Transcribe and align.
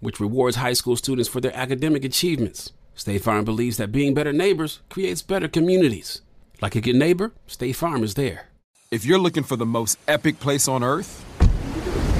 which 0.00 0.20
rewards 0.20 0.56
high 0.56 0.72
school 0.72 0.96
students 0.96 1.28
for 1.28 1.40
their 1.40 1.56
academic 1.56 2.04
achievements. 2.04 2.72
State 2.94 3.22
Farm 3.22 3.44
believes 3.44 3.76
that 3.76 3.92
being 3.92 4.14
better 4.14 4.32
neighbors 4.32 4.80
creates 4.88 5.22
better 5.22 5.48
communities. 5.48 6.22
Like 6.62 6.74
a 6.74 6.80
good 6.80 6.96
neighbor, 6.96 7.32
State 7.46 7.76
Farm 7.76 8.02
is 8.02 8.14
there. 8.14 8.48
If 8.90 9.04
you're 9.04 9.18
looking 9.18 9.42
for 9.42 9.56
the 9.56 9.66
most 9.66 9.98
epic 10.08 10.40
place 10.40 10.68
on 10.68 10.82
earth, 10.82 11.24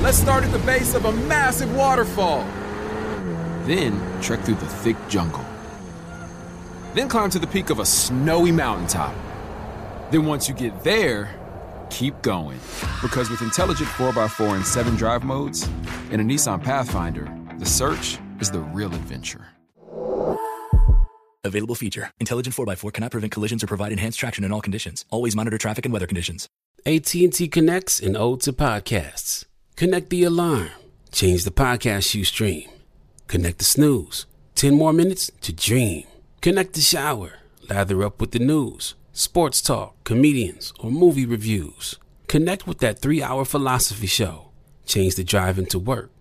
let's 0.03 0.19
start 0.19 0.45
at 0.45 0.53
the 0.53 0.59
base 0.61 0.95
of 0.95 1.05
a 1.05 1.13
massive 1.13 1.75
waterfall. 1.75 2.47
Then 3.65 4.01
trek 4.21 4.41
through 4.41 4.57
the 4.57 4.67
thick 4.67 4.97
jungle. 5.09 5.45
Then 6.95 7.09
climb 7.09 7.31
to 7.31 7.39
the 7.39 7.47
peak 7.47 7.71
of 7.71 7.79
a 7.79 7.87
snowy 7.87 8.53
mountaintop. 8.53 9.15
Then 10.11 10.27
once 10.27 10.49
you 10.49 10.55
get 10.55 10.85
there, 10.85 11.35
keep 11.91 12.21
going. 12.23 12.59
Because 13.03 13.31
with 13.31 13.43
intelligent 13.43 13.89
4x4 13.91 14.57
and 14.57 14.67
7 14.67 14.97
drive 14.97 15.25
modes 15.25 15.69
and 16.11 16.21
a 16.21 16.25
Nissan 16.25 16.63
Pathfinder, 16.63 17.31
the 17.59 17.67
search 17.67 18.19
is 18.41 18.51
the 18.51 18.61
real 18.61 18.93
adventure. 18.95 19.47
Available 21.45 21.75
feature. 21.75 22.11
Intelligent 22.21 22.55
4x4 22.55 22.93
cannot 22.93 23.11
prevent 23.13 23.33
collisions 23.33 23.63
or 23.63 23.67
provide 23.67 23.93
enhanced 23.93 24.19
traction 24.19 24.45
in 24.45 24.53
all 24.53 24.61
conditions. 24.61 25.05
Always 25.11 25.37
monitor 25.37 25.59
traffic 25.59 25.85
and 25.87 25.93
weather 25.93 26.07
conditions. 26.07 26.49
AT&T 26.85 27.49
connects 27.49 28.01
and 28.01 28.17
ode 28.17 28.41
to 28.43 28.53
podcasts. 28.53 29.45
Connect 29.77 30.11
the 30.11 30.25
alarm. 30.25 30.71
Change 31.13 31.45
the 31.45 31.51
podcast 31.51 32.15
you 32.15 32.25
stream. 32.25 32.69
Connect 33.27 33.59
the 33.59 33.65
snooze. 33.65 34.27
10 34.57 34.75
more 34.75 34.93
minutes 34.93 35.31
to 35.43 35.53
dream. 35.53 36.05
Connect 36.41 36.75
the 36.75 36.81
shower. 36.81 37.35
Lather 37.69 38.03
up 38.05 38.21
with 38.21 38.33
the 38.33 38.39
news, 38.39 38.95
sports 39.13 39.61
talk, 39.61 39.97
comedians, 40.05 40.73
or 40.79 40.91
movie 40.91 41.27
reviews. 41.27 41.99
Connect 42.29 42.67
with 42.67 42.79
that 42.79 43.01
three 43.01 43.23
hour 43.23 43.45
philosophy 43.45 44.07
show. 44.07 44.51
Change 44.85 45.17
the 45.17 45.25
drive 45.25 45.59
into 45.59 45.79
work 45.79 46.11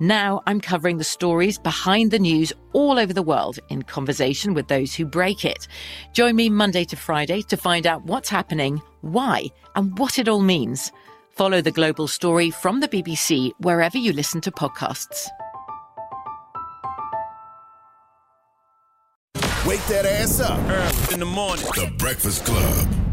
Now 0.00 0.42
I'm 0.46 0.60
covering 0.60 0.98
the 0.98 1.04
stories 1.04 1.58
behind 1.58 2.12
the 2.12 2.20
news 2.20 2.52
all 2.72 2.98
over 2.98 3.12
the 3.12 3.22
world 3.22 3.58
in 3.68 3.82
conversation 3.82 4.54
with 4.54 4.68
those 4.68 4.94
who 4.94 5.04
break 5.04 5.44
it. 5.44 5.66
Join 6.12 6.36
me 6.36 6.50
Monday 6.50 6.84
to 6.84 6.96
Friday 6.96 7.42
to 7.42 7.56
find 7.56 7.86
out 7.86 8.04
what's 8.04 8.28
happening, 8.28 8.80
why, 9.00 9.46
and 9.74 9.98
what 9.98 10.18
it 10.18 10.28
all 10.28 10.40
means. 10.40 10.92
Follow 11.30 11.60
the 11.60 11.72
global 11.72 12.06
story 12.06 12.50
from 12.50 12.78
the 12.78 12.88
BBC 12.88 13.50
wherever 13.58 13.98
you 13.98 14.12
listen 14.12 14.40
to 14.42 14.52
podcasts. 14.52 15.26
Wake 19.66 19.84
that 19.86 20.06
ass 20.06 20.40
up. 20.40 20.58
Early 20.68 21.14
in 21.14 21.20
the 21.20 21.26
morning. 21.26 21.64
The 21.74 21.92
Breakfast 21.98 22.44
Club. 22.44 23.07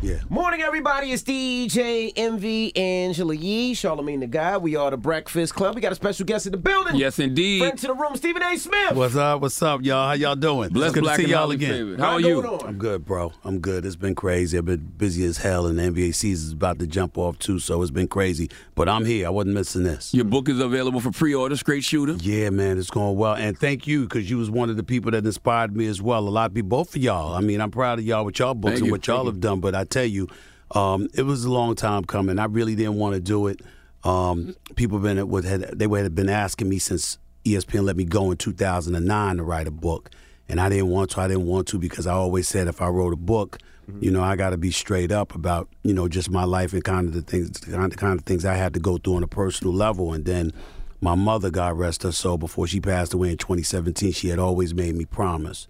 Yeah. 0.00 0.18
Morning, 0.28 0.62
everybody. 0.62 1.10
It's 1.10 1.24
DJ 1.24 2.12
Envy 2.14 2.74
Angela 2.76 3.34
Yee, 3.34 3.72
Charlamagne 3.74 4.20
the 4.20 4.28
Guy. 4.28 4.56
We 4.56 4.76
are 4.76 4.92
the 4.92 4.96
Breakfast 4.96 5.56
Club. 5.56 5.74
We 5.74 5.80
got 5.80 5.90
a 5.90 5.96
special 5.96 6.24
guest 6.24 6.46
in 6.46 6.52
the 6.52 6.58
building. 6.58 6.94
Yes, 6.94 7.18
indeed. 7.18 7.58
Friend 7.58 7.76
to 7.78 7.86
the 7.88 7.94
room, 7.94 8.14
Stephen 8.14 8.40
A. 8.40 8.56
Smith. 8.56 8.92
What's 8.92 9.16
up? 9.16 9.40
What's 9.40 9.60
up, 9.60 9.82
y'all? 9.82 10.06
How 10.06 10.12
y'all 10.12 10.36
doing? 10.36 10.68
Bless 10.68 10.90
it's 10.90 10.94
good 10.94 11.02
Black 11.02 11.16
to 11.16 11.24
see 11.24 11.30
y'all 11.32 11.50
again. 11.50 11.72
favorite. 11.72 11.98
How 11.98 12.12
are 12.12 12.20
you? 12.20 12.46
I'm 12.60 12.78
good, 12.78 13.04
bro. 13.04 13.32
I'm 13.42 13.58
good. 13.58 13.84
It's 13.84 13.96
been 13.96 14.14
crazy. 14.14 14.56
I've 14.56 14.66
been 14.66 14.92
busy 14.96 15.24
as 15.24 15.38
hell, 15.38 15.66
and 15.66 15.76
the 15.80 15.82
NBA 15.82 16.14
season's 16.14 16.52
about 16.52 16.78
to 16.78 16.86
jump 16.86 17.18
off 17.18 17.36
too, 17.40 17.58
so 17.58 17.82
it's 17.82 17.90
been 17.90 18.06
crazy. 18.08 18.48
But 18.76 18.88
I'm 18.88 19.04
here. 19.04 19.26
I 19.26 19.30
wasn't 19.30 19.54
missing 19.54 19.82
this. 19.82 20.14
Your 20.14 20.26
book 20.26 20.48
is 20.48 20.60
available 20.60 21.00
for 21.00 21.10
pre-order. 21.10 21.56
Great 21.64 21.82
shooter. 21.82 22.12
Yeah, 22.20 22.50
man, 22.50 22.78
it's 22.78 22.90
going 22.90 23.16
well. 23.16 23.34
And 23.34 23.58
thank 23.58 23.88
you, 23.88 24.02
because 24.02 24.30
you 24.30 24.38
was 24.38 24.48
one 24.48 24.70
of 24.70 24.76
the 24.76 24.84
people 24.84 25.10
that 25.10 25.26
inspired 25.26 25.74
me 25.76 25.86
as 25.88 26.00
well. 26.00 26.20
A 26.20 26.30
lot 26.30 26.50
of 26.50 26.54
people, 26.54 26.68
both 26.68 26.94
of 26.94 27.02
y'all. 27.02 27.34
I 27.34 27.40
mean, 27.40 27.60
I'm 27.60 27.72
proud 27.72 27.98
of 27.98 28.04
y'all 28.04 28.24
with 28.24 28.38
y'all 28.38 28.54
books 28.54 28.74
Thank 28.74 28.78
and 28.82 28.86
you. 28.86 28.92
what 28.92 29.04
y'all 29.08 29.16
Thank 29.16 29.24
you. 29.24 29.30
have 29.32 29.40
done. 29.40 29.58
But 29.60 29.74
I 29.74 29.87
tell 29.88 30.04
you, 30.04 30.28
um, 30.72 31.08
it 31.14 31.22
was 31.22 31.44
a 31.44 31.50
long 31.50 31.74
time 31.74 32.04
coming. 32.04 32.38
I 32.38 32.44
really 32.44 32.74
didn't 32.74 32.96
want 32.96 33.14
to 33.14 33.20
do 33.20 33.46
it. 33.46 33.60
Um, 34.04 34.54
people 34.76 34.98
been 34.98 35.16
had 35.44 35.78
they 35.78 35.86
have 35.86 36.14
been 36.14 36.28
asking 36.28 36.68
me 36.68 36.78
since 36.78 37.18
ESPN 37.44 37.84
let 37.84 37.96
me 37.96 38.04
go 38.04 38.30
in 38.30 38.36
2009 38.36 39.36
to 39.36 39.42
write 39.42 39.66
a 39.66 39.70
book, 39.70 40.10
and 40.48 40.60
I 40.60 40.68
didn't 40.68 40.88
want 40.88 41.10
to. 41.10 41.20
I 41.20 41.28
didn't 41.28 41.46
want 41.46 41.68
to 41.68 41.78
because 41.78 42.06
I 42.06 42.12
always 42.12 42.48
said 42.48 42.68
if 42.68 42.80
I 42.80 42.88
wrote 42.88 43.12
a 43.12 43.16
book, 43.16 43.58
you 44.00 44.10
know, 44.10 44.22
I 44.22 44.36
got 44.36 44.50
to 44.50 44.58
be 44.58 44.70
straight 44.70 45.10
up 45.10 45.34
about 45.34 45.68
you 45.82 45.94
know 45.94 46.08
just 46.08 46.30
my 46.30 46.44
life 46.44 46.72
and 46.72 46.84
kind 46.84 47.08
of 47.08 47.14
the 47.14 47.22
things, 47.22 47.58
kind, 47.58 47.90
the 47.90 47.96
kind 47.96 48.18
of 48.18 48.24
things 48.26 48.44
I 48.44 48.54
had 48.54 48.74
to 48.74 48.80
go 48.80 48.98
through 48.98 49.16
on 49.16 49.22
a 49.22 49.28
personal 49.28 49.72
level, 49.72 50.12
and 50.12 50.24
then. 50.24 50.52
My 51.00 51.14
mother, 51.14 51.48
God 51.48 51.78
rest 51.78 52.02
her 52.02 52.10
soul, 52.10 52.38
before 52.38 52.66
she 52.66 52.80
passed 52.80 53.14
away 53.14 53.30
in 53.30 53.36
2017, 53.36 54.10
she 54.10 54.30
had 54.30 54.40
always 54.40 54.74
made 54.74 54.96
me 54.96 55.04
promise, 55.04 55.68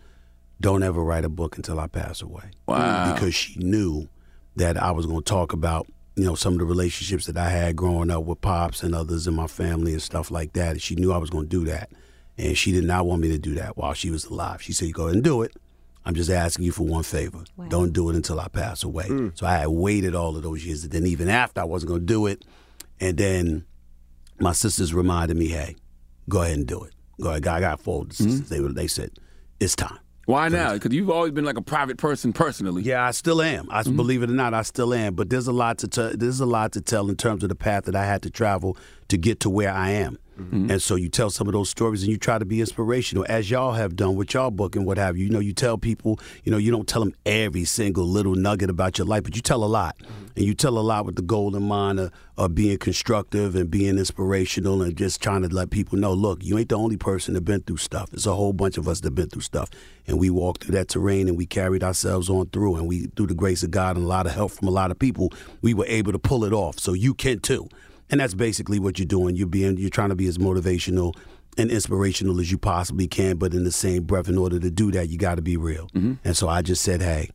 don't 0.60 0.82
ever 0.82 1.02
write 1.02 1.24
a 1.24 1.28
book 1.28 1.56
until 1.56 1.78
I 1.78 1.86
pass 1.86 2.20
away. 2.22 2.50
Wow. 2.66 3.12
Because 3.12 3.34
she 3.34 3.58
knew 3.58 4.08
that 4.56 4.76
I 4.76 4.90
was 4.90 5.06
going 5.06 5.22
to 5.22 5.24
talk 5.24 5.52
about, 5.52 5.86
you 6.16 6.24
know, 6.24 6.34
some 6.34 6.54
of 6.54 6.58
the 6.58 6.64
relationships 6.64 7.26
that 7.26 7.36
I 7.36 7.48
had 7.48 7.76
growing 7.76 8.10
up 8.10 8.24
with 8.24 8.40
pops 8.40 8.82
and 8.82 8.94
others 8.94 9.26
in 9.26 9.34
my 9.34 9.46
family 9.46 9.92
and 9.92 10.02
stuff 10.02 10.30
like 10.30 10.54
that. 10.54 10.72
And 10.72 10.82
she 10.82 10.96
knew 10.96 11.12
I 11.12 11.18
was 11.18 11.30
going 11.30 11.44
to 11.44 11.48
do 11.48 11.64
that. 11.66 11.90
And 12.36 12.56
she 12.56 12.72
did 12.72 12.84
not 12.84 13.06
want 13.06 13.22
me 13.22 13.28
to 13.28 13.38
do 13.38 13.54
that 13.54 13.76
while 13.76 13.94
she 13.94 14.10
was 14.10 14.24
alive. 14.24 14.62
She 14.62 14.72
said, 14.72 14.92
go 14.92 15.04
ahead 15.04 15.14
and 15.14 15.24
do 15.24 15.42
it. 15.42 15.54
I'm 16.04 16.14
just 16.14 16.30
asking 16.30 16.64
you 16.64 16.72
for 16.72 16.84
one 16.84 17.02
favor. 17.02 17.44
Don't 17.68 17.92
do 17.92 18.08
it 18.08 18.16
until 18.16 18.40
I 18.40 18.48
pass 18.48 18.82
away. 18.82 19.08
Hmm. 19.08 19.28
So 19.34 19.46
I 19.46 19.58
had 19.58 19.68
waited 19.68 20.14
all 20.14 20.36
of 20.36 20.42
those 20.42 20.64
years. 20.64 20.82
And 20.82 20.92
then 20.92 21.06
even 21.06 21.28
after 21.28 21.60
I 21.60 21.64
wasn't 21.64 21.88
going 21.88 22.00
to 22.00 22.06
do 22.06 22.26
it. 22.26 22.44
And 22.98 23.16
then 23.18 23.66
my 24.40 24.52
sisters 24.52 24.94
reminded 24.94 25.36
me, 25.36 25.48
hey, 25.48 25.76
go 26.28 26.42
ahead 26.42 26.56
and 26.56 26.66
do 26.66 26.82
it. 26.84 26.94
Go 27.20 27.30
ahead. 27.30 27.46
I 27.46 27.60
got 27.60 27.80
four 27.80 28.06
sisters. 28.10 28.40
Hmm. 28.40 28.54
They, 28.54 28.60
were, 28.60 28.72
they 28.72 28.86
said, 28.86 29.10
it's 29.60 29.76
time. 29.76 29.98
Why 30.28 30.48
now? 30.50 30.74
Because 30.74 30.92
you've 30.92 31.08
always 31.08 31.32
been 31.32 31.46
like 31.46 31.56
a 31.56 31.62
private 31.62 31.96
person 31.96 32.34
personally. 32.34 32.82
Yeah, 32.82 33.02
I 33.02 33.12
still 33.12 33.40
am. 33.40 33.66
I 33.70 33.80
Mm-hmm. 33.82 33.96
believe 33.96 34.22
it 34.22 34.28
or 34.28 34.34
not, 34.34 34.52
I 34.52 34.60
still 34.60 34.92
am. 34.92 35.14
But 35.14 35.30
there's 35.30 35.46
a 35.46 35.52
lot 35.52 35.78
to 35.78 35.88
tell. 35.88 36.12
There's 36.14 36.40
a 36.40 36.44
lot 36.44 36.72
to 36.72 36.82
tell 36.82 37.08
in 37.08 37.16
terms 37.16 37.42
of 37.44 37.48
the 37.48 37.54
path 37.54 37.84
that 37.84 37.96
I 37.96 38.04
had 38.04 38.20
to 38.24 38.30
travel 38.30 38.76
to 39.08 39.16
get 39.16 39.40
to 39.40 39.48
where 39.48 39.72
I 39.72 39.88
am. 39.92 40.18
Mm-hmm. 40.38 40.70
And 40.70 40.82
so 40.82 40.94
you 40.94 41.08
tell 41.08 41.30
some 41.30 41.46
of 41.46 41.52
those 41.52 41.68
stories 41.68 42.02
and 42.02 42.10
you 42.10 42.16
try 42.16 42.38
to 42.38 42.44
be 42.44 42.60
inspirational, 42.60 43.26
as 43.28 43.50
y'all 43.50 43.72
have 43.72 43.96
done 43.96 44.16
with 44.16 44.34
y'all 44.34 44.50
book 44.50 44.76
and 44.76 44.86
what 44.86 44.98
have 44.98 45.16
you. 45.16 45.24
You 45.24 45.30
know, 45.30 45.40
you 45.40 45.52
tell 45.52 45.78
people, 45.78 46.18
you 46.44 46.52
know, 46.52 46.58
you 46.58 46.70
don't 46.70 46.88
tell 46.88 47.02
them 47.02 47.14
every 47.26 47.64
single 47.64 48.06
little 48.06 48.34
nugget 48.34 48.70
about 48.70 48.98
your 48.98 49.06
life, 49.06 49.24
but 49.24 49.34
you 49.36 49.42
tell 49.42 49.64
a 49.64 49.66
lot. 49.66 49.96
And 50.36 50.46
you 50.46 50.54
tell 50.54 50.78
a 50.78 50.80
lot 50.80 51.04
with 51.04 51.16
the 51.16 51.22
goal 51.22 51.56
in 51.56 51.64
mind 51.64 51.98
of, 51.98 52.12
of 52.36 52.54
being 52.54 52.78
constructive 52.78 53.56
and 53.56 53.68
being 53.68 53.98
inspirational 53.98 54.82
and 54.82 54.96
just 54.96 55.20
trying 55.20 55.42
to 55.42 55.48
let 55.48 55.70
people 55.70 55.98
know, 55.98 56.12
look, 56.12 56.44
you 56.44 56.56
ain't 56.56 56.68
the 56.68 56.78
only 56.78 56.96
person 56.96 57.34
that 57.34 57.40
been 57.40 57.62
through 57.62 57.78
stuff. 57.78 58.10
There's 58.10 58.26
a 58.26 58.34
whole 58.34 58.52
bunch 58.52 58.78
of 58.78 58.86
us 58.86 59.00
that 59.00 59.10
been 59.10 59.28
through 59.28 59.42
stuff. 59.42 59.68
And 60.06 60.18
we 60.18 60.30
walked 60.30 60.62
through 60.62 60.76
that 60.76 60.88
terrain 60.88 61.26
and 61.26 61.36
we 61.36 61.44
carried 61.44 61.82
ourselves 61.82 62.30
on 62.30 62.46
through. 62.50 62.76
And 62.76 62.86
we, 62.86 63.06
through 63.16 63.26
the 63.26 63.34
grace 63.34 63.64
of 63.64 63.72
God 63.72 63.96
and 63.96 64.04
a 64.04 64.08
lot 64.08 64.26
of 64.26 64.32
help 64.32 64.52
from 64.52 64.68
a 64.68 64.70
lot 64.70 64.92
of 64.92 64.98
people, 65.00 65.32
we 65.60 65.74
were 65.74 65.86
able 65.86 66.12
to 66.12 66.18
pull 66.20 66.44
it 66.44 66.52
off. 66.52 66.78
So 66.78 66.92
you 66.92 67.14
can 67.14 67.40
too. 67.40 67.68
And 68.10 68.20
that's 68.20 68.34
basically 68.34 68.78
what 68.78 68.98
you're 68.98 69.06
doing. 69.06 69.36
You're 69.36 69.46
being 69.46 69.76
you're 69.76 69.90
trying 69.90 70.08
to 70.10 70.16
be 70.16 70.26
as 70.26 70.38
motivational 70.38 71.14
and 71.56 71.70
inspirational 71.70 72.40
as 72.40 72.50
you 72.50 72.58
possibly 72.58 73.08
can, 73.08 73.36
but 73.36 73.52
in 73.52 73.64
the 73.64 73.72
same 73.72 74.04
breath, 74.04 74.28
in 74.28 74.38
order 74.38 74.58
to 74.58 74.70
do 74.70 74.90
that, 74.92 75.08
you 75.08 75.18
got 75.18 75.34
to 75.34 75.42
be 75.42 75.56
real. 75.56 75.88
Mm-hmm. 75.88 76.14
And 76.24 76.36
so 76.36 76.48
I 76.48 76.62
just 76.62 76.82
said, 76.82 77.02
hey, 77.02 77.30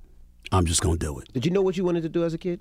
I'm 0.51 0.65
just 0.65 0.81
gonna 0.81 0.97
do 0.97 1.19
it. 1.19 1.31
Did 1.33 1.45
you 1.45 1.51
know 1.51 1.61
what 1.61 1.77
you 1.77 1.83
wanted 1.83 2.03
to 2.03 2.09
do 2.09 2.23
as 2.23 2.33
a 2.33 2.37
kid? 2.37 2.59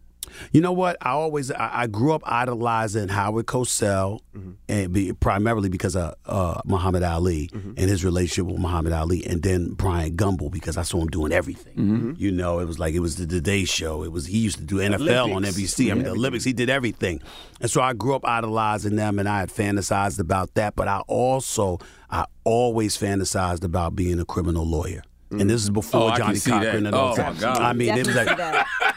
You 0.52 0.60
know 0.60 0.72
what? 0.72 0.96
I 1.02 1.10
always 1.10 1.50
I, 1.50 1.82
I 1.82 1.86
grew 1.86 2.12
up 2.12 2.22
idolizing 2.24 3.08
Howard 3.08 3.46
Cosell, 3.46 4.20
mm-hmm. 4.36 4.52
and 4.68 4.92
be, 4.92 5.12
primarily 5.12 5.68
because 5.68 5.96
of 5.96 6.14
uh, 6.26 6.60
Muhammad 6.64 7.02
Ali 7.02 7.48
mm-hmm. 7.48 7.74
and 7.76 7.90
his 7.90 8.04
relationship 8.04 8.50
with 8.50 8.60
Muhammad 8.60 8.92
Ali, 8.92 9.24
and 9.26 9.42
then 9.42 9.74
Bryant 9.74 10.16
Gumbel 10.16 10.50
because 10.50 10.76
I 10.76 10.82
saw 10.82 11.00
him 11.00 11.08
doing 11.08 11.32
everything. 11.32 11.74
Mm-hmm. 11.74 12.12
You 12.16 12.32
know, 12.32 12.58
it 12.60 12.66
was 12.66 12.78
like 12.78 12.94
it 12.94 13.00
was 13.00 13.16
the 13.16 13.26
Today 13.26 13.64
Show. 13.64 14.04
It 14.04 14.12
was 14.12 14.26
he 14.26 14.38
used 14.38 14.58
to 14.58 14.64
do 14.64 14.76
NFL 14.76 15.24
on 15.24 15.30
Olympics. 15.30 15.56
NBC. 15.56 15.90
I 15.90 15.94
mean, 15.94 16.04
the 16.04 16.10
Olympics. 16.10 16.44
He 16.44 16.52
did 16.52 16.70
everything, 16.70 17.20
and 17.60 17.70
so 17.70 17.80
I 17.80 17.92
grew 17.92 18.14
up 18.14 18.24
idolizing 18.26 18.96
them, 18.96 19.18
and 19.18 19.28
I 19.28 19.40
had 19.40 19.50
fantasized 19.50 20.18
about 20.18 20.54
that. 20.54 20.76
But 20.76 20.88
I 20.88 21.00
also 21.06 21.78
I 22.10 22.26
always 22.44 22.96
fantasized 22.96 23.64
about 23.64 23.96
being 23.96 24.20
a 24.20 24.24
criminal 24.24 24.66
lawyer. 24.66 25.02
And 25.40 25.48
this 25.50 25.62
is 25.62 25.66
mm-hmm. 25.68 25.74
before 25.74 26.12
Oh, 26.12 26.16
Johnny 26.16 26.36
see 26.36 26.50
Cochran 26.50 26.84
that. 26.84 26.88
and 26.88 26.94
all 26.94 27.12
Oh, 27.12 27.16
that. 27.16 27.38
God. 27.40 27.58
I 27.58 27.72
mean, 27.72 27.96
it 27.96 28.06
was 28.06 28.14
like 28.16 28.28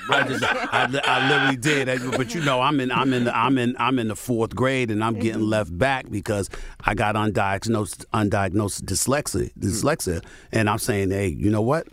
I, 0.08 0.28
just, 0.28 0.44
I, 0.44 1.02
I 1.04 1.30
literally 1.30 1.58
did, 1.58 2.12
but 2.12 2.36
you 2.36 2.42
know, 2.42 2.62
I'm 2.62 2.80
in, 2.80 2.92
I'm 2.92 3.12
in, 3.14 3.24
the, 3.24 3.36
I'm 3.36 3.58
in, 3.58 3.76
I'm 3.80 3.98
in 3.98 4.08
the 4.10 4.16
fourth 4.16 4.54
grade, 4.56 4.92
and 4.92 5.04
I'm 5.04 5.18
getting 5.18 5.42
left 5.42 5.76
back 5.76 6.12
because 6.12 6.50
I 6.82 6.94
got 6.94 7.16
undiagnosed, 7.16 8.06
undiagnosed 8.14 8.84
dyslexia, 8.84 9.52
dyslexia, 9.58 10.24
and 10.52 10.70
I'm 10.70 10.78
saying, 10.78 11.10
hey, 11.10 11.28
you 11.28 11.50
know 11.50 11.62
what? 11.62 11.88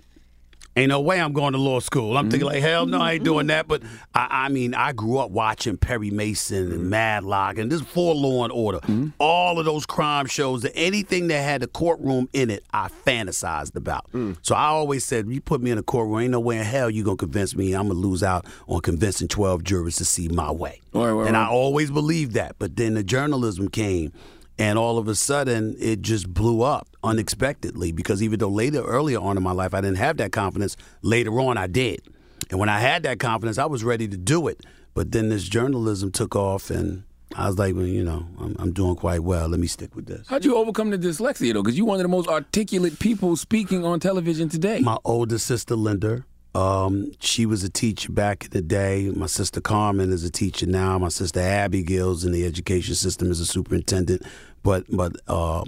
Ain't 0.75 0.89
no 0.89 1.01
way 1.03 1.21
I'm 1.21 1.35
going 1.35 1.53
to 1.53 1.59
law 1.59 1.81
school. 1.81 2.17
I'm 2.17 2.31
thinking 2.31 2.47
like, 2.47 2.57
mm-hmm. 2.57 2.67
hell 2.67 2.87
no, 2.87 2.99
I 2.99 3.13
ain't 3.13 3.25
doing 3.25 3.49
that. 3.49 3.69
But 3.69 3.83
I, 4.15 4.47
I 4.47 4.49
mean, 4.49 4.75
I 4.75 4.93
grew 4.93 5.19
up 5.19 5.31
watching 5.31 5.77
Perry 5.77 6.11
Mason 6.11 6.73
and 6.73 6.89
Matlock 6.89 7.59
and 7.59 7.71
this 7.71 7.83
For 7.83 8.15
Law 8.15 8.45
and 8.45 8.53
Order, 8.53 8.79
mm-hmm. 8.79 9.09
all 9.19 9.59
of 9.59 9.67
those 9.67 9.85
crime 9.85 10.25
shows. 10.27 10.63
That 10.63 10.73
anything 10.75 11.29
that 11.29 11.43
had 11.43 11.63
a 11.63 11.67
courtroom 11.67 12.29
in 12.33 12.49
it, 12.49 12.65
I 12.73 12.89
fantasized 12.89 13.77
about. 13.77 14.11
Mm. 14.13 14.39
So 14.41 14.55
I 14.55 14.67
always 14.67 15.05
said, 15.05 15.29
you 15.29 15.43
put 15.43 15.61
me 15.61 15.71
in 15.71 15.77
a 15.77 15.83
courtroom, 15.83 16.21
ain't 16.21 16.31
no 16.31 16.41
way 16.41 16.57
in 16.57 16.65
hell 16.65 16.89
you 16.89 17.05
gonna 17.05 17.17
convince 17.17 17.55
me 17.55 17.75
I'm 17.75 17.89
gonna 17.89 17.99
lose 17.99 18.23
out 18.23 18.47
on 18.67 18.81
convincing 18.81 19.29
12 19.29 19.65
jurors 19.65 19.97
to 19.97 20.05
see 20.05 20.29
my 20.29 20.51
way. 20.51 20.81
Right, 20.95 21.11
right, 21.11 21.29
and 21.29 21.37
I 21.37 21.49
always 21.49 21.91
believed 21.91 22.33
that. 22.33 22.57
But 22.59 22.77
then 22.77 22.95
the 22.95 23.03
journalism 23.03 23.69
came, 23.69 24.13
and 24.58 24.78
all 24.78 24.99
of 24.99 25.08
a 25.08 25.14
sudden 25.14 25.76
it 25.78 26.02
just 26.02 26.32
blew 26.32 26.62
up 26.62 26.88
unexpectedly 27.04 27.93
because 27.93 28.22
even 28.22 28.38
though 28.38 28.49
later, 28.49 28.82
earlier 28.82 29.20
on 29.20 29.37
in 29.37 29.43
my 29.43 29.52
life, 29.52 29.75
I 29.75 29.81
didn't 29.81 29.96
have 29.99 30.16
that 30.19 30.32
confidence, 30.32 30.76
later 31.02 31.38
on 31.40 31.56
I 31.56 31.66
did. 31.66 32.02
And 32.50 32.60
when 32.60 32.69
I 32.69 32.81
had 32.81 33.02
that 33.04 33.19
confidence, 33.19 33.58
I 33.58 33.66
was 33.66 33.82
ready 33.82 34.08
to 34.08 34.16
do 34.16 34.49
it. 34.49 34.60
But 34.94 35.12
then 35.12 35.31
this 35.31 35.49
journalism 35.49 36.12
took 36.12 36.37
off, 36.37 36.69
and 36.69 37.04
I 37.34 37.46
was 37.46 37.58
like, 37.58 37.75
well, 37.75 37.87
you 37.87 38.04
know, 38.04 38.26
I'm, 38.38 38.54
I'm 38.58 38.72
doing 38.72 38.94
quite 38.94 39.22
well. 39.22 39.49
Let 39.49 39.58
me 39.58 39.66
stick 39.66 39.96
with 39.96 40.06
this. 40.06 40.26
How'd 40.28 40.44
you 40.44 40.56
overcome 40.56 40.90
the 40.90 40.99
dyslexia 40.99 41.54
though? 41.54 41.62
Because 41.62 41.78
you're 41.78 41.87
one 41.87 41.96
of 41.96 42.02
the 42.02 42.08
most 42.08 42.28
articulate 42.28 42.99
people 42.99 43.37
speaking 43.37 43.87
on 43.87 44.00
television 44.00 44.50
today. 44.50 44.81
My 44.81 44.99
older 45.04 45.38
sister, 45.38 45.75
Linda, 45.75 46.25
um, 46.54 47.12
she 47.19 47.46
was 47.46 47.64
a 47.64 47.70
teacher 47.70 48.12
back 48.12 48.44
in 48.44 48.50
the 48.50 48.62
day. 48.62 49.10
My 49.14 49.26
sister 49.26 49.60
Carmen 49.60 50.12
is 50.12 50.25
a 50.25 50.31
teacher 50.31 50.66
now. 50.66 50.99
My 50.99 51.08
sister 51.08 51.40
Abigail's 51.40 52.25
in 52.25 52.32
the 52.32 52.44
education 52.44 52.94
system 52.94 53.31
as 53.31 53.40
a 53.40 53.46
superintendent. 53.46 54.22
But 54.62 54.84
but 54.90 55.16
uh, 55.26 55.64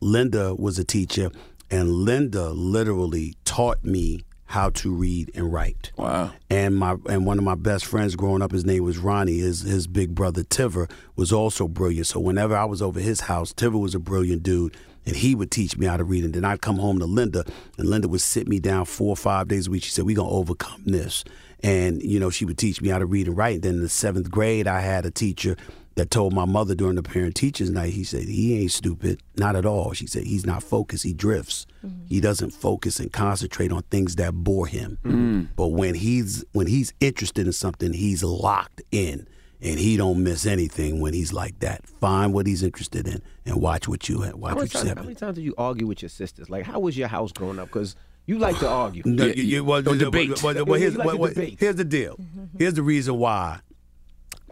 Linda 0.00 0.54
was 0.54 0.78
a 0.78 0.84
teacher, 0.84 1.30
and 1.70 1.90
Linda 1.90 2.50
literally 2.50 3.34
taught 3.44 3.84
me 3.84 4.24
how 4.46 4.68
to 4.68 4.94
read 4.94 5.30
and 5.34 5.50
write. 5.50 5.92
Wow. 5.96 6.30
And 6.50 6.76
my 6.76 6.96
and 7.08 7.26
one 7.26 7.38
of 7.38 7.44
my 7.44 7.54
best 7.54 7.86
friends 7.86 8.16
growing 8.16 8.42
up, 8.42 8.52
his 8.52 8.64
name 8.64 8.84
was 8.84 8.98
Ronnie. 8.98 9.38
His 9.38 9.62
his 9.62 9.86
big 9.86 10.14
brother 10.14 10.42
Tiver 10.42 10.88
was 11.16 11.32
also 11.32 11.68
brilliant. 11.68 12.06
So 12.06 12.20
whenever 12.20 12.56
I 12.56 12.64
was 12.64 12.82
over 12.82 13.00
his 13.00 13.22
house, 13.22 13.52
Tiver 13.52 13.78
was 13.78 13.94
a 13.94 13.98
brilliant 13.98 14.42
dude, 14.42 14.76
and 15.06 15.16
he 15.16 15.34
would 15.34 15.50
teach 15.50 15.76
me 15.76 15.86
how 15.86 15.96
to 15.96 16.04
read. 16.04 16.24
And 16.24 16.34
then 16.34 16.44
I'd 16.44 16.60
come 16.60 16.76
home 16.76 16.98
to 16.98 17.06
Linda, 17.06 17.44
and 17.78 17.88
Linda 17.88 18.08
would 18.08 18.20
sit 18.20 18.48
me 18.48 18.58
down 18.58 18.84
four 18.84 19.10
or 19.10 19.16
five 19.16 19.48
days 19.48 19.66
a 19.66 19.70
week. 19.70 19.84
She 19.84 19.90
said, 19.90 20.04
"We're 20.04 20.16
gonna 20.16 20.30
overcome 20.30 20.82
this." 20.86 21.24
And 21.62 22.02
you 22.02 22.18
know, 22.18 22.30
she 22.30 22.44
would 22.44 22.58
teach 22.58 22.80
me 22.80 22.88
how 22.88 22.98
to 22.98 23.06
read 23.06 23.28
and 23.28 23.36
write. 23.36 23.56
And 23.56 23.62
then 23.62 23.74
in 23.74 23.82
the 23.82 23.88
seventh 23.88 24.30
grade, 24.30 24.66
I 24.66 24.80
had 24.80 25.06
a 25.06 25.10
teacher 25.10 25.56
that 25.94 26.10
told 26.10 26.32
my 26.32 26.44
mother 26.44 26.74
during 26.74 26.96
the 26.96 27.02
parent 27.02 27.34
teachers 27.34 27.70
night, 27.70 27.92
he 27.92 28.04
said, 28.04 28.22
he 28.22 28.58
ain't 28.58 28.72
stupid, 28.72 29.20
not 29.36 29.56
at 29.56 29.66
all. 29.66 29.92
She 29.92 30.06
said, 30.06 30.24
he's 30.24 30.46
not 30.46 30.62
focused, 30.62 31.04
he 31.04 31.12
drifts. 31.12 31.66
Mm-hmm. 31.84 32.06
He 32.06 32.20
doesn't 32.20 32.50
focus 32.50 32.98
and 32.98 33.12
concentrate 33.12 33.72
on 33.72 33.82
things 33.82 34.16
that 34.16 34.32
bore 34.32 34.66
him. 34.66 34.98
Mm. 35.04 35.48
But 35.56 35.68
when 35.68 35.94
he's 35.94 36.44
when 36.52 36.66
he's 36.66 36.92
interested 37.00 37.46
in 37.46 37.52
something, 37.52 37.92
he's 37.92 38.22
locked 38.22 38.82
in. 38.90 39.26
And 39.64 39.78
he 39.78 39.96
don't 39.96 40.24
miss 40.24 40.44
anything 40.44 41.00
when 41.00 41.14
he's 41.14 41.32
like 41.32 41.60
that. 41.60 41.86
Find 42.00 42.32
what 42.34 42.46
he's 42.48 42.64
interested 42.64 43.06
in 43.06 43.22
and 43.46 43.60
watch 43.62 43.86
what 43.86 44.08
you 44.08 44.18
watch 44.18 44.50
How 44.50 44.56
what 44.56 44.62
you 44.62 44.68
times, 44.68 44.88
how 44.88 45.02
many 45.02 45.14
times 45.14 45.36
did 45.36 45.44
you 45.44 45.54
argue 45.56 45.86
with 45.86 46.02
your 46.02 46.08
sisters? 46.08 46.50
Like, 46.50 46.64
how 46.66 46.80
was 46.80 46.98
your 46.98 47.06
house 47.08 47.30
growing 47.30 47.60
up? 47.60 47.68
Because 47.68 47.94
you 48.26 48.38
like 48.38 48.58
to 48.58 48.68
argue. 48.68 49.02
No, 49.06 49.26
you- 49.26 49.42
you- 49.44 49.64
well, 49.64 49.78
or 49.78 49.82
the- 49.94 49.96
debate. 50.06 50.42
well, 50.42 50.64
well, 50.64 50.74
here's, 50.80 50.96
like 50.96 51.06
well, 51.16 51.28
debate. 51.28 51.58
here's 51.60 51.76
the 51.76 51.84
deal. 51.84 52.18
Here's 52.58 52.74
the 52.74 52.82
reason 52.82 53.18
why. 53.18 53.60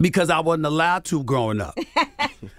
Because 0.00 0.30
I 0.30 0.40
wasn't 0.40 0.66
allowed 0.66 1.04
to 1.06 1.22
growing 1.24 1.60
up. 1.60 1.76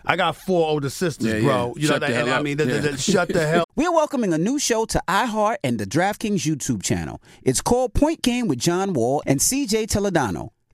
I 0.05 0.15
got 0.15 0.35
four 0.35 0.67
older 0.67 0.89
sisters, 0.89 1.27
Yeah, 1.33 1.39
bro. 1.41 1.73
yeah. 1.75 1.81
You 1.81 1.87
know 1.87 1.93
Shut 1.93 2.01
that, 2.01 2.09
the 2.11 2.19
and 2.19 2.29
I 2.29 2.41
mean, 2.41 2.57
the- 2.57 2.65
the- 2.65 2.73
Yeah. 2.73 2.79
the- 2.81 2.97
shut 2.97 3.29
the 3.29 3.47
hell. 3.47 3.63
We're 3.75 3.91
welcoming 3.93 4.33
a 4.33 4.37
new 4.37 4.59
show 4.59 4.85
to 4.85 5.01
iHeart 5.07 5.55
and 5.63 5.79
the 5.79 5.85
DraftKings 5.85 6.41
YouTube 6.45 6.83
channel. 6.83 7.21
It's 7.43 7.61
called 7.61 7.93
Point 7.93 8.21
Game 8.21 8.47
with 8.47 8.59
John 8.59 8.93
Wall 8.93 9.23
and 9.25 9.39
CJ 9.39 9.87
Toledano. 9.87 10.49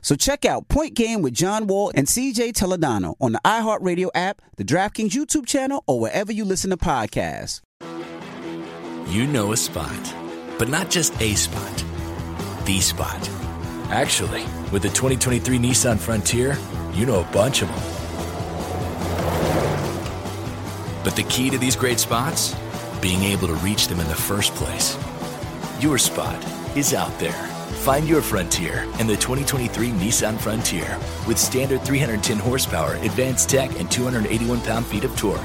So 0.00 0.14
check 0.14 0.44
out 0.44 0.68
Point 0.68 0.94
Game 0.94 1.22
with 1.22 1.34
John 1.34 1.66
Wall 1.66 1.90
and 1.94 2.06
CJ 2.06 2.52
Toledano 2.52 3.14
on 3.20 3.32
the 3.32 3.40
iHeartRadio 3.44 4.10
app, 4.14 4.42
the 4.56 4.64
DraftKings 4.64 5.10
YouTube 5.10 5.46
channel, 5.46 5.82
or 5.86 6.00
wherever 6.00 6.32
you 6.32 6.44
listen 6.44 6.70
to 6.70 6.76
podcasts. 6.76 7.60
You 9.08 9.26
know 9.26 9.52
a 9.52 9.56
spot, 9.56 10.14
but 10.58 10.68
not 10.68 10.90
just 10.90 11.18
a 11.20 11.34
spot, 11.34 11.84
the 12.64 12.80
spot. 12.80 13.28
Actually, 13.90 14.42
with 14.70 14.82
the 14.82 14.88
2023 14.90 15.58
Nissan 15.58 15.98
Frontier, 15.98 16.58
you 16.92 17.06
know 17.06 17.20
a 17.20 17.32
bunch 17.32 17.62
of 17.62 17.68
them. 17.68 17.98
But 21.04 21.16
the 21.16 21.22
key 21.30 21.48
to 21.48 21.56
these 21.56 21.74
great 21.74 21.98
spots? 21.98 22.54
Being 23.00 23.22
able 23.22 23.46
to 23.46 23.54
reach 23.54 23.88
them 23.88 24.00
in 24.00 24.08
the 24.08 24.14
first 24.14 24.54
place. 24.54 24.98
Your 25.80 25.96
spot 25.96 26.44
is 26.76 26.92
out 26.92 27.18
there. 27.18 27.57
Find 27.78 28.08
your 28.08 28.20
frontier 28.20 28.82
in 28.98 29.06
the 29.06 29.16
2023 29.16 29.90
Nissan 29.90 30.38
Frontier 30.38 30.98
with 31.26 31.38
standard 31.38 31.80
310 31.82 32.38
horsepower, 32.38 32.94
advanced 32.96 33.48
tech, 33.48 33.70
and 33.78 33.90
281 33.90 34.60
pound 34.62 34.84
feet 34.84 35.04
of 35.04 35.16
torque. 35.16 35.40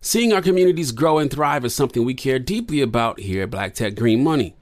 Seeing 0.00 0.32
our 0.32 0.42
communities 0.42 0.90
grow 0.90 1.18
and 1.18 1.30
thrive 1.30 1.64
is 1.64 1.74
something 1.74 2.04
we 2.04 2.14
care 2.14 2.38
deeply 2.38 2.80
about 2.80 3.20
here 3.20 3.44
at 3.44 3.50
Black 3.50 3.74
Tech 3.74 3.94
Green 3.94 4.24
Money. 4.24 4.56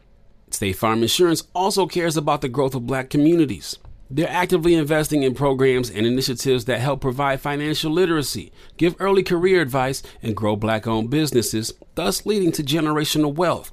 State 0.50 0.74
Farm 0.74 1.02
Insurance 1.02 1.44
also 1.54 1.86
cares 1.86 2.16
about 2.16 2.40
the 2.40 2.48
growth 2.48 2.74
of 2.74 2.86
black 2.86 3.08
communities. 3.08 3.78
They're 4.10 4.28
actively 4.28 4.74
investing 4.74 5.22
in 5.22 5.34
programs 5.34 5.88
and 5.88 6.04
initiatives 6.04 6.66
that 6.66 6.80
help 6.80 7.00
provide 7.00 7.40
financial 7.40 7.90
literacy, 7.90 8.52
give 8.76 8.96
early 8.98 9.22
career 9.22 9.62
advice, 9.62 10.02
and 10.20 10.36
grow 10.36 10.56
black 10.56 10.86
owned 10.86 11.10
businesses, 11.10 11.72
thus 11.94 12.26
leading 12.26 12.52
to 12.52 12.62
generational 12.62 13.34
wealth, 13.34 13.72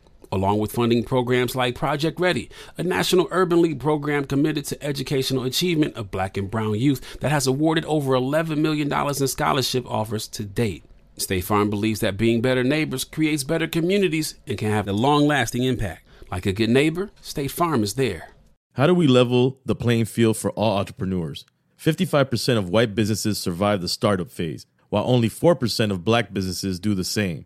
along 0.31 0.59
with 0.59 0.71
funding 0.71 1.03
programs 1.03 1.55
like 1.55 1.75
Project 1.75 2.19
Ready, 2.19 2.49
a 2.77 2.83
national 2.83 3.27
urban 3.31 3.61
league 3.61 3.79
program 3.79 4.25
committed 4.25 4.65
to 4.65 4.83
educational 4.83 5.43
achievement 5.43 5.95
of 5.95 6.11
black 6.11 6.37
and 6.37 6.49
brown 6.49 6.79
youth 6.79 7.19
that 7.19 7.31
has 7.31 7.47
awarded 7.47 7.85
over 7.85 8.13
$11 8.13 8.57
million 8.57 8.91
in 8.91 9.27
scholarship 9.27 9.85
offers 9.89 10.27
to 10.29 10.43
date. 10.43 10.83
State 11.17 11.43
Farm 11.43 11.69
believes 11.69 11.99
that 11.99 12.17
being 12.17 12.41
better 12.41 12.63
neighbors 12.63 13.03
creates 13.03 13.43
better 13.43 13.67
communities 13.67 14.35
and 14.47 14.57
can 14.57 14.71
have 14.71 14.87
a 14.87 14.93
long 14.93 15.27
lasting 15.27 15.63
impact. 15.63 16.07
Like 16.31 16.45
a 16.45 16.53
good 16.53 16.69
neighbor, 16.69 17.11
State 17.21 17.51
Farm 17.51 17.83
is 17.83 17.95
there. 17.95 18.29
How 18.73 18.87
do 18.87 18.95
we 18.95 19.07
level 19.07 19.59
the 19.65 19.75
playing 19.75 20.05
field 20.05 20.37
for 20.37 20.51
all 20.51 20.77
entrepreneurs? 20.77 21.45
55% 21.77 22.57
of 22.57 22.69
white 22.69 22.95
businesses 22.95 23.37
survive 23.37 23.81
the 23.81 23.89
startup 23.89 24.31
phase, 24.31 24.65
while 24.89 25.03
only 25.05 25.29
4% 25.29 25.91
of 25.91 26.05
black 26.05 26.33
businesses 26.33 26.79
do 26.79 26.93
the 26.93 27.03
same. 27.03 27.45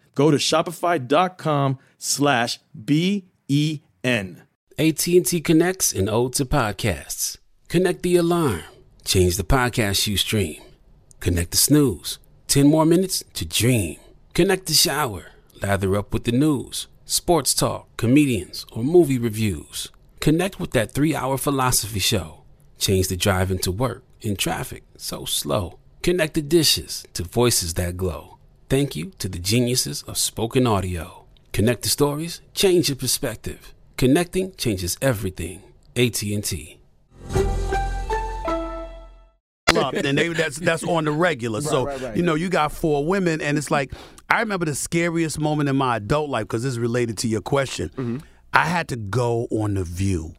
Go 0.15 0.31
to 0.31 0.37
shopify.com 0.37 1.79
slash 1.97 2.59
B-E-N. 2.85 4.43
AT&T 4.77 5.41
connects 5.41 5.93
and 5.93 6.09
ode 6.09 6.33
to 6.33 6.45
podcasts. 6.45 7.37
Connect 7.67 8.01
the 8.03 8.15
alarm. 8.15 8.63
Change 9.05 9.37
the 9.37 9.43
podcast 9.43 10.07
you 10.07 10.17
stream. 10.17 10.61
Connect 11.19 11.51
the 11.51 11.57
snooze. 11.57 12.19
10 12.47 12.67
more 12.67 12.85
minutes 12.85 13.23
to 13.33 13.45
dream. 13.45 13.97
Connect 14.33 14.65
the 14.65 14.73
shower. 14.73 15.27
Lather 15.61 15.95
up 15.95 16.11
with 16.13 16.23
the 16.23 16.31
news, 16.31 16.87
sports 17.05 17.53
talk, 17.53 17.95
comedians, 17.97 18.65
or 18.71 18.83
movie 18.83 19.19
reviews. 19.19 19.89
Connect 20.19 20.59
with 20.59 20.71
that 20.71 20.91
three 20.91 21.15
hour 21.15 21.37
philosophy 21.37 21.99
show. 21.99 22.43
Change 22.79 23.07
the 23.07 23.15
drive 23.15 23.51
into 23.51 23.71
work 23.71 24.03
in 24.21 24.35
traffic 24.35 24.83
so 24.97 25.25
slow. 25.25 25.77
Connect 26.01 26.33
the 26.33 26.41
dishes 26.41 27.05
to 27.13 27.23
voices 27.23 27.75
that 27.75 27.97
glow. 27.97 28.30
Thank 28.71 28.95
you 28.95 29.11
to 29.19 29.27
the 29.27 29.37
geniuses 29.37 30.01
of 30.03 30.17
spoken 30.17 30.65
audio. 30.65 31.25
Connect 31.51 31.81
the 31.83 31.89
stories, 31.89 32.39
change 32.53 32.87
your 32.87 32.95
perspective. 32.95 33.73
Connecting 33.97 34.55
changes 34.55 34.97
everything. 35.01 35.61
AT&T. 35.97 36.79
and 40.05 40.17
they 40.17 40.29
that's 40.29 40.55
that's 40.55 40.85
on 40.85 41.03
the 41.03 41.11
regular. 41.11 41.59
Right, 41.59 41.69
so 41.69 41.85
right, 41.85 41.99
right. 41.99 42.15
you 42.15 42.23
know, 42.23 42.35
you 42.35 42.47
got 42.47 42.71
four 42.71 43.05
women, 43.05 43.41
and 43.41 43.57
it's 43.57 43.71
like 43.71 43.91
I 44.29 44.39
remember 44.39 44.65
the 44.65 44.75
scariest 44.75 45.37
moment 45.37 45.67
in 45.67 45.75
my 45.75 45.97
adult 45.97 46.29
life 46.29 46.45
because 46.45 46.63
this 46.63 46.71
is 46.71 46.79
related 46.79 47.17
to 47.17 47.27
your 47.27 47.41
question. 47.41 47.89
Mm-hmm. 47.89 48.17
I 48.53 48.67
had 48.67 48.87
to 48.87 48.95
go 48.95 49.49
on 49.51 49.73
the 49.73 49.83
View 49.83 50.33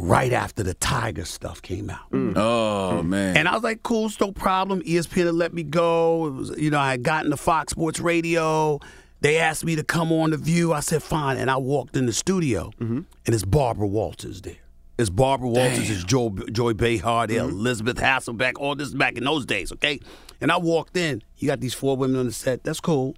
right 0.00 0.32
after 0.32 0.62
the 0.62 0.74
Tiger 0.74 1.24
stuff 1.24 1.62
came 1.62 1.90
out. 1.90 2.10
Mm. 2.10 2.32
mm. 2.32 2.36
Oh 2.36 3.02
mm. 3.02 3.08
man. 3.08 3.36
And 3.36 3.48
I 3.48 3.54
was 3.54 3.62
like, 3.62 3.82
cool, 3.82 4.06
it's 4.06 4.20
no 4.20 4.32
problem. 4.32 4.82
ESPN 4.82 5.26
had 5.26 5.34
let 5.34 5.52
me 5.52 5.62
go. 5.62 6.26
It 6.26 6.30
was, 6.30 6.50
you 6.58 6.70
know, 6.70 6.80
I 6.80 6.92
had 6.92 7.02
gotten 7.02 7.30
to 7.30 7.36
Fox 7.36 7.72
Sports 7.72 8.00
Radio. 8.00 8.80
They 9.20 9.36
asked 9.36 9.64
me 9.64 9.76
to 9.76 9.84
come 9.84 10.12
on 10.12 10.30
the 10.30 10.38
View. 10.38 10.72
I 10.72 10.80
said, 10.80 11.02
fine. 11.02 11.36
And 11.36 11.50
I 11.50 11.58
walked 11.58 11.96
in 11.96 12.06
the 12.06 12.12
studio, 12.12 12.70
mm-hmm. 12.80 13.00
and 13.26 13.34
it's 13.34 13.44
Barbara 13.44 13.86
Walters 13.86 14.40
there. 14.40 14.56
It's 14.98 15.10
Barbara 15.10 15.48
Walters, 15.48 15.88
it's 15.88 16.04
Joy, 16.04 16.28
Joy 16.52 16.74
Behar, 16.74 17.26
there, 17.26 17.40
mm-hmm. 17.40 17.56
Elisabeth 17.56 17.96
Hasselbeck, 17.96 18.52
all 18.58 18.74
this 18.74 18.92
back 18.92 19.16
in 19.16 19.24
those 19.24 19.46
days, 19.46 19.72
okay? 19.72 19.98
And 20.42 20.52
I 20.52 20.58
walked 20.58 20.94
in. 20.94 21.22
You 21.38 21.48
got 21.48 21.60
these 21.60 21.72
four 21.72 21.96
women 21.96 22.20
on 22.20 22.26
the 22.26 22.32
set. 22.32 22.64
That's 22.64 22.80
cool. 22.80 23.16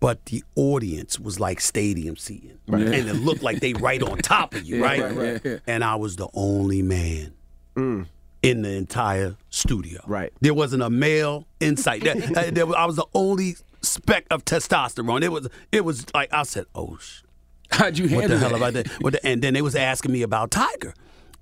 But 0.00 0.26
the 0.26 0.44
audience 0.54 1.18
was 1.18 1.40
like 1.40 1.60
stadium 1.60 2.16
seating. 2.16 2.58
And 2.68 2.82
it 2.94 3.14
looked 3.14 3.42
like 3.42 3.60
they 3.60 3.72
right 3.72 4.02
on 4.02 4.18
top 4.18 4.54
of 4.54 4.64
you, 4.64 4.82
right? 4.82 5.00
right, 5.02 5.44
right. 5.44 5.60
And 5.66 5.82
I 5.82 5.96
was 5.96 6.16
the 6.16 6.28
only 6.34 6.82
man 6.82 7.34
in 7.76 8.62
the 8.62 8.70
entire 8.70 9.36
studio. 9.50 10.00
Right. 10.06 10.32
There 10.40 10.54
wasn't 10.54 10.82
a 10.82 10.90
male 10.90 11.46
inside. 11.60 12.02
There- 12.02 12.16
uh, 12.36 12.50
there 12.52 12.76
I 12.76 12.84
was 12.86 12.96
the 12.96 13.06
only 13.14 13.56
speck 13.82 14.26
of 14.30 14.44
testosterone. 14.44 15.22
It 15.22 15.30
was 15.32 15.48
it 15.72 15.84
was 15.84 16.06
like 16.14 16.32
I 16.32 16.42
said, 16.44 16.66
oh 16.74 16.96
sh- 17.00 17.22
How'd 17.70 17.98
you 17.98 18.08
handle 18.08 18.20
what 18.22 18.30
the 18.30 18.38
hell 18.38 18.48
that? 18.50 18.56
about 18.56 18.72
that? 18.74 18.88
What 19.02 19.12
the, 19.14 19.26
and 19.26 19.42
then 19.42 19.54
they 19.54 19.62
was 19.62 19.74
asking 19.76 20.12
me 20.12 20.22
about 20.22 20.50
Tiger. 20.50 20.94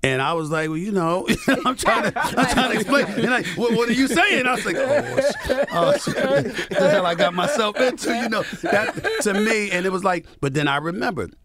And 0.03 0.21
I 0.21 0.33
was 0.33 0.51
like, 0.51 0.69
well, 0.69 0.77
you 0.77 0.91
know, 0.91 1.27
I'm 1.65 1.75
trying 1.75 2.11
to, 2.11 2.13
I'm 2.15 2.53
trying 2.53 2.71
to 2.71 2.79
explain. 2.79 3.05
And 3.07 3.31
like, 3.31 3.47
what, 3.57 3.73
what 3.73 3.89
are 3.89 3.93
you 3.93 4.07
saying? 4.07 4.45
I 4.45 4.53
was 4.53 4.65
like, 4.65 4.75
oh, 4.77 5.21
shit, 5.45 5.67
oh, 5.71 5.97
shit. 5.97 6.69
The 6.69 6.89
hell 6.89 7.05
I 7.05 7.15
got 7.15 7.33
myself 7.33 7.79
into, 7.79 8.15
you 8.15 8.29
know? 8.29 8.43
That 8.61 8.93
to 9.23 9.33
me, 9.33 9.71
and 9.71 9.85
it 9.85 9.91
was 9.91 10.03
like, 10.03 10.27
but 10.39 10.53
then 10.53 10.67
I 10.67 10.77
remembered, 10.77 11.35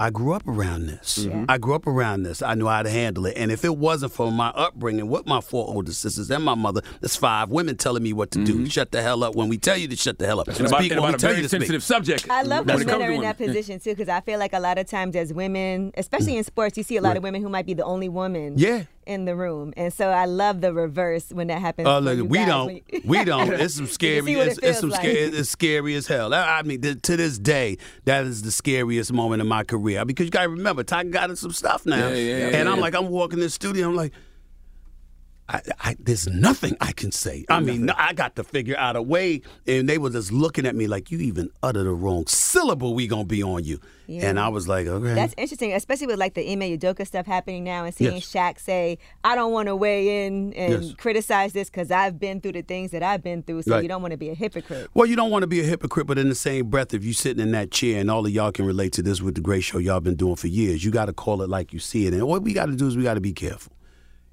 I 0.00 0.10
grew 0.10 0.32
up 0.32 0.46
around 0.46 0.86
this. 0.86 1.26
I 1.48 1.58
grew 1.58 1.74
up 1.74 1.86
around 1.88 2.22
this. 2.22 2.40
I 2.40 2.54
knew 2.54 2.66
how 2.68 2.82
to 2.84 2.90
handle 2.90 3.26
it. 3.26 3.36
And 3.36 3.50
if 3.50 3.64
it 3.64 3.76
wasn't 3.76 4.12
for 4.12 4.30
my 4.30 4.48
upbringing 4.50 5.08
with 5.08 5.26
my 5.26 5.40
four 5.40 5.66
older 5.66 5.92
sisters 5.92 6.30
and 6.30 6.44
my 6.44 6.54
mother, 6.54 6.82
there's 7.00 7.16
five 7.16 7.50
women 7.50 7.76
telling 7.76 8.04
me 8.04 8.12
what 8.12 8.30
to 8.32 8.44
do. 8.44 8.54
Mm-hmm. 8.54 8.64
Shut 8.66 8.92
the 8.92 9.02
hell 9.02 9.24
up 9.24 9.34
when 9.34 9.48
we 9.48 9.58
tell 9.58 9.76
you 9.76 9.88
to 9.88 9.96
shut 9.96 10.18
the 10.20 10.26
hell 10.26 10.38
up. 10.38 10.46
And 10.48 10.60
about, 10.60 10.78
Speak 10.78 10.92
and 10.92 11.00
when 11.00 11.08
we 11.08 11.14
about 11.14 11.18
a 11.18 11.20
tell 11.20 11.30
very 11.30 11.42
you 11.42 11.42
to 11.42 11.48
speak. 11.48 11.60
sensitive 11.62 11.82
subject. 11.82 12.30
I 12.30 12.42
love 12.42 12.66
when 12.66 12.76
when 12.76 12.82
it 12.82 12.86
men 12.86 12.94
comes 13.00 13.02
are 13.08 13.12
in 13.12 13.20
that 13.22 13.38
position 13.38 13.80
too, 13.80 13.90
because 13.90 14.08
I 14.08 14.20
feel 14.20 14.38
like 14.38 14.52
a 14.52 14.60
lot 14.60 14.78
of 14.78 14.86
times 14.86 15.16
as 15.16 15.32
women, 15.34 15.92
especially 15.96 16.36
in 16.36 16.44
sports, 16.44 16.76
you 16.78 16.84
see 16.84 16.96
a 16.96 17.02
lot 17.02 17.16
of 17.16 17.24
women 17.24 17.42
who 17.42 17.48
might 17.48 17.66
be 17.66 17.74
the 17.74 17.84
only 17.84 18.08
woman 18.08 18.54
Yeah. 18.56 18.84
In 19.08 19.24
the 19.24 19.34
room, 19.34 19.72
and 19.76 19.92
so 19.92 20.10
I 20.10 20.26
love 20.26 20.60
the 20.60 20.72
reverse 20.72 21.30
when 21.32 21.46
that 21.48 21.60
happens. 21.60 21.88
Oh, 21.88 21.98
look, 21.98 22.28
we 22.28 22.38
guys. 22.38 22.46
don't. 22.46 22.66
When- 22.66 22.82
We 23.04 23.24
don't. 23.32 23.52
It's 23.52 23.74
some 23.74 23.86
scary. 23.86 24.22
see 24.26 24.36
what 24.36 24.46
it 24.46 24.50
It's, 24.50 24.58
it's 24.58 24.80
some 24.80 24.90
feels 24.90 25.00
scary. 25.00 25.18
It's 25.18 25.48
scary 25.50 25.94
as 25.96 26.06
hell. 26.06 26.32
I 26.34 26.58
I 26.58 26.62
mean, 26.62 26.80
th- 26.80 27.02
to 27.02 27.16
this 27.16 27.38
day, 27.38 27.78
that 28.04 28.24
is 28.24 28.42
the 28.42 28.52
scariest 28.52 29.12
moment 29.12 29.40
in 29.40 29.48
my 29.48 29.64
career 29.64 30.04
because 30.04 30.26
you 30.26 30.30
got 30.30 30.42
to 30.42 30.48
remember, 30.50 30.84
Tiger 30.84 31.08
got 31.10 31.30
in 31.30 31.36
some 31.36 31.52
stuff 31.52 31.86
now, 31.86 32.08
Yeah, 32.08 32.14
yeah, 32.14 32.36
yeah, 32.50 32.56
and 32.58 32.68
I'm 32.68 32.76
yeah. 32.76 32.82
like, 32.82 32.94
I'm 32.94 33.08
walking 33.08 33.38
in 33.38 33.44
the 33.44 33.50
studio, 33.50 33.88
I'm 33.88 33.96
like. 33.96 34.12
I, 35.50 35.62
I, 35.80 35.96
there's 35.98 36.26
nothing 36.28 36.76
I 36.80 36.92
can 36.92 37.10
say. 37.10 37.46
I 37.48 37.60
mean, 37.60 37.88
I 37.88 38.12
got 38.12 38.36
to 38.36 38.44
figure 38.44 38.76
out 38.76 38.96
a 38.96 39.02
way, 39.02 39.40
and 39.66 39.88
they 39.88 39.96
were 39.96 40.10
just 40.10 40.30
looking 40.30 40.66
at 40.66 40.76
me 40.76 40.86
like, 40.86 41.10
"You 41.10 41.18
even 41.20 41.50
utter 41.62 41.84
the 41.84 41.92
wrong 41.92 42.26
syllable. 42.26 42.94
We 42.94 43.06
gonna 43.06 43.24
be 43.24 43.42
on 43.42 43.64
you." 43.64 43.80
Yeah. 44.06 44.28
And 44.28 44.38
I 44.38 44.48
was 44.48 44.68
like, 44.68 44.86
"Okay." 44.86 45.14
That's 45.14 45.34
interesting, 45.38 45.72
especially 45.72 46.06
with 46.06 46.18
like 46.18 46.34
the 46.34 46.50
Ime 46.52 46.60
Udoka 46.60 47.06
stuff 47.06 47.24
happening 47.26 47.64
now, 47.64 47.84
and 47.84 47.94
seeing 47.94 48.14
Yes. 48.16 48.26
Shaq 48.30 48.60
say, 48.60 48.98
"I 49.24 49.34
don't 49.34 49.52
want 49.52 49.68
to 49.68 49.76
weigh 49.76 50.26
in 50.26 50.52
and 50.52 50.84
Yes. 50.84 50.94
criticize 50.98 51.54
this 51.54 51.70
because 51.70 51.90
I've 51.90 52.18
been 52.18 52.40
through 52.42 52.52
the 52.52 52.62
things 52.62 52.90
that 52.90 53.02
I've 53.02 53.22
been 53.22 53.42
through." 53.42 53.62
So 53.62 53.72
Right. 53.72 53.82
you 53.82 53.88
don't 53.88 54.02
want 54.02 54.12
to 54.12 54.18
be 54.18 54.28
a 54.28 54.34
hypocrite. 54.34 54.88
Well, 54.92 55.06
you 55.06 55.16
don't 55.16 55.30
want 55.30 55.44
to 55.44 55.46
be 55.48 55.60
a 55.60 55.64
hypocrite, 55.64 56.06
but 56.06 56.18
in 56.18 56.28
the 56.28 56.34
same 56.34 56.66
breath, 56.68 56.92
if 56.92 57.04
you're 57.04 57.14
sitting 57.14 57.42
in 57.42 57.52
that 57.52 57.70
chair, 57.70 58.00
and 58.00 58.10
all 58.10 58.26
of 58.26 58.30
y'all 58.32 58.52
can 58.52 58.66
relate 58.66 58.92
to 58.94 59.02
this 59.02 59.22
with 59.22 59.34
the 59.34 59.40
great 59.40 59.64
show 59.64 59.78
y'all 59.78 60.00
been 60.00 60.14
doing 60.16 60.36
for 60.36 60.48
years, 60.48 60.84
you 60.84 60.90
got 60.90 61.06
to 61.06 61.12
call 61.14 61.40
it 61.40 61.48
like 61.48 61.72
you 61.72 61.78
see 61.78 62.06
it. 62.06 62.12
And 62.12 62.26
what 62.28 62.42
we 62.42 62.52
got 62.52 62.66
to 62.66 62.76
do 62.76 62.86
is 62.86 62.98
we 62.98 63.02
got 63.02 63.14
to 63.14 63.20
be 63.22 63.32
careful. 63.32 63.72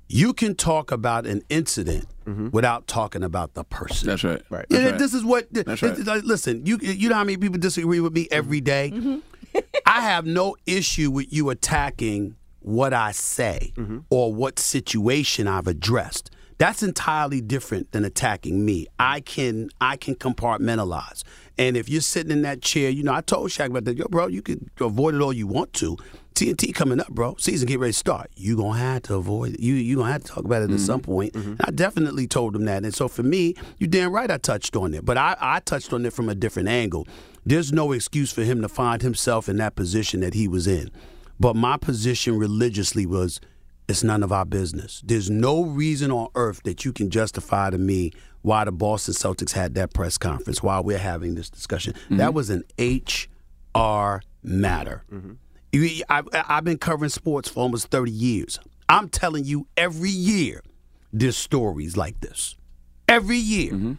You 0.07 0.33
can 0.33 0.55
talk 0.55 0.91
about 0.91 1.25
an 1.25 1.41
incident 1.49 2.07
mm-hmm. 2.25 2.49
without 2.51 2.87
talking 2.87 3.23
about 3.23 3.53
the 3.53 3.63
person. 3.63 4.07
That's 4.07 4.23
right. 4.23 4.41
Right. 4.49 4.65
That's 4.69 4.91
right. 4.91 4.99
This 4.99 5.13
is 5.13 5.23
what. 5.23 5.47
That's 5.51 5.81
right. 5.81 5.97
like, 6.05 6.23
listen, 6.23 6.65
you 6.65 6.77
you 6.81 7.09
know 7.09 7.15
how 7.15 7.23
many 7.23 7.37
people 7.37 7.57
disagree 7.57 7.99
with 7.99 8.13
me 8.13 8.27
every 8.31 8.61
mm-hmm. 8.61 8.65
day? 8.65 8.91
Mm-hmm. 8.93 9.59
I 9.85 10.01
have 10.01 10.25
no 10.25 10.55
issue 10.65 11.09
with 11.11 11.31
you 11.31 11.49
attacking 11.49 12.35
what 12.59 12.93
I 12.93 13.11
say 13.11 13.73
or 14.09 14.33
what 14.33 14.59
situation 14.59 15.47
I've 15.47 15.67
addressed. 15.67 16.31
That's 16.57 16.81
entirely 16.81 17.41
different 17.41 17.91
than 17.91 18.05
attacking 18.05 18.63
me. 18.65 18.87
I 18.97 19.19
can 19.19 19.69
I 19.81 19.97
can 19.97 20.15
compartmentalize. 20.15 21.23
And 21.57 21.77
if 21.77 21.89
you're 21.89 22.01
sitting 22.01 22.31
in 22.31 22.41
that 22.43 22.61
chair, 22.61 22.89
you 22.89 23.03
know, 23.03 23.13
I 23.13 23.21
told 23.21 23.49
Shaq 23.49 23.67
about 23.67 23.85
that. 23.85 23.97
Yo, 23.97 24.05
bro, 24.07 24.27
you 24.27 24.41
can 24.41 24.69
avoid 24.79 25.15
it 25.15 25.21
all 25.21 25.33
you 25.33 25.47
want 25.47 25.73
to. 25.73 25.97
TNT 26.35 26.75
coming 26.75 26.99
up, 26.99 27.07
bro. 27.09 27.35
Season 27.37 27.67
get 27.67 27.79
ready 27.79 27.93
to 27.93 27.97
start. 27.97 28.29
You 28.35 28.57
gonna 28.57 28.77
have 28.77 29.03
to 29.03 29.15
avoid 29.15 29.53
it. 29.55 29.59
You 29.61 29.73
you 29.75 29.95
gonna 29.97 30.11
have 30.11 30.23
to 30.23 30.31
talk 30.31 30.43
about 30.45 30.61
it 30.61 30.65
at 30.65 30.69
mm-hmm. 30.71 30.77
some 30.79 30.99
point. 30.99 31.33
Mm-hmm. 31.33 31.51
And 31.51 31.61
I 31.63 31.71
definitely 31.71 32.27
told 32.27 32.55
him 32.55 32.65
that. 32.65 32.83
And 32.83 32.93
so 32.93 33.07
for 33.07 33.23
me, 33.23 33.55
you 33.79 33.87
damn 33.87 34.11
right 34.11 34.29
I 34.29 34.37
touched 34.37 34.75
on 34.75 34.93
it. 34.93 35.05
But 35.05 35.17
I, 35.17 35.35
I 35.39 35.59
touched 35.61 35.93
on 35.93 36.05
it 36.05 36.13
from 36.13 36.29
a 36.29 36.35
different 36.35 36.67
angle. 36.67 37.07
There's 37.45 37.71
no 37.71 37.91
excuse 37.93 38.31
for 38.31 38.43
him 38.43 38.61
to 38.61 38.69
find 38.69 39.01
himself 39.01 39.47
in 39.47 39.57
that 39.57 39.75
position 39.75 40.19
that 40.19 40.33
he 40.33 40.47
was 40.47 40.67
in. 40.67 40.91
But 41.39 41.55
my 41.55 41.77
position 41.77 42.37
religiously 42.37 43.05
was 43.05 43.39
it's 43.87 44.03
none 44.03 44.23
of 44.23 44.31
our 44.31 44.45
business. 44.45 45.01
There's 45.05 45.29
no 45.29 45.63
reason 45.63 46.11
on 46.11 46.29
earth 46.35 46.63
that 46.63 46.85
you 46.85 46.91
can 46.91 47.09
justify 47.09 47.69
to 47.69 47.77
me 47.77 48.11
why 48.41 48.65
the 48.65 48.71
Boston 48.71 49.13
Celtics 49.13 49.53
had 49.53 49.75
that 49.75 49.93
press 49.93 50.17
conference 50.17 50.61
while 50.61 50.83
we're 50.83 50.97
having 50.97 51.35
this 51.35 51.49
discussion. 51.49 51.93
That 52.09 52.33
mm-hmm. 52.33 52.35
was 52.35 52.49
an 52.49 52.63
HR 52.79 54.21
matter. 54.43 55.03
You- 55.75 56.03
I, 56.09 56.23
I've 56.33 56.63
been 56.63 56.77
covering 56.77 57.09
sports 57.09 57.49
for 57.49 57.61
almost 57.61 57.87
30 57.87 58.11
years. 58.11 58.59
I'm 58.87 59.09
telling 59.09 59.45
you, 59.45 59.67
every 59.75 60.09
year, 60.09 60.61
there's 61.11 61.37
stories 61.37 61.97
like 61.97 62.21
this. 62.21 62.55
Every 63.07 63.37
year. 63.37 63.73
Mm-hmm. 63.73 63.93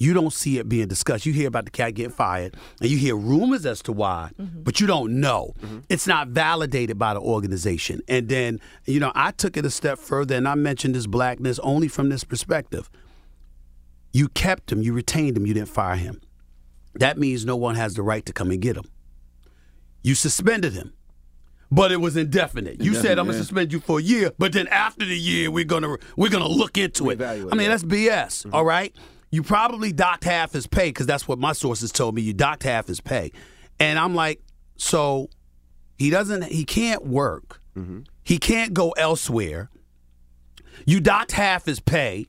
You 0.00 0.14
don't 0.14 0.32
see 0.32 0.58
it 0.58 0.68
being 0.68 0.86
discussed. 0.86 1.26
You 1.26 1.32
hear 1.32 1.48
about 1.48 1.64
the 1.64 1.72
cat 1.72 1.94
getting 1.94 2.12
fired, 2.12 2.56
and 2.80 2.88
you 2.88 2.96
hear 2.96 3.16
rumors 3.16 3.66
as 3.66 3.82
to 3.82 3.92
why, 3.92 4.30
mm-hmm. 4.40 4.62
but 4.62 4.80
you 4.80 4.86
don't 4.86 5.20
know. 5.20 5.54
Mm-hmm. 5.60 5.78
It's 5.88 6.06
not 6.06 6.28
validated 6.28 7.00
by 7.00 7.14
the 7.14 7.20
organization. 7.20 8.00
And 8.06 8.28
then, 8.28 8.60
you 8.86 9.00
know, 9.00 9.10
I 9.16 9.32
took 9.32 9.56
it 9.56 9.66
a 9.66 9.70
step 9.70 9.98
further, 9.98 10.36
and 10.36 10.46
I 10.46 10.54
mentioned 10.54 10.94
this 10.94 11.08
blackness 11.08 11.58
only 11.60 11.88
from 11.88 12.10
this 12.10 12.22
perspective. 12.22 12.88
You 14.12 14.28
kept 14.28 14.70
him, 14.70 14.82
you 14.82 14.92
retained 14.92 15.36
him, 15.36 15.46
you 15.46 15.54
didn't 15.54 15.68
fire 15.68 15.96
him. 15.96 16.20
That 16.94 17.18
means 17.18 17.44
no 17.44 17.56
one 17.56 17.74
has 17.74 17.94
the 17.94 18.02
right 18.02 18.24
to 18.24 18.32
come 18.32 18.52
and 18.52 18.60
get 18.60 18.76
him. 18.76 18.88
You 20.02 20.14
suspended 20.14 20.74
him, 20.74 20.92
but 21.70 21.92
it 21.92 22.00
was 22.00 22.16
indefinite. 22.16 22.82
You 22.82 22.94
said 22.94 23.18
I'm 23.18 23.26
gonna 23.26 23.38
suspend 23.38 23.72
you 23.72 23.80
for 23.80 23.98
a 23.98 24.02
year, 24.02 24.32
but 24.38 24.52
then 24.52 24.68
after 24.68 25.04
the 25.04 25.18
year 25.18 25.50
we're 25.50 25.64
gonna 25.64 25.96
we're 26.16 26.30
gonna 26.30 26.48
look 26.48 26.78
into 26.78 27.10
it. 27.10 27.20
I 27.20 27.36
mean 27.54 27.68
that's 27.68 27.84
BS. 27.84 28.08
Mm-hmm. 28.44 28.54
all 28.54 28.64
right, 28.64 28.94
you 29.30 29.42
probably 29.42 29.92
docked 29.92 30.24
half 30.24 30.52
his 30.52 30.66
pay 30.66 30.88
because 30.88 31.06
that's 31.06 31.28
what 31.28 31.38
my 31.38 31.52
sources 31.52 31.92
told 31.92 32.14
me. 32.14 32.22
You 32.22 32.32
docked 32.32 32.62
half 32.62 32.86
his 32.86 33.00
pay, 33.00 33.32
and 33.78 33.98
I'm 33.98 34.14
like, 34.14 34.40
so 34.76 35.28
he 35.98 36.10
doesn't 36.10 36.44
he 36.44 36.64
can't 36.64 37.06
work, 37.06 37.60
mm-hmm. 37.76 38.00
he 38.24 38.38
can't 38.38 38.72
go 38.72 38.90
elsewhere. 38.92 39.70
You 40.86 41.00
docked 41.00 41.32
half 41.32 41.66
his 41.66 41.80
pay. 41.80 42.28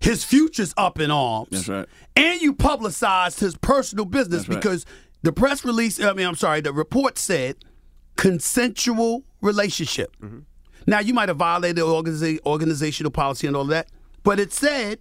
His 0.00 0.24
future's 0.24 0.72
up 0.78 0.98
in 0.98 1.10
arms. 1.10 1.48
That's 1.50 1.68
right. 1.68 1.88
And 2.16 2.40
you 2.40 2.54
publicized 2.54 3.40
his 3.40 3.54
personal 3.58 4.06
business 4.06 4.42
That's 4.42 4.48
right. 4.48 4.56
because 4.56 4.86
the 5.22 5.32
press 5.32 5.62
release, 5.62 6.00
I 6.00 6.14
mean, 6.14 6.26
I'm 6.26 6.34
sorry, 6.36 6.62
the 6.62 6.72
report 6.72 7.18
said 7.18 7.56
consensual 8.16 9.24
relationship. 9.40 10.14
Mm-hmm. 10.22 10.40
Now, 10.86 11.00
you 11.00 11.14
might 11.14 11.28
have 11.28 11.36
violated 11.38 11.84
organiza- 11.84 12.38
organizational 12.46 13.10
policy 13.10 13.46
and 13.46 13.56
all 13.56 13.64
that, 13.66 13.88
but 14.22 14.40
it 14.40 14.52
said 14.52 14.98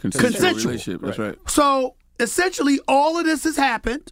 Consensual 0.00 0.30
consensual. 0.32 0.70
relationship. 0.72 1.00
That's 1.02 1.18
right. 1.18 1.38
So 1.48 1.94
essentially, 2.18 2.80
all 2.88 3.18
of 3.18 3.24
this 3.24 3.44
has 3.44 3.56
happened 3.56 4.10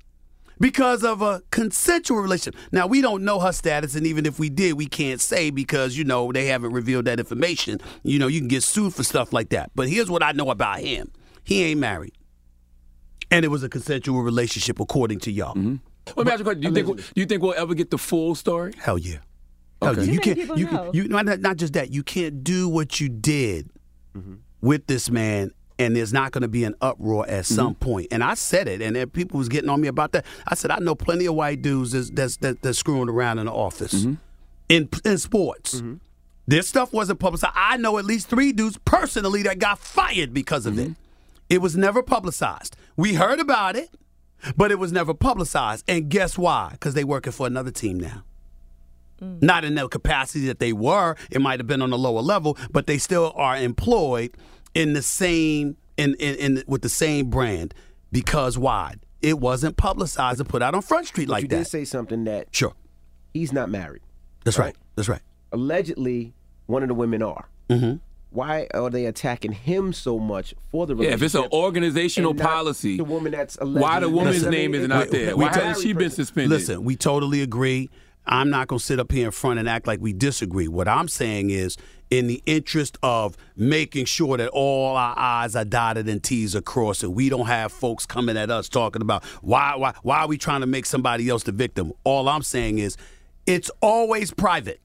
because 0.61 1.02
of 1.05 1.23
a 1.23 1.43
consensual 1.50 2.19
relationship. 2.21 2.61
Now, 2.73 2.87
we 2.87 3.00
don't 3.00 3.25
know 3.25 3.40
her 3.40 3.52
status, 3.52 3.95
and 3.95 4.07
even 4.07 4.26
if 4.26 4.38
we 4.38 4.49
did, 4.50 4.75
we 4.75 4.87
can't 4.87 5.21
say 5.21 5.50
because, 5.50 5.97
you 5.97 6.05
know, 6.05 6.31
they 6.33 6.47
haven't 6.47 6.73
revealed 6.73 7.05
that 7.07 7.19
information. 7.19 7.81
You 8.02 8.19
know, 8.19 8.26
you 8.26 8.40
can 8.40 8.49
get 8.49 8.62
sued 8.64 8.95
for 8.95 9.02
stuff 9.02 9.33
like 9.33 9.49
that. 9.50 9.71
But 9.75 9.88
here's 9.88 10.11
what 10.11 10.23
I 10.23 10.33
know 10.33 10.50
about 10.50 10.81
him 10.81 11.11
he 11.45 11.62
ain't 11.64 11.81
married. 11.81 12.12
And 13.31 13.45
it 13.45 13.49
was 13.49 13.62
a 13.62 13.69
consensual 13.69 14.23
relationship, 14.23 14.81
according 14.81 15.21
to 15.21 15.31
y'all. 15.31 15.78
Let 16.17 16.27
me 16.27 16.33
ask 16.33 16.38
you 16.38 16.43
a 16.43 16.45
question. 16.45 16.61
Do 16.61 16.69
you 16.69 16.75
think 16.75 17.15
do 17.15 17.21
you 17.21 17.27
think 17.27 17.43
we'll 17.43 17.55
ever 17.55 17.75
get 17.75 17.91
the 17.91 17.99
full 17.99 18.35
story? 18.35 18.73
Hell 18.79 18.99
yeah. 18.99 19.19
Hell 19.83 19.93
Okay. 19.93 20.05
yeah. 20.05 20.12
You 20.12 20.19
can't. 20.21 20.59
You 20.59 20.67
can. 20.67 20.91
You 20.93 21.09
not, 21.09 21.41
not 21.41 21.57
just 21.57 21.73
that. 21.75 21.91
You 21.91 22.03
can't 22.03 22.43
do 22.43 22.69
what 22.69 23.00
you 23.00 23.09
did 23.09 23.71
mm-hmm. 24.17 24.35
with 24.61 24.87
this 24.87 25.11
man, 25.11 25.53
and 25.79 25.95
there's 25.95 26.12
not 26.12 26.33
going 26.33 26.43
to 26.43 26.49
be 26.49 26.65
an 26.65 26.75
uproar 26.81 27.27
at 27.27 27.45
mm-hmm. 27.45 27.55
some 27.55 27.75
point. 27.75 28.09
And 28.11 28.25
I 28.25 28.35
said 28.35 28.69
it, 28.69 28.83
and 28.83 28.97
then 28.97 29.09
people 29.11 29.38
was 29.38 29.49
getting 29.49 29.71
on 29.71 29.81
me 29.81 29.88
about 29.88 30.12
that. 30.12 30.25
I 30.47 30.55
said 30.55 30.71
I 30.71 30.79
know 30.79 30.95
plenty 30.95 31.27
of 31.27 31.35
white 31.35 31.62
dudes 31.62 31.93
that's 31.93 32.11
that's, 32.11 32.37
that, 32.38 32.62
that's 32.62 32.79
screwing 32.79 33.09
around 33.09 33.38
in 33.38 33.47
the 33.47 33.53
office 33.53 33.95
mm-hmm. 33.95 34.15
in 34.69 34.88
in 35.05 35.19
sports. 35.19 35.83
This 36.47 36.67
stuff 36.67 36.95
wasn't 36.95 37.21
publicized. 37.21 37.53
I 37.55 37.77
know 37.77 37.99
at 37.99 38.07
least 38.07 38.29
three 38.29 38.53
dudes 38.53 38.79
personally 38.87 39.43
that 39.43 39.59
got 39.59 39.79
fired 39.79 40.33
because 40.33 40.65
of 40.65 40.79
it. 40.79 40.93
It 41.50 41.61
was 41.61 41.77
never 41.77 42.03
publicized. 42.03 42.75
We 42.97 43.14
heard 43.14 43.38
about 43.38 43.77
it, 43.77 43.90
but 44.57 44.70
it 44.70 44.79
was 44.79 44.92
never 44.92 45.14
publicized. 45.14 45.85
And 45.88 46.09
guess 46.09 46.38
why? 46.38 46.70
Because 46.72 46.94
they 46.94 47.05
working 47.05 47.33
for 47.33 47.46
another 47.46 47.70
team 47.70 47.98
now. 47.98 48.24
Not 49.20 49.64
in 49.64 49.74
the 49.74 49.88
capacity 49.88 50.46
that 50.46 50.61
they 50.61 50.72
were. 50.72 51.16
It 51.31 51.40
might 51.40 51.59
have 51.59 51.66
been 51.66 51.83
on 51.83 51.92
a 51.92 51.96
lower 51.96 52.20
level, 52.20 52.57
but 52.70 52.87
they 52.87 52.98
still 52.98 53.33
are 53.35 53.57
employed 53.57 54.31
in 54.74 54.92
the 54.92 55.03
same 55.03 55.77
in, 55.96 56.14
in, 56.20 56.35
in 56.37 56.64
with 56.68 56.83
the 56.83 56.88
same 56.88 57.29
brand. 57.29 57.74
Because 58.12 58.57
why? 58.57 58.94
It 59.20 59.40
wasn't 59.40 59.77
publicized 59.77 60.38
and 60.38 60.48
put 60.48 60.62
out 60.62 60.77
on 60.77 60.83
Front 60.83 61.09
Street 61.09 61.29
like 61.29 61.42
you 61.42 61.48
that. 61.48 61.57
did 61.57 61.66
say 61.66 61.85
something 61.85 62.24
that 62.24 62.46
sure, 62.53 62.74
he's 63.35 63.53
not 63.53 63.68
married. 63.70 64.03
that's 64.44 64.57
right. 64.57 64.77
That's 64.94 65.09
right. 65.09 65.20
Allegedly, 65.51 66.33
one 66.66 66.83
of 66.83 66.88
the 66.88 66.94
women 66.94 67.20
are. 67.22 67.48
Mm-hmm. 67.68 67.96
Why 68.31 68.67
are 68.75 68.91
they 68.91 69.07
attacking 69.07 69.53
him 69.53 69.93
so 69.93 70.19
much 70.19 70.55
for 70.71 70.87
the 70.87 70.95
Yeah, 70.97 71.11
if 71.12 71.23
it's 71.23 71.35
an 71.35 71.47
organizational 71.53 72.35
policy, 72.35 72.97
the 72.99 73.05
woman 73.05 73.33
that's 73.33 73.57
why 73.61 74.01
the 74.01 74.09
woman's 74.09 74.37
Listen, 74.37 74.51
name 74.51 74.71
I 74.71 74.73
mean, 74.73 74.81
isn't 74.83 74.93
it- 74.93 74.95
out 74.95 75.11
there? 75.11 75.29
it- 75.31 75.38
Why 75.38 75.45
we 75.45 75.49
hasn't 75.49 75.77
ta- 75.77 75.81
she 75.81 75.93
been 75.95 76.11
suspended? 76.11 76.51
Listen, 76.51 76.85
we 76.85 76.95
totally 76.97 77.41
agree. 77.43 77.88
I'm 78.27 78.51
not 78.51 78.69
going 78.69 78.79
to 78.79 78.85
sit 78.85 79.01
up 79.01 79.11
here 79.11 79.25
in 79.25 79.31
front 79.33 79.59
and 79.59 79.67
act 79.67 79.87
like 79.87 80.01
we 80.03 80.12
disagree. 80.12 80.69
What 80.69 80.87
I'm 80.87 81.09
saying 81.09 81.49
is, 81.49 81.79
in 82.11 82.27
the 82.27 82.43
interest 82.45 82.99
of 83.03 83.37
making 83.57 84.05
sure 84.05 84.37
that 84.37 84.49
all 84.49 84.97
our 84.97 85.14
I's 85.19 85.57
are 85.57 85.64
dotted 85.64 86.09
and 86.09 86.23
T's 86.23 86.55
are 86.55 86.61
crossed, 86.61 87.03
and 87.03 87.14
we 87.14 87.31
don't 87.31 87.47
have 87.47 87.73
folks 87.73 88.05
coming 88.05 88.37
at 88.37 88.51
us 88.51 88.69
talking 88.69 89.01
about 89.01 89.25
why, 89.41 89.75
why, 89.77 89.95
why 90.03 90.19
are 90.21 90.29
we 90.29 90.37
trying 90.37 90.61
to 90.61 90.67
make 90.67 90.85
somebody 90.85 91.29
else 91.31 91.43
the 91.45 91.53
victim? 91.53 91.93
All 92.05 92.29
I'm 92.29 92.43
saying 92.43 92.79
is, 92.79 92.99
it's 93.47 93.71
always 93.81 94.31
private. 94.33 94.81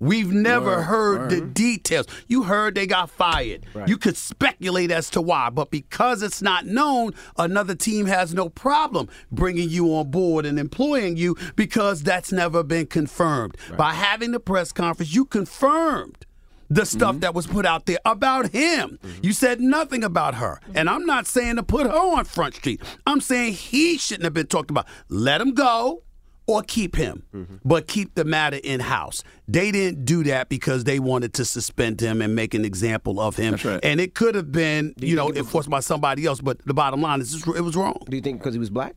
We've 0.00 0.32
never 0.32 0.76
Word, 0.76 0.82
heard 0.82 1.30
the 1.30 1.42
details. 1.42 2.06
You 2.26 2.44
heard 2.44 2.74
they 2.74 2.86
got 2.86 3.10
fired. 3.10 3.66
You 3.86 3.98
could 3.98 4.16
speculate 4.16 4.90
as 4.90 5.10
to 5.10 5.20
why, 5.20 5.50
but 5.50 5.70
because 5.70 6.22
it's 6.22 6.40
not 6.40 6.64
known, 6.64 7.12
another 7.36 7.74
team 7.74 8.06
has 8.06 8.32
no 8.32 8.48
problem 8.48 9.08
bringing 9.30 9.68
you 9.68 9.94
on 9.94 10.10
board 10.10 10.46
and 10.46 10.58
employing 10.58 11.18
you 11.18 11.36
because 11.54 12.02
that's 12.02 12.32
never 12.32 12.62
been 12.62 12.86
confirmed. 12.86 13.56
By 13.76 13.92
having 13.92 14.32
the 14.32 14.40
press 14.40 14.72
conference, 14.72 15.14
you 15.14 15.26
confirmed 15.26 16.24
the 16.70 16.86
stuff 16.86 17.10
mm-hmm. 17.10 17.20
that 17.20 17.34
was 17.34 17.46
put 17.46 17.66
out 17.66 17.84
there 17.86 17.98
about 18.06 18.50
him. 18.52 18.98
Mm-hmm. 19.02 19.24
You 19.24 19.32
said 19.32 19.60
nothing 19.60 20.04
about 20.04 20.36
her. 20.36 20.60
And 20.74 20.88
I'm 20.88 21.04
not 21.04 21.26
saying 21.26 21.56
to 21.56 21.62
put 21.62 21.86
her 21.86 21.92
on 21.92 22.24
Front 22.24 22.54
Street. 22.54 22.80
I'm 23.06 23.20
saying 23.20 23.54
he 23.54 23.98
shouldn't 23.98 24.24
have 24.24 24.34
been 24.34 24.46
talked 24.46 24.70
about. 24.70 24.86
Let 25.08 25.40
him 25.40 25.52
go 25.52 26.04
or 26.50 26.62
keep 26.62 26.96
him, 26.96 27.22
mm-hmm. 27.32 27.56
but 27.64 27.86
keep 27.86 28.14
the 28.16 28.24
matter 28.24 28.58
in 28.64 28.80
house. 28.80 29.22
They 29.46 29.70
didn't 29.70 30.04
do 30.04 30.24
that 30.24 30.48
because 30.48 30.82
they 30.84 30.98
wanted 30.98 31.32
to 31.34 31.44
suspend 31.44 32.00
him 32.00 32.20
and 32.20 32.34
make 32.34 32.54
an 32.54 32.64
example 32.64 33.20
of 33.20 33.36
him. 33.36 33.56
Right. 33.64 33.78
And 33.84 34.00
it 34.00 34.14
could 34.14 34.34
have 34.34 34.50
been, 34.50 34.94
you 34.98 35.14
know, 35.14 35.32
enforced 35.32 35.70
by 35.70 35.80
somebody 35.80 36.26
else. 36.26 36.40
But 36.40 36.58
the 36.66 36.74
bottom 36.74 37.02
line 37.02 37.20
is, 37.20 37.46
it 37.46 37.60
was 37.62 37.76
wrong. 37.76 38.02
Do 38.08 38.16
you 38.16 38.22
think 38.22 38.40
because 38.40 38.54
he 38.54 38.58
was 38.58 38.70
black? 38.70 38.96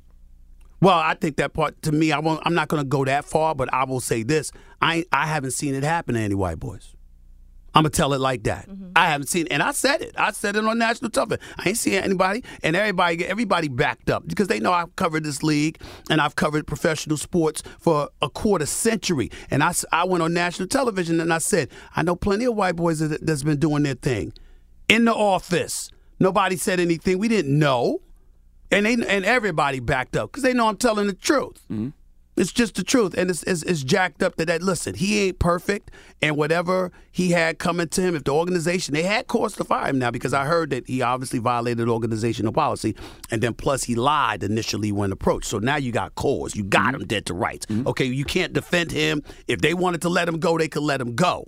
Well, 0.82 0.98
I 0.98 1.14
think 1.14 1.38
that 1.38 1.54
part 1.54 1.82
to 1.84 1.92
me, 1.92 2.12
I 2.12 2.20
won't, 2.20 2.42
I'm 2.44 2.56
not 2.56 2.68
going 2.68 2.84
to 2.84 2.88
go 2.88 3.06
that 3.06 3.24
far, 3.24 3.54
but 3.56 3.72
I 3.74 3.86
will 3.86 4.02
say 4.02 4.24
this: 4.24 4.52
I 4.82 5.06
I 5.14 5.28
haven't 5.28 5.52
seen 5.52 5.76
it 5.76 5.84
happen 5.84 6.16
to 6.16 6.22
any 6.22 6.36
white 6.36 6.60
boys. 6.60 6.93
I'm 7.76 7.84
gonna 7.84 7.90
tell 7.90 8.14
it 8.14 8.22
like 8.22 8.44
that. 8.44 8.70
Mm-hmm. 8.70 8.92
I 8.96 9.08
haven't 9.10 9.28
seen, 9.28 9.48
and 9.50 9.64
I 9.64 9.72
said 9.72 10.02
it. 10.02 10.14
I 10.18 10.32
said 10.32 10.56
it 10.56 10.64
on 10.64 10.78
national 10.78 11.10
television. 11.10 11.44
I 11.58 11.70
ain't 11.70 11.78
seen 11.78 11.96
anybody, 11.96 12.44
and 12.62 12.76
everybody, 12.76 13.26
everybody 13.26 13.68
backed 13.68 14.10
up 14.10 14.28
because 14.28 14.48
they 14.48 14.60
know 14.60 14.72
I've 14.72 14.96
covered 14.96 15.24
this 15.24 15.42
league 15.42 15.82
and 16.10 16.22
I've 16.22 16.36
covered 16.36 16.68
professional 16.68 17.18
sports 17.18 17.64
for 17.80 18.10
a 18.22 18.30
quarter 18.30 18.68
century. 18.68 19.32
And 19.50 19.64
I, 19.64 19.74
I 19.92 20.04
went 20.04 20.22
on 20.22 20.34
national 20.34 20.68
television 20.68 21.20
and 21.20 21.34
I 21.34 21.40
said, 21.40 21.70
I 21.96 22.04
know 22.04 22.16
plenty 22.16 22.46
of 22.46 22.56
white 22.56 22.76
boys 22.76 23.00
that, 23.00 23.26
that's 23.26 23.44
been 23.44 23.60
doing 23.60 23.84
their 23.84 23.96
thing 23.96 24.34
in 24.88 25.06
the 25.06 25.14
office. 25.14 25.90
Nobody 26.20 26.56
said 26.58 26.80
anything. 26.80 27.18
We 27.18 27.28
didn't 27.28 27.58
know, 27.58 28.02
and 28.72 28.86
they 28.86 28.94
and 28.94 29.26
everybody 29.26 29.80
backed 29.80 30.16
up 30.16 30.32
because 30.32 30.44
they 30.44 30.54
know 30.54 30.68
I'm 30.68 30.78
telling 30.78 31.08
the 31.08 31.14
truth. 31.14 31.66
Mm-hmm. 31.72 31.90
It's 32.36 32.52
just 32.52 32.76
the 32.76 32.84
truth, 32.84 33.14
and 33.16 33.30
it's, 33.30 33.44
it's 33.44 33.62
it's 33.64 33.84
jacked 33.84 34.24
up 34.24 34.36
to 34.38 34.46
that. 34.46 34.64
Listen, 34.64 34.96
he 34.96 35.28
ain't 35.28 35.38
perfect, 35.38 35.92
and 36.22 36.36
whatever 36.36 36.92
he 37.12 37.30
had 37.32 37.60
coming 37.60 37.88
to 37.90 38.02
him, 38.02 38.16
if 38.16 38.24
the 38.24 38.32
organization 38.32 38.96
they 38.96 39.04
had 39.04 39.28
cause 39.28 39.54
to 39.58 39.64
fire 39.64 39.90
him 39.90 40.00
now 40.00 40.10
because 40.10 40.34
I 40.34 40.46
heard 40.46 40.72
that 40.72 40.88
he 40.88 41.04
obviously 41.04 41.38
violated 41.38 41.88
organizational 41.88 42.52
policy, 42.52 42.96
and 43.30 43.42
then 43.42 43.54
plus 43.54 43.84
he 43.84 43.94
lied 43.94 44.42
initially 44.42 44.92
when 44.92 45.12
approached. 45.12 45.46
So 45.48 45.60
now 45.60 45.76
you 45.76 45.92
got 45.92 46.16
cause, 46.16 46.56
you 46.56 46.64
got 46.64 46.94
mm-hmm. 46.94 47.02
him 47.02 47.08
dead 47.08 47.28
to 47.28 47.36
rights. 47.36 47.68
Mm-hmm. 47.68 47.88
Okay, 47.90 48.06
you 48.06 48.26
can't 48.26 48.54
defend 48.54 48.92
him. 48.92 49.22
If 49.48 49.62
they 49.62 49.76
wanted 49.76 50.02
to 50.02 50.10
let 50.10 50.28
him 50.28 50.40
go, 50.40 50.58
they 50.58 50.68
could 50.68 50.84
let 50.84 51.00
him 51.00 51.14
go, 51.14 51.48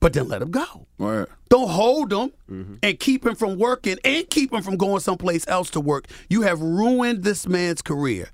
but 0.00 0.14
then 0.14 0.28
let 0.28 0.40
him 0.40 0.50
go. 0.50 0.86
Word. 0.96 1.28
Don't 1.50 1.68
hold 1.68 2.12
him 2.12 2.32
mm-hmm. 2.50 2.74
and 2.82 2.98
keep 2.98 3.26
him 3.26 3.34
from 3.34 3.58
working 3.58 3.98
and 4.04 4.28
keep 4.30 4.54
him 4.54 4.62
from 4.62 4.78
going 4.78 5.00
someplace 5.00 5.46
else 5.48 5.68
to 5.70 5.80
work. 5.80 6.06
You 6.30 6.42
have 6.42 6.62
ruined 6.62 7.24
this 7.24 7.46
man's 7.46 7.82
career 7.82 8.30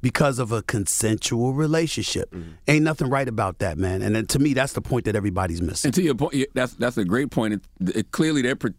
because 0.00 0.38
of 0.38 0.52
a 0.52 0.62
consensual 0.62 1.52
relationship. 1.54 2.30
Mm-hmm. 2.32 2.50
Ain't 2.68 2.84
nothing 2.84 3.08
right 3.10 3.28
about 3.28 3.58
that, 3.58 3.78
man. 3.78 4.02
And 4.02 4.14
then 4.14 4.26
to 4.26 4.38
me, 4.38 4.54
that's 4.54 4.72
the 4.72 4.80
point 4.80 5.04
that 5.06 5.16
everybody's 5.16 5.60
missing. 5.62 5.88
And 5.88 5.94
to 5.94 6.02
your 6.02 6.14
point, 6.14 6.34
that's 6.54 6.74
that's 6.74 6.96
a 6.98 7.04
great 7.04 7.30
point. 7.30 7.54
It, 7.54 7.96
it, 7.96 8.10
clearly, 8.12 8.42
they're 8.42 8.56
pro- 8.56 8.72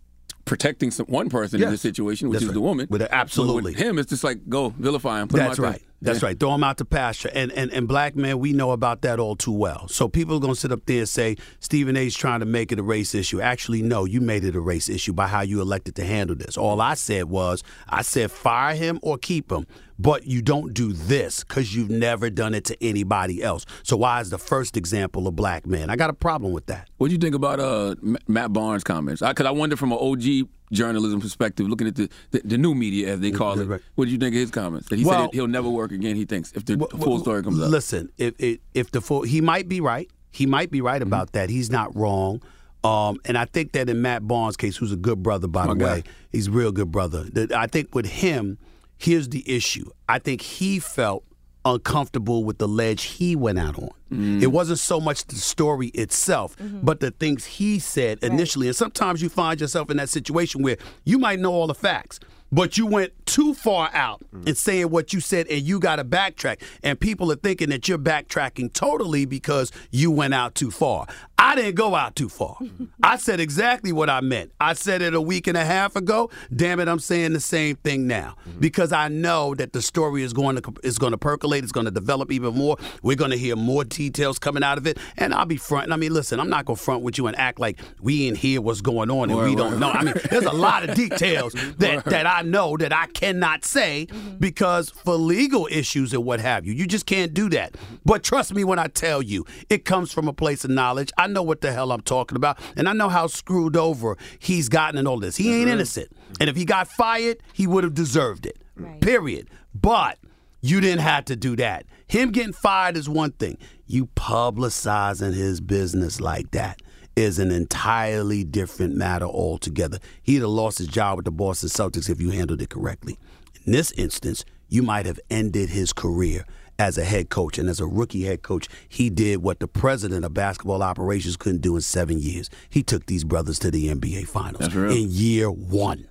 protecting 0.46 0.92
some, 0.92 1.06
one 1.08 1.30
person 1.30 1.58
in 1.58 1.62
Yes. 1.64 1.72
this 1.72 1.82
situation, 1.82 2.30
which 2.30 2.38
That's 2.38 2.44
is 2.44 2.50
right. 2.50 2.54
the 2.54 2.62
woman. 2.62 2.88
With 2.90 3.02
absolutely. 3.04 3.74
But 3.74 3.80
with 3.80 3.88
him, 3.88 4.00
it's 4.00 4.10
just 4.10 4.24
like 4.24 4.48
go 4.50 4.70
vilify 4.70 5.22
him. 5.22 5.28
Put 5.28 5.38
That's 5.38 5.58
him 5.60 5.66
out 5.66 5.72
right. 5.72 5.80
There. 5.80 5.89
That's 6.02 6.22
Yeah. 6.22 6.28
right. 6.28 6.40
Throw 6.40 6.52
them 6.52 6.64
out 6.64 6.78
to 6.78 6.86
pasture. 6.86 7.30
And, 7.34 7.52
and 7.52 7.72
and 7.72 7.88
black 7.88 8.16
men, 8.16 8.40
we 8.40 8.54
know 8.54 8.72
about 8.72 9.02
that 9.02 9.20
all 9.20 9.36
too 9.36 9.52
well. 9.52 9.88
So 9.88 10.08
people 10.08 10.38
are 10.38 10.40
gonna 10.40 10.56
sit 10.56 10.72
up 10.72 10.86
there 10.86 11.00
and 11.00 11.10
say 11.10 11.36
Stephen 11.60 11.98
A's 11.98 12.16
trying 12.16 12.40
to 12.40 12.46
make 12.46 12.72
it 12.72 12.80
a 12.80 12.84
race 12.84 13.14
issue. 13.14 13.42
Actually, 13.42 13.82
no, 13.82 14.06
you 14.06 14.22
made 14.22 14.44
it 14.46 14.56
a 14.56 14.62
race 14.62 14.88
issue 14.90 15.14
by 15.14 15.28
how 15.28 15.42
you 15.42 15.62
elected 15.62 15.96
to 15.96 16.06
handle 16.06 16.36
this. 16.36 16.58
All 16.58 16.80
I 16.82 16.94
said 16.94 17.26
was, 17.26 17.64
I 17.88 18.02
said 18.02 18.32
fire 18.32 18.76
him 18.76 19.00
or 19.02 19.18
keep 19.18 19.52
him. 19.52 19.66
But 20.02 20.26
you 20.26 20.42
don't 20.42 20.74
do 20.74 20.94
this 20.94 21.44
because 21.44 21.76
you've 21.76 21.90
never 21.90 22.30
done 22.30 22.54
it 22.54 22.64
to 22.66 22.82
anybody 22.82 23.44
else. 23.44 23.66
So 23.84 23.98
why 23.98 24.22
is 24.22 24.30
the 24.30 24.38
first 24.38 24.78
example 24.78 25.28
a 25.28 25.32
black 25.32 25.68
man? 25.68 25.90
I 25.90 25.98
got 25.98 26.10
a 26.10 26.14
problem 26.14 26.54
with 26.54 26.68
that. 26.68 26.88
What 27.00 27.08
do 27.08 27.14
you 27.14 27.20
think 27.20 27.36
about 27.36 27.60
uh, 27.60 27.96
Matt 28.26 28.54
Barnes' 28.54 28.86
comments? 28.86 29.22
Because 29.22 29.46
I, 29.46 29.52
wonder 29.52 29.76
from 29.76 29.92
an 29.92 29.98
OG 30.00 30.48
journalism 30.72 31.20
perspective, 31.20 31.68
looking 31.68 31.88
at 31.88 31.96
the, 31.96 32.10
the, 32.32 32.42
the 32.46 32.58
new 32.58 32.76
media 32.76 33.14
as 33.14 33.20
they 33.20 33.32
call 33.32 33.60
it. 33.60 33.82
What 33.96 34.06
do 34.06 34.12
you 34.12 34.18
think 34.18 34.36
of 34.36 34.40
his 34.42 34.52
comments? 34.52 34.90
That 34.90 35.00
he 35.00 35.06
Well- 35.06 35.26
said 35.26 35.34
he'll 35.34 35.48
never 35.48 35.70
work 35.70 35.92
again. 35.92 36.16
He 36.16 36.26
thinks 36.26 36.52
if 36.54 36.66
the 36.66 36.78
Well, 36.78 36.90
full 36.90 37.20
story 37.20 37.44
comes 37.44 37.60
up. 37.62 37.70
Listen, 37.70 38.12
if 38.18 38.34
if, 38.40 38.60
if 38.74 38.92
the 38.92 39.02
full, 39.02 39.24
he 39.24 39.42
might 39.42 39.68
be 39.68 39.82
right. 39.82 40.10
He 40.32 40.46
might 40.46 40.70
be 40.70 40.82
right 40.82 41.02
about 41.02 41.32
that. 41.34 41.50
He's 41.50 41.72
not 41.72 41.96
wrong. 41.96 42.42
Um, 42.84 43.20
and 43.26 43.38
I 43.38 43.46
think 43.46 43.74
that 43.74 43.90
in 43.90 44.02
Matt 44.02 44.26
Barnes' 44.28 44.56
case, 44.56 44.78
who's 44.78 44.92
a 44.94 44.96
good 44.96 45.22
brother, 45.22 45.48
by 45.48 45.66
My 45.66 45.74
the 45.74 45.80
guy. 45.80 45.94
way, 45.96 46.04
he's 46.32 46.48
a 46.48 46.52
real 46.52 46.72
good 46.72 46.92
brother. 46.92 47.24
That 47.24 47.52
I 47.52 47.68
think 47.68 47.94
with 47.96 48.06
him, 48.06 48.58
here's 48.98 49.30
the 49.30 49.44
issue. 49.50 49.90
I 50.08 50.20
think 50.20 50.42
he 50.42 50.80
felt 50.80 51.26
uncomfortable 51.66 52.44
with 52.44 52.58
the 52.58 52.68
ledge 52.68 53.04
he 53.04 53.36
went 53.36 53.60
out 53.60 53.78
on. 53.78 53.90
Mm. 54.12 54.42
It 54.42 54.48
wasn't 54.48 54.80
so 54.80 55.00
much 55.00 55.26
the 55.26 55.36
story 55.36 55.88
itself, 55.88 56.56
but 56.60 57.00
the 57.00 57.12
things 57.12 57.46
he 57.46 57.80
said 57.80 58.20
initially. 58.24 58.68
And 58.68 58.76
sometimes 58.76 59.22
you 59.22 59.30
find 59.30 59.60
yourself 59.62 59.92
in 59.92 59.98
that 59.98 60.10
situation 60.10 60.64
where 60.64 60.78
you 61.04 61.20
might 61.20 61.40
know 61.40 61.52
all 61.52 61.68
the 61.68 61.76
facts, 61.76 62.20
but 62.52 62.78
you 62.78 62.86
went 62.86 63.14
too 63.26 63.54
far 63.54 63.90
out 63.94 64.22
in 64.46 64.56
saying 64.56 64.90
what 64.90 65.14
you 65.14 65.20
said 65.20 65.48
and 65.48 65.62
you 65.62 65.80
got 65.80 65.98
to 65.98 66.04
backtrack. 66.04 66.62
And 66.84 67.00
people 67.00 67.32
are 67.32 67.36
thinking 67.36 67.70
that 67.70 67.88
you're 67.88 67.98
backtracking 67.98 68.74
totally 68.74 69.26
because 69.26 69.72
you 69.92 70.12
went 70.12 70.34
out 70.34 70.56
too 70.56 70.72
far. 70.72 71.08
I 71.38 71.56
didn't 71.56 71.76
go 71.76 71.96
out 71.96 72.16
too 72.16 72.28
far. 72.28 72.58
I 73.04 73.16
said 73.18 73.40
exactly 73.40 73.92
what 73.94 74.10
I 74.10 74.20
meant. 74.22 74.52
I 74.60 74.74
said 74.74 75.02
it 75.02 75.14
a 75.14 75.22
week 75.22 75.48
and 75.48 75.56
a 75.58 75.64
half 75.64 75.96
ago. 75.96 76.30
Damn 76.54 76.80
it, 76.80 76.88
I'm 76.88 77.00
saying 77.00 77.34
the 77.34 77.40
same 77.40 77.78
thing 77.78 78.08
now 78.08 78.36
because 78.60 78.92
I 78.92 79.08
know 79.08 79.56
that 79.56 79.72
the 79.72 79.82
story 79.82 80.24
is 80.24 80.34
going 80.34 80.58
to 80.62 80.74
is 80.84 80.98
going 80.98 81.12
to 81.12 81.18
percolate. 81.18 81.64
It's 81.64 81.72
going 81.72 81.86
to 81.86 81.92
develop 81.92 82.32
even 82.32 82.56
more. 82.56 82.78
We're 83.04 83.16
going 83.16 83.32
to 83.32 83.38
hear 83.38 83.56
more 83.56 83.84
details 83.86 84.38
coming 84.38 84.64
out 84.64 84.78
of 84.78 84.86
it. 84.86 84.98
And 85.18 85.34
I'll 85.34 85.46
be 85.46 85.56
fronting. 85.58 85.94
I 85.94 85.98
mean, 85.98 86.14
listen, 86.14 86.40
I'm 86.40 86.50
not 86.50 86.66
going 86.66 86.78
to 86.78 86.84
front 86.84 87.04
with 87.04 87.18
you 87.18 87.28
and 87.28 87.38
act 87.38 87.60
like 87.60 87.80
we 88.02 88.28
ain't 88.28 88.38
hear 88.38 88.62
what's 88.62 88.82
going 88.82 89.10
on 89.10 89.30
and 89.30 89.38
Word, 89.38 89.50
we 89.50 89.56
don't 89.56 89.72
word. 89.72 89.80
know. 89.80 89.92
I 89.92 90.04
mean, 90.04 90.16
there's 90.30 90.46
a 90.46 90.52
lot 90.52 90.88
of 90.88 90.96
details 90.96 91.54
that 91.78 92.04
that 92.06 92.28
I 92.28 92.39
know 92.42 92.78
that 92.78 92.94
I 92.94 93.08
cannot 93.08 93.66
say 93.66 94.08
mm-hmm. 94.10 94.38
because 94.38 94.90
for 94.90 95.16
legal 95.16 95.68
issues 95.72 96.14
and 96.14 96.24
what 96.24 96.40
have 96.40 96.66
you, 96.66 96.74
you 96.74 96.88
just 96.88 97.06
can't 97.06 97.34
do 97.34 97.50
that. 97.50 97.76
But 98.06 98.24
trust 98.24 98.54
me 98.54 98.64
when 98.64 98.80
I 98.80 98.88
tell 98.88 99.22
you, 99.22 99.46
it 99.70 99.86
comes 99.86 100.12
from 100.12 100.28
a 100.28 100.34
place 100.34 100.64
of 100.64 100.72
knowledge. 100.72 101.12
I 101.18 101.28
know 101.28 101.44
what 101.44 101.62
the 101.62 101.72
hell 101.72 101.92
I'm 101.92 102.02
talking 102.02 102.36
about, 102.36 102.60
and 102.76 102.88
I 102.88 102.94
know 102.94 103.10
how 103.10 103.28
screwed 103.28 103.76
over 103.76 104.18
he's 104.40 104.70
gotten 104.70 104.98
in 104.98 105.08
all 105.08 105.20
this. 105.20 105.36
He 105.38 105.50
ain't 105.50 105.66
mm-hmm. 105.66 105.74
innocent, 105.74 106.12
and 106.40 106.50
if 106.50 106.56
he 106.56 106.66
got 106.66 106.88
fired, 106.88 107.38
he 107.54 107.68
would 107.68 107.84
have 107.84 107.94
deserved 107.94 108.46
it. 108.46 108.58
Period. 109.02 109.50
But 109.74 110.20
you 110.62 110.80
didn't 110.82 111.02
have 111.02 111.26
to 111.26 111.36
do 111.36 111.56
that. 111.58 111.86
Him 112.08 112.32
getting 112.32 112.54
fired 112.54 112.98
is 112.98 113.08
one 113.08 113.32
thing. 113.32 113.58
You 113.86 114.08
publicizing 114.08 115.34
his 115.34 115.62
business 115.62 116.20
like 116.20 116.52
that 116.52 116.82
is 117.20 117.38
an 117.38 117.52
entirely 117.52 118.46
different 118.46 118.96
matter 118.96 119.26
altogether. 119.26 120.00
He'd 120.24 120.38
have 120.38 120.50
lost 120.50 120.78
his 120.78 120.88
job 120.88 121.18
with 121.18 121.26
the 121.26 121.32
Boston 121.32 121.68
Celtics 121.70 122.10
if 122.10 122.22
you 122.22 122.32
handled 122.32 122.62
it 122.62 122.70
correctly. 122.70 123.20
In 123.66 123.74
this 123.74 123.92
instance, 123.92 124.46
you 124.70 124.82
might 124.82 125.06
have 125.06 125.20
ended 125.30 125.70
his 125.70 125.92
career 125.92 126.46
as 126.80 126.98
a 126.98 127.04
head 127.04 127.30
coach. 127.30 127.58
And 127.58 127.68
as 127.68 127.82
a 127.82 127.86
rookie 127.86 128.24
head 128.24 128.42
coach, 128.42 128.70
he 128.88 129.10
did 129.10 129.44
what 129.44 129.60
the 129.60 129.68
president 129.68 130.24
of 130.24 130.34
basketball 130.34 130.82
operations 130.82 131.36
couldn't 131.36 131.62
do 131.62 131.76
in 131.76 131.82
seven 131.82 132.20
years. 132.20 132.50
He 132.70 132.84
took 132.84 133.06
these 133.06 133.26
brothers 133.26 133.60
to 133.60 133.70
the 133.70 133.90
NBA 133.90 134.28
Finals 134.28 134.74
in 134.74 135.08
year 135.10 135.52
one. 135.52 136.08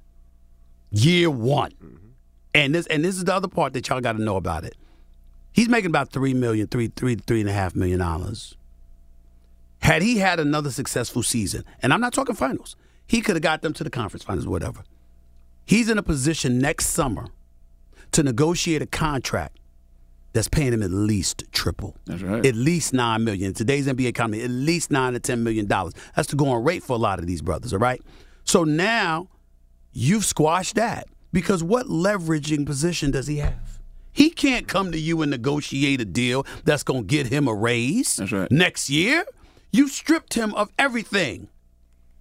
Year 0.90 1.30
one. 1.30 1.72
Mm-hmm. 1.72 1.96
And 2.54 2.74
this 2.74 2.86
and 2.88 3.02
this 3.04 3.16
is 3.16 3.24
the 3.24 3.34
other 3.34 3.48
part 3.48 3.72
that 3.72 3.88
y'all 3.88 4.00
got 4.00 4.12
to 4.12 4.22
know 4.22 4.36
about 4.36 4.64
it. 4.64 4.76
He's 5.52 5.68
making 5.68 5.90
about 5.90 6.12
three 6.12 6.34
million, 6.34 6.66
three, 6.66 6.88
three, 6.94 7.14
three 7.14 7.40
and 7.40 7.48
a 7.48 7.52
half 7.52 7.74
million 7.74 7.98
dollars. 7.98 8.56
Had 9.80 10.02
he 10.02 10.18
had 10.18 10.40
another 10.40 10.70
successful 10.70 11.22
season, 11.22 11.64
and 11.82 11.92
I'm 11.92 12.00
not 12.00 12.12
talking 12.12 12.34
finals, 12.34 12.76
he 13.06 13.20
could 13.20 13.36
have 13.36 13.42
got 13.42 13.62
them 13.62 13.72
to 13.74 13.84
the 13.84 13.90
conference 13.90 14.24
finals, 14.24 14.46
whatever. 14.46 14.82
He's 15.64 15.88
in 15.88 15.98
a 15.98 16.02
position 16.02 16.58
next 16.58 16.88
summer 16.88 17.26
to 18.12 18.22
negotiate 18.22 18.82
a 18.82 18.86
contract 18.86 19.58
that's 20.32 20.48
paying 20.48 20.72
him 20.72 20.82
at 20.82 20.90
least 20.90 21.44
triple. 21.52 21.96
That's 22.06 22.22
right. 22.22 22.44
At 22.44 22.54
least 22.54 22.92
nine 22.92 23.24
million. 23.24 23.48
In 23.48 23.54
today's 23.54 23.86
NBA 23.86 24.06
economy, 24.06 24.42
at 24.42 24.50
least 24.50 24.90
nine 24.90 25.14
to 25.14 25.20
ten 25.20 25.42
million 25.42 25.66
dollars. 25.66 25.94
That's 26.14 26.28
the 26.28 26.36
going 26.36 26.64
rate 26.64 26.82
for 26.82 26.94
a 26.94 26.98
lot 26.98 27.18
of 27.18 27.26
these 27.26 27.42
brothers, 27.42 27.72
all 27.72 27.78
right? 27.78 28.02
So 28.44 28.64
now 28.64 29.28
you've 29.92 30.24
squashed 30.24 30.74
that. 30.76 31.08
Because 31.32 31.62
what 31.62 31.86
leveraging 31.86 32.64
position 32.64 33.10
does 33.10 33.26
he 33.26 33.36
have? 33.38 33.78
He 34.12 34.30
can't 34.30 34.66
come 34.66 34.92
to 34.92 34.98
you 34.98 35.20
and 35.22 35.30
negotiate 35.30 36.00
a 36.00 36.04
deal 36.04 36.46
that's 36.64 36.82
going 36.82 37.02
to 37.02 37.06
get 37.06 37.26
him 37.26 37.46
a 37.46 37.54
raise 37.54 38.20
right. 38.32 38.50
next 38.50 38.88
year. 38.90 39.24
You 39.70 39.88
stripped 39.88 40.32
him 40.32 40.54
of 40.54 40.72
everything 40.78 41.48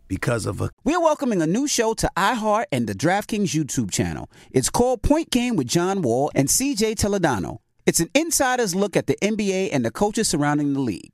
because 0.10 0.46
of 0.46 0.60
a 0.60 0.70
We're 0.84 1.00
welcoming 1.00 1.42
a 1.42 1.48
new 1.48 1.66
show 1.66 1.94
to 1.94 2.12
iHeart 2.18 2.66
and 2.74 2.88
the 2.88 2.94
DraftKings 2.94 3.56
YouTube 3.56 3.90
channel. 3.90 4.30
It's 4.52 4.70
called 4.70 5.02
Point 5.02 5.30
Game 5.32 5.56
with 5.56 5.68
John 5.68 6.02
Wall 6.02 6.30
and 6.36 6.50
CJ 6.50 6.96
Toledano. 6.96 7.60
It's 7.86 8.02
an 8.02 8.10
insider's 8.14 8.76
look 8.76 8.98
at 8.98 9.08
the 9.08 9.16
NBA 9.22 9.70
and 9.72 9.86
the 9.86 9.92
coaches 9.92 10.28
surrounding 10.28 10.74
the 10.74 10.82
league. 10.82 11.14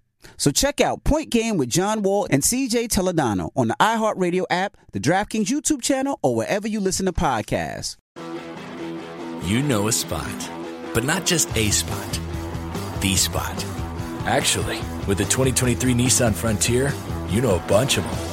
So 0.37 0.51
check 0.51 0.81
out 0.81 1.03
Point 1.03 1.29
Game 1.29 1.57
with 1.57 1.69
John 1.69 2.01
Wall 2.01 2.27
and 2.29 2.41
CJ 2.41 2.87
Toledano 2.87 3.49
on 3.55 3.67
the 3.67 3.75
iHeartRadio 3.79 4.45
app, 4.49 4.77
the 4.91 4.99
DraftKings 4.99 5.45
YouTube 5.45 5.81
channel, 5.81 6.19
or 6.21 6.35
wherever 6.35 6.67
you 6.67 6.79
listen 6.79 7.05
to 7.05 7.13
podcasts. 7.13 7.97
You 9.43 9.61
know 9.61 9.87
a 9.87 9.91
spot, 9.91 10.49
but 10.93 11.03
not 11.03 11.25
just 11.25 11.55
a 11.57 11.69
spot, 11.71 12.19
the 13.01 13.15
spot. 13.15 13.65
Actually, 14.25 14.79
with 15.07 15.17
the 15.17 15.25
2023 15.25 15.93
Nissan 15.93 16.33
Frontier, 16.33 16.93
you 17.27 17.41
know 17.41 17.55
a 17.55 17.67
bunch 17.67 17.97
of 17.97 18.03
them. 18.03 18.31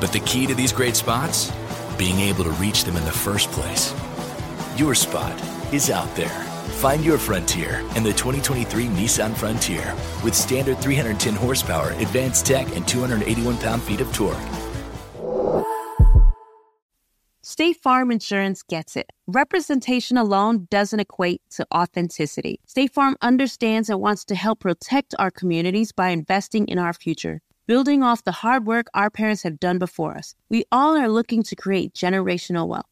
But 0.00 0.12
the 0.12 0.18
key 0.26 0.48
to 0.48 0.54
these 0.54 0.72
great 0.72 0.96
spots? 0.96 1.52
Being 1.96 2.18
able 2.18 2.42
to 2.42 2.50
reach 2.52 2.82
them 2.82 2.96
in 2.96 3.04
the 3.04 3.12
first 3.12 3.52
place. 3.52 3.94
Your 4.76 4.96
spot 4.96 5.40
is 5.72 5.90
out 5.90 6.12
there. 6.16 6.51
Find 6.82 7.04
your 7.04 7.16
frontier 7.16 7.78
in 7.94 8.02
the 8.02 8.10
2023 8.10 8.86
Nissan 8.86 9.36
Frontier 9.36 9.94
with 10.24 10.34
standard 10.34 10.78
310 10.78 11.32
horsepower, 11.32 11.90
advanced 11.90 12.44
tech, 12.44 12.66
and 12.74 12.88
281 12.88 13.56
pound 13.58 13.80
feet 13.82 14.00
of 14.00 14.12
torque. 14.12 14.36
State 17.40 17.76
Farm 17.76 18.10
Insurance 18.10 18.64
gets 18.64 18.96
it. 18.96 19.12
Representation 19.28 20.16
alone 20.16 20.66
doesn't 20.72 20.98
equate 20.98 21.40
to 21.50 21.64
authenticity. 21.72 22.58
State 22.66 22.92
Farm 22.92 23.16
understands 23.22 23.88
and 23.88 24.00
wants 24.00 24.24
to 24.24 24.34
help 24.34 24.58
protect 24.58 25.14
our 25.20 25.30
communities 25.30 25.92
by 25.92 26.08
investing 26.08 26.66
in 26.66 26.80
our 26.80 26.92
future, 26.92 27.42
building 27.68 28.02
off 28.02 28.24
the 28.24 28.32
hard 28.32 28.66
work 28.66 28.88
our 28.92 29.08
parents 29.08 29.44
have 29.44 29.60
done 29.60 29.78
before 29.78 30.16
us. 30.16 30.34
We 30.50 30.64
all 30.72 30.96
are 30.96 31.08
looking 31.08 31.44
to 31.44 31.54
create 31.54 31.94
generational 31.94 32.66
wealth 32.66 32.91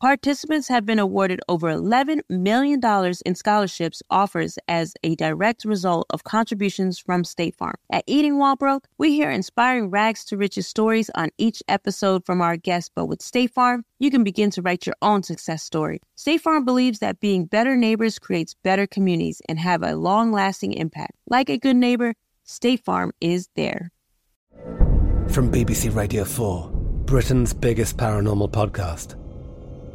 Participants 0.00 0.68
have 0.68 0.86
been 0.86 1.00
awarded 1.00 1.40
over 1.48 1.66
$11 1.74 2.20
million 2.28 2.80
in 3.26 3.34
scholarships 3.34 4.00
offers 4.10 4.56
as 4.68 4.94
a 5.02 5.16
direct 5.16 5.64
result 5.64 6.06
of 6.10 6.22
contributions 6.22 7.00
from 7.00 7.24
State 7.24 7.56
Farm. 7.56 7.74
At 7.90 8.04
Eating 8.06 8.38
While 8.38 8.54
Broke, 8.54 8.86
we 8.98 9.10
hear 9.10 9.28
inspiring 9.28 9.90
rags 9.90 10.24
to 10.26 10.36
riches 10.36 10.68
stories 10.68 11.10
on 11.16 11.30
each 11.36 11.64
episode 11.66 12.24
from 12.24 12.40
our 12.40 12.56
guests, 12.56 12.88
but 12.94 13.06
with 13.06 13.20
State 13.20 13.50
Farm, 13.50 13.84
you 13.98 14.08
can 14.08 14.22
begin 14.22 14.50
to 14.50 14.62
write 14.62 14.86
your 14.86 14.94
own 15.02 15.24
success 15.24 15.64
story. 15.64 16.00
State 16.14 16.42
Farm 16.42 16.64
believes 16.64 17.00
that 17.00 17.18
being 17.18 17.46
better 17.46 17.74
neighbors 17.74 18.20
creates 18.20 18.54
better 18.54 18.86
communities 18.86 19.42
and 19.48 19.58
have 19.58 19.82
a 19.82 19.96
long 19.96 20.30
lasting 20.30 20.74
impact. 20.74 21.14
Like 21.28 21.50
a 21.50 21.58
good 21.58 21.74
neighbor, 21.74 22.14
State 22.44 22.84
Farm 22.84 23.10
is 23.20 23.48
there. 23.56 23.90
From 25.26 25.50
BBC 25.50 25.92
Radio 25.92 26.22
4, 26.22 26.70
Britain's 27.04 27.52
biggest 27.52 27.96
paranormal 27.96 28.52
podcast 28.52 29.16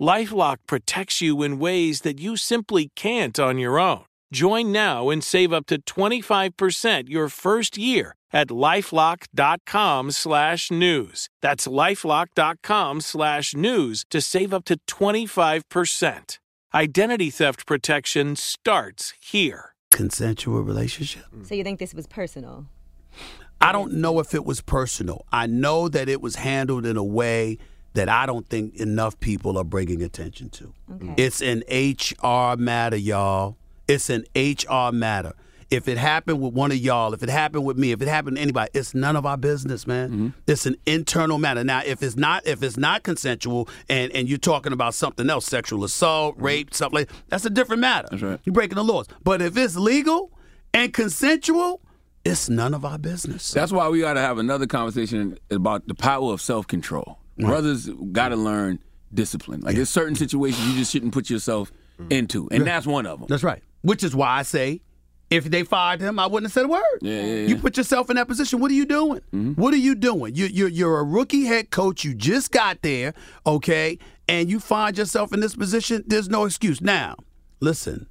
Lifelock 0.00 0.58
protects 0.68 1.20
you 1.20 1.42
in 1.42 1.58
ways 1.58 2.02
that 2.02 2.20
you 2.20 2.36
simply 2.36 2.90
can't 2.94 3.38
on 3.38 3.58
your 3.58 3.80
own. 3.80 4.04
Join 4.32 4.70
now 4.70 5.10
and 5.10 5.24
save 5.24 5.52
up 5.52 5.66
to 5.66 5.82
25% 5.82 7.08
your 7.08 7.28
first 7.28 7.76
year 7.76 8.14
at 8.32 8.48
lifelock.com 8.48 10.10
slash 10.12 10.70
news. 10.70 11.28
That's 11.42 11.66
lifelock.com 11.66 13.00
slash 13.00 13.54
news 13.54 14.04
to 14.10 14.20
save 14.20 14.54
up 14.54 14.64
to 14.66 14.78
25%. 14.86 16.38
Identity 16.74 17.30
theft 17.30 17.66
protection 17.66 18.36
starts 18.36 19.14
here. 19.20 19.74
Consensual 19.90 20.60
relationship. 20.60 21.24
Mm. 21.34 21.46
So 21.46 21.54
you 21.54 21.64
think 21.64 21.80
this 21.80 21.94
was 21.94 22.06
personal? 22.06 22.66
I 23.60 23.72
don't 23.72 23.94
know 23.94 24.20
if 24.20 24.34
it 24.34 24.44
was 24.44 24.60
personal. 24.60 25.24
I 25.32 25.46
know 25.46 25.88
that 25.88 26.08
it 26.08 26.20
was 26.20 26.36
handled 26.36 26.86
in 26.86 26.96
a 26.96 27.02
way 27.02 27.58
that 27.98 28.08
I 28.08 28.26
don't 28.26 28.48
think 28.48 28.76
enough 28.76 29.18
people 29.18 29.58
are 29.58 29.64
bringing 29.64 30.04
attention 30.04 30.50
to. 30.50 30.72
Okay. 30.94 31.14
It's 31.16 31.42
an 31.42 31.64
HR 31.68 32.56
matter, 32.56 32.96
y'all. 32.96 33.56
It's 33.88 34.08
an 34.08 34.24
HR 34.36 34.92
matter. 34.92 35.32
If 35.68 35.88
it 35.88 35.98
happened 35.98 36.40
with 36.40 36.54
one 36.54 36.70
of 36.70 36.78
y'all, 36.78 37.12
if 37.12 37.24
it 37.24 37.28
happened 37.28 37.64
with 37.64 37.76
me, 37.76 37.90
if 37.90 38.00
it 38.00 38.06
happened 38.06 38.36
to 38.36 38.42
anybody, 38.42 38.70
it's 38.72 38.94
none 38.94 39.16
of 39.16 39.26
our 39.26 39.36
business, 39.36 39.84
man. 39.84 40.10
Mm-hmm. 40.10 40.28
It's 40.46 40.64
an 40.64 40.76
internal 40.86 41.38
matter. 41.38 41.64
Now, 41.64 41.82
if 41.84 42.00
it's 42.00 42.14
not 42.14 42.46
if 42.46 42.62
it's 42.62 42.76
not 42.76 43.02
consensual 43.02 43.68
and 43.88 44.12
and 44.12 44.28
you're 44.28 44.38
talking 44.38 44.72
about 44.72 44.94
something 44.94 45.28
else, 45.28 45.46
sexual 45.46 45.82
assault, 45.82 46.36
rape, 46.38 46.72
something 46.72 47.00
like 47.00 47.10
that's 47.26 47.44
a 47.46 47.50
different 47.50 47.80
matter. 47.80 48.06
Mm-hmm. 48.06 48.14
That's 48.14 48.30
right. 48.30 48.40
You're 48.44 48.54
breaking 48.54 48.76
the 48.76 48.84
laws. 48.84 49.08
But 49.24 49.42
if 49.42 49.56
it's 49.56 49.74
legal 49.74 50.30
and 50.72 50.94
consensual, 50.94 51.80
it's 52.24 52.48
none 52.48 52.74
of 52.74 52.84
our 52.84 52.98
business. 52.98 53.50
That's 53.50 53.72
why 53.72 53.88
we 53.88 54.00
got 54.00 54.14
to 54.14 54.20
have 54.20 54.38
another 54.38 54.68
conversation 54.68 55.36
about 55.50 55.88
the 55.88 55.94
power 55.94 56.32
of 56.32 56.40
self 56.40 56.68
control. 57.38 57.60
Brothers 57.60 57.88
got 58.12 58.28
to 58.30 58.36
learn 58.36 58.78
discipline. 59.12 59.60
Like 59.60 59.76
there's 59.76 59.90
certain 59.90 60.14
situations 60.14 60.66
you 60.68 60.78
just 60.78 60.92
shouldn't 60.92 61.12
put 61.12 61.30
yourself 61.30 61.72
mm-hmm. 61.98 62.12
into, 62.12 62.48
and 62.50 62.60
Yeah. 62.60 62.64
that's 62.64 62.86
one 62.86 63.06
of 63.06 63.20
them. 63.20 63.26
That's 63.28 63.42
right. 63.42 63.62
Which 63.82 64.02
is 64.02 64.14
why 64.14 64.30
I 64.30 64.42
say, 64.42 64.82
if 65.30 65.44
they 65.44 65.62
fired 65.62 66.00
him, 66.00 66.18
I 66.18 66.26
wouldn't 66.26 66.46
have 66.46 66.52
said 66.52 66.64
a 66.64 66.68
word. 66.68 66.82
Yeah, 67.02 67.20
yeah, 67.20 67.24
yeah. 67.24 67.48
You 67.48 67.56
put 67.56 67.76
yourself 67.76 68.08
in 68.10 68.16
that 68.16 68.28
position. 68.28 68.60
What 68.60 68.70
are 68.70 68.74
you 68.74 68.86
doing? 68.86 69.20
Mm-hmm. 69.32 69.52
What 69.60 69.74
are 69.74 69.78
you 69.78 69.94
doing? 69.94 70.34
You, 70.34 70.46
you're 70.46 70.68
you're 70.68 70.98
a 70.98 71.04
rookie 71.04 71.44
head 71.44 71.70
coach. 71.70 72.04
You 72.04 72.14
just 72.14 72.50
got 72.50 72.80
there, 72.82 73.12
okay, 73.46 73.98
and 74.26 74.50
you 74.50 74.58
find 74.58 74.96
yourself 74.96 75.32
in 75.32 75.40
this 75.40 75.54
position. 75.54 76.04
There's 76.06 76.28
no 76.28 76.44
excuse. 76.44 76.80
Now, 76.80 77.16
listen. 77.60 78.06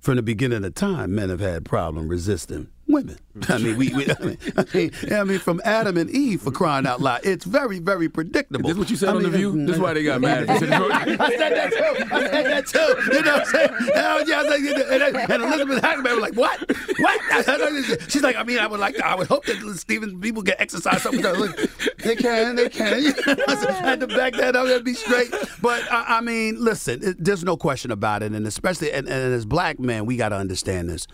From 0.00 0.16
the 0.16 0.22
beginning 0.22 0.64
of 0.64 0.74
time, 0.74 1.14
men 1.14 1.28
have 1.30 1.38
had 1.38 1.64
problem 1.64 2.08
resisting 2.08 2.66
women. 2.92 3.18
I 3.48 3.58
mean, 3.58 3.76
we, 3.76 3.88
we 3.94 4.04
I, 4.10 4.18
mean, 4.20 4.38
I 4.56 4.64
mean, 4.74 4.90
I 5.10 5.24
mean, 5.24 5.38
from 5.38 5.60
Adam 5.64 5.96
and 5.96 6.10
Eve 6.10 6.42
for 6.42 6.50
crying 6.50 6.86
out 6.86 7.00
loud. 7.00 7.20
It's 7.24 7.44
very, 7.44 7.78
very 7.78 8.08
predictable. 8.08 8.68
This 8.68 8.72
is 8.72 8.78
what 8.78 8.90
you 8.90 8.96
said 8.96 9.08
I 9.08 9.12
on 9.12 9.22
The 9.22 9.30
View? 9.30 9.54
Mm, 9.54 9.66
this 9.66 9.76
is 9.76 9.82
why 9.82 9.94
they 9.94 10.04
got 10.04 10.20
mad. 10.20 10.48
I 10.48 10.58
said 10.58 10.68
that 10.70 11.72
too. 11.72 12.14
I 12.14 12.20
said 12.28 12.46
that 12.46 12.66
too. 12.66 13.14
You 13.16 13.22
know 13.22 13.32
what 13.32 13.40
I'm 13.40 13.46
saying? 13.46 13.94
Hell 13.94 14.28
yeah, 14.28 14.42
like, 14.42 14.60
and, 14.60 15.16
and 15.32 15.42
Elizabeth 15.42 15.82
Hackman 15.82 16.12
was 16.12 16.22
like, 16.22 16.34
what? 16.34 16.60
What? 16.98 18.10
She's 18.10 18.22
like, 18.22 18.36
I 18.36 18.42
mean, 18.42 18.58
I 18.58 18.66
would 18.66 18.80
like 18.80 18.96
to, 18.96 19.06
I 19.06 19.14
would 19.14 19.28
hope 19.28 19.46
that 19.46 19.76
Stephen 19.78 20.20
people 20.20 20.42
get 20.42 20.60
exercise 20.60 21.02
something. 21.02 21.22
Look, 21.22 21.56
they 21.98 22.16
can, 22.16 22.56
they 22.56 22.68
can. 22.68 22.92
You 23.02 23.12
know, 23.26 23.44
I 23.48 23.72
had 23.72 24.00
to 24.00 24.06
back 24.06 24.34
that 24.34 24.54
up 24.54 24.66
and 24.66 24.84
be 24.84 24.94
straight. 24.94 25.30
But 25.60 25.90
I, 25.90 26.18
I 26.18 26.20
mean, 26.20 26.62
listen, 26.62 27.00
it, 27.02 27.22
there's 27.22 27.42
no 27.44 27.56
question 27.56 27.90
about 27.90 28.22
it, 28.22 28.32
and 28.32 28.46
especially, 28.46 28.92
and, 28.92 29.08
and 29.08 29.34
as 29.34 29.44
black 29.44 29.78
men, 29.78 30.06
we 30.06 30.16
got 30.16 30.30
to 30.30 30.36
understand 30.36 30.90
this. 30.90 31.06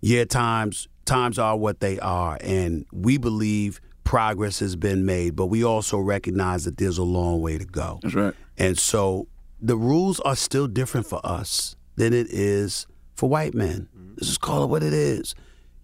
Yeah, 0.00 0.24
times 0.24 0.88
times 1.04 1.38
are 1.38 1.56
what 1.56 1.80
they 1.80 1.98
are, 2.00 2.38
and 2.40 2.86
we 2.92 3.18
believe 3.18 3.80
progress 4.04 4.58
has 4.58 4.76
been 4.76 5.06
made, 5.06 5.36
but 5.36 5.46
we 5.46 5.64
also 5.64 5.98
recognize 5.98 6.64
that 6.64 6.76
there's 6.76 6.98
a 6.98 7.02
long 7.02 7.40
way 7.40 7.58
to 7.58 7.64
go. 7.64 8.00
That's 8.02 8.14
right. 8.14 8.34
And 8.58 8.78
so 8.78 9.28
the 9.60 9.76
rules 9.76 10.20
are 10.20 10.36
still 10.36 10.66
different 10.66 11.06
for 11.06 11.24
us 11.24 11.76
than 11.96 12.12
it 12.12 12.26
is 12.30 12.86
for 13.14 13.28
white 13.28 13.54
men. 13.54 13.88
Mm-hmm. 13.96 14.14
Let's 14.16 14.26
just 14.28 14.40
call 14.40 14.64
it 14.64 14.66
what 14.66 14.82
it 14.82 14.92
is. 14.92 15.34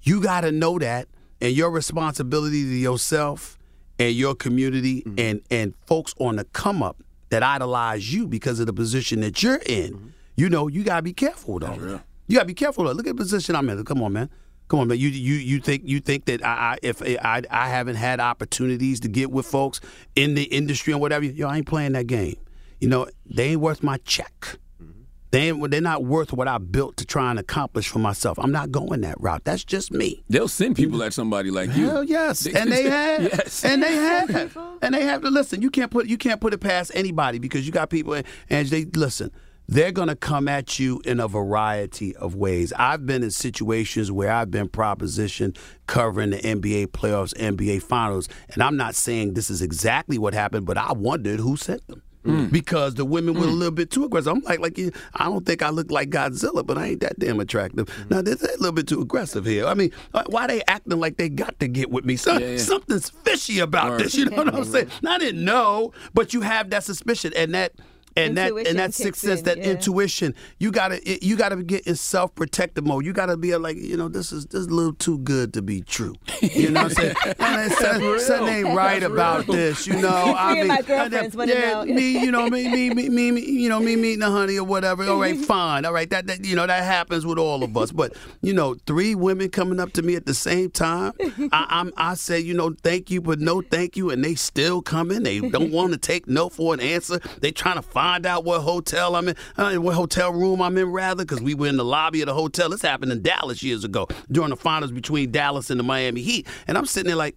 You 0.02 0.20
got 0.20 0.42
to 0.42 0.52
know 0.52 0.78
that, 0.78 1.08
and 1.40 1.54
your 1.54 1.70
responsibility 1.70 2.64
to 2.64 2.74
yourself 2.74 3.58
and 3.98 4.14
your 4.14 4.34
community 4.34 5.02
mm-hmm. 5.02 5.18
and 5.18 5.40
and 5.50 5.74
folks 5.86 6.14
on 6.18 6.36
the 6.36 6.44
come 6.44 6.82
up 6.82 7.02
that 7.30 7.42
idolize 7.42 8.12
you 8.12 8.26
because 8.26 8.58
of 8.60 8.66
the 8.66 8.72
position 8.72 9.20
that 9.20 9.42
you're 9.42 9.60
in. 9.66 9.94
Mm-hmm. 9.94 10.08
You 10.36 10.48
know, 10.48 10.68
you 10.68 10.84
gotta 10.84 11.02
be 11.02 11.12
careful 11.12 11.58
that. 11.60 11.78
You 12.26 12.34
gotta 12.34 12.46
be 12.46 12.54
careful. 12.54 12.84
Look 12.84 13.06
at 13.06 13.16
the 13.16 13.22
position 13.22 13.56
I'm 13.56 13.68
in. 13.68 13.84
Come 13.84 14.02
on, 14.02 14.12
man. 14.12 14.30
Come 14.68 14.80
on, 14.80 14.88
man. 14.88 14.98
You 14.98 15.08
you 15.08 15.34
you 15.34 15.60
think 15.60 15.82
you 15.84 15.98
think 16.00 16.26
that 16.26 16.44
I, 16.44 16.48
I 16.48 16.78
if 16.82 17.00
eh, 17.02 17.16
I 17.22 17.42
I 17.50 17.68
haven't 17.68 17.96
had 17.96 18.20
opportunities 18.20 19.00
to 19.00 19.08
get 19.08 19.30
with 19.30 19.46
folks 19.46 19.80
in 20.14 20.34
the 20.34 20.44
industry 20.44 20.92
and 20.92 21.00
whatever. 21.00 21.24
Yo, 21.24 21.48
I 21.48 21.58
ain't 21.58 21.66
playing 21.66 21.92
that 21.92 22.06
game. 22.06 22.36
You 22.78 22.88
know, 22.88 23.08
they 23.26 23.48
ain't 23.50 23.60
worth 23.60 23.82
my 23.82 23.96
check. 24.04 24.58
Mm-hmm. 24.80 25.00
They 25.30 25.48
ain't, 25.48 25.70
they're 25.70 25.80
not 25.80 26.04
worth 26.04 26.32
what 26.32 26.46
I 26.48 26.58
built 26.58 26.98
to 26.98 27.06
try 27.06 27.30
and 27.30 27.38
accomplish 27.38 27.88
for 27.88 27.98
myself. 27.98 28.38
I'm 28.38 28.52
not 28.52 28.70
going 28.70 29.00
that 29.00 29.20
route. 29.20 29.42
That's 29.44 29.64
just 29.64 29.90
me. 29.90 30.22
They'll 30.28 30.48
send 30.48 30.76
people 30.76 31.02
at 31.02 31.12
somebody 31.14 31.50
like 31.50 31.74
you. 31.74 31.88
Hell 31.88 32.04
yes, 32.04 32.46
and 32.46 32.70
they 32.70 32.82
have, 32.90 33.22
yes. 33.22 33.64
and 33.64 33.82
they 33.82 33.94
have, 33.94 34.56
and 34.82 34.94
they 34.94 35.02
have 35.04 35.22
to 35.22 35.30
listen. 35.30 35.62
You 35.62 35.70
can't 35.70 35.90
put 35.90 36.06
you 36.06 36.18
can't 36.18 36.42
put 36.42 36.52
it 36.52 36.58
past 36.58 36.92
anybody 36.94 37.38
because 37.38 37.64
you 37.64 37.72
got 37.72 37.88
people, 37.88 38.14
eh, 38.14 38.22
and 38.50 38.68
they 38.68 38.84
listen. 38.84 39.32
They're 39.70 39.92
gonna 39.92 40.16
come 40.16 40.48
at 40.48 40.78
you 40.78 41.02
in 41.04 41.20
a 41.20 41.28
variety 41.28 42.16
of 42.16 42.34
ways. 42.34 42.72
I've 42.78 43.04
been 43.04 43.22
in 43.22 43.30
situations 43.30 44.10
where 44.10 44.32
I've 44.32 44.50
been 44.50 44.66
propositioned 44.66 45.58
covering 45.86 46.30
the 46.30 46.38
NBA 46.38 46.86
playoffs, 46.88 47.34
NBA 47.34 47.82
finals, 47.82 48.30
and 48.48 48.62
I'm 48.62 48.78
not 48.78 48.94
saying 48.94 49.34
this 49.34 49.50
is 49.50 49.60
exactly 49.60 50.16
what 50.16 50.32
happened, 50.32 50.64
but 50.64 50.78
I 50.78 50.92
wondered 50.92 51.40
who 51.40 51.58
sent 51.58 51.86
them. 51.86 52.02
Mm. 52.24 52.50
because 52.50 52.96
the 52.96 53.04
women 53.04 53.34
were 53.34 53.44
a 53.44 53.48
mm. 53.48 53.58
little 53.58 53.72
bit 53.72 53.90
too 53.90 54.04
aggressive. 54.04 54.32
I'm 54.32 54.40
like, 54.40 54.58
like 54.58 54.78
I 55.14 55.24
don't 55.24 55.46
think 55.46 55.62
I 55.62 55.70
look 55.70 55.90
like 55.90 56.10
Godzilla, 56.10 56.66
but 56.66 56.76
I 56.76 56.88
ain't 56.88 57.00
that 57.00 57.18
damn 57.18 57.38
attractive. 57.40 57.86
Mm. 57.86 58.10
Now 58.10 58.22
they're 58.22 58.34
a 58.34 58.58
little 58.58 58.72
bit 58.72 58.88
too 58.88 59.00
aggressive 59.00 59.46
here. 59.46 59.66
I 59.66 59.74
mean, 59.74 59.92
uh, 60.12 60.24
why 60.26 60.46
they 60.46 60.62
acting 60.66 60.98
like 60.98 61.16
they 61.16 61.28
got 61.28 61.58
to 61.60 61.68
get 61.68 61.90
with 61.90 62.04
me? 62.04 62.16
So, 62.16 62.36
Yeah, 62.36 62.48
yeah. 62.48 62.58
Something's 62.58 63.08
fishy 63.08 63.60
about 63.60 63.90
Word. 63.90 64.00
this. 64.00 64.14
You 64.14 64.26
know 64.26 64.36
what 64.36 64.54
I'm 64.54 64.64
saying? 64.64 64.90
And 64.98 65.08
I 65.08 65.18
didn't 65.18 65.44
know, 65.44 65.92
but 66.12 66.34
you 66.34 66.40
have 66.40 66.70
that 66.70 66.84
suspicion 66.84 67.32
and 67.36 67.54
that. 67.54 67.72
And 68.18 68.36
that 68.38 68.48
Intuition 68.48 68.70
and 68.70 68.78
that 68.78 68.86
kicks 68.86 68.96
sixth 68.96 69.20
sense, 69.22 69.40
in, 69.40 69.44
that 69.46 69.58
yeah. 69.58 69.70
intuition, 69.70 70.34
you 70.58 70.70
gotta 70.70 70.96
it- 71.10 71.22
you 71.22 71.36
gotta 71.36 71.56
get 71.62 71.86
in 71.86 71.94
self 71.96 72.34
protective 72.34 72.86
mode. 72.86 73.04
You 73.04 73.12
gotta 73.12 73.36
be 73.36 73.54
like, 73.56 73.76
you 73.76 73.96
know, 73.96 74.08
this 74.08 74.32
is 74.32 74.46
this 74.46 74.60
is 74.62 74.66
a 74.66 74.70
little 74.74 74.92
too 74.94 75.18
good 75.18 75.52
to 75.54 75.62
be 75.62 75.80
true. 75.82 76.14
You 76.42 76.70
know 76.70 76.84
what 76.84 76.98
I'm 76.98 77.14
saying? 77.14 77.14
And 77.40 77.72
Something 78.20 78.48
ain't 78.48 78.76
right 78.76 79.00
That's 79.00 79.12
about 79.12 79.46
real. 79.48 79.56
this. 79.56 79.86
You 79.86 79.96
know, 80.00 80.34
I 80.38 80.48
Me 80.54 80.54
mean, 80.54 80.58
and 80.60 80.68
my 80.68 80.82
girlfriends 80.82 81.36
wanna 81.36 81.52
yeah, 81.54 81.84
me, 81.84 82.12
you 82.24 82.30
know, 82.30 82.48
me, 82.48 82.68
me, 82.68 82.90
me, 82.90 83.08
me, 83.08 83.30
me, 83.32 83.40
you 83.44 83.68
know, 83.68 83.80
me 83.80 83.96
meeting 83.96 84.22
a 84.22 84.30
honey 84.30 84.58
or 84.58 84.64
whatever. 84.64 85.04
All 85.08 85.20
right, 85.20 85.36
fine. 85.54 85.84
All 85.84 85.92
right, 85.92 86.08
that, 86.10 86.26
that 86.26 86.44
you 86.44 86.56
know 86.56 86.66
that 86.66 86.84
happens 86.84 87.24
with 87.26 87.38
all 87.38 87.62
of 87.62 87.76
us. 87.76 87.92
But 87.92 88.16
you 88.42 88.52
know, 88.52 88.74
three 88.86 89.14
women 89.14 89.48
coming 89.50 89.80
up 89.80 89.92
to 89.94 90.02
me 90.02 90.14
at 90.16 90.26
the 90.26 90.34
same 90.34 90.70
time, 90.70 91.12
I, 91.52 91.66
I'm 91.68 91.92
I 91.96 92.14
say, 92.14 92.40
you 92.40 92.54
know, 92.54 92.74
thank 92.82 93.10
you, 93.10 93.20
but 93.20 93.40
no 93.40 93.60
thank 93.62 93.96
you, 93.96 94.10
and 94.10 94.24
they 94.24 94.34
still 94.34 94.82
coming. 94.82 95.22
They 95.22 95.40
don't 95.40 95.70
want 95.72 95.92
to 95.92 95.98
take 95.98 96.26
no 96.28 96.48
for 96.48 96.74
an 96.74 96.80
answer. 96.80 97.18
They 97.40 97.50
trying 97.50 97.76
to 97.76 97.82
find 97.82 98.07
out 98.26 98.44
what 98.44 98.60
hotel 98.62 99.16
I'm 99.16 99.28
in, 99.28 99.36
uh, 99.56 99.74
what 99.74 99.94
hotel 99.94 100.32
room 100.32 100.60
I'm 100.62 100.76
in 100.78 100.90
rather, 100.90 101.24
because 101.24 101.40
we 101.40 101.54
were 101.54 101.66
in 101.66 101.76
the 101.76 101.84
lobby 101.84 102.22
of 102.22 102.26
the 102.26 102.34
hotel. 102.34 102.70
This 102.70 102.82
happened 102.82 103.12
in 103.12 103.22
Dallas 103.22 103.62
years 103.62 103.84
ago 103.84 104.08
during 104.30 104.50
the 104.50 104.56
finals 104.56 104.92
between 104.92 105.30
Dallas 105.30 105.70
and 105.70 105.78
the 105.78 105.84
Miami 105.84 106.22
Heat, 106.22 106.46
and 106.66 106.76
I'm 106.78 106.86
sitting 106.86 107.08
there 107.08 107.16
like. 107.16 107.36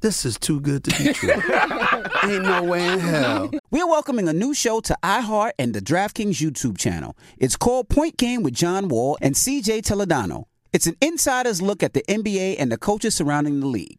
This 0.00 0.26
is 0.26 0.38
too 0.38 0.60
good 0.60 0.84
to 0.84 0.90
be 1.02 1.12
true. 1.14 1.30
Ain't 1.30 2.44
no 2.44 2.62
way 2.62 2.86
in 2.86 2.98
hell. 2.98 3.50
We're 3.70 3.86
welcoming 3.86 4.28
a 4.28 4.32
new 4.32 4.52
show 4.52 4.80
to 4.80 4.96
iHeart 5.02 5.52
and 5.58 5.74
the 5.74 5.80
DraftKings 5.80 6.34
YouTube 6.34 6.76
channel. 6.76 7.16
It's 7.38 7.56
called 7.56 7.88
Point 7.88 8.18
Game 8.18 8.42
with 8.42 8.54
John 8.54 8.88
Wall 8.88 9.16
and 9.22 9.34
CJ 9.34 9.82
Toledano. 9.82 10.44
It's 10.72 10.86
an 10.86 10.96
insider's 11.00 11.62
look 11.62 11.82
at 11.82 11.94
the 11.94 12.02
NBA 12.02 12.56
and 12.58 12.70
the 12.70 12.76
coaches 12.76 13.14
surrounding 13.14 13.60
the 13.60 13.66
league. 13.66 13.98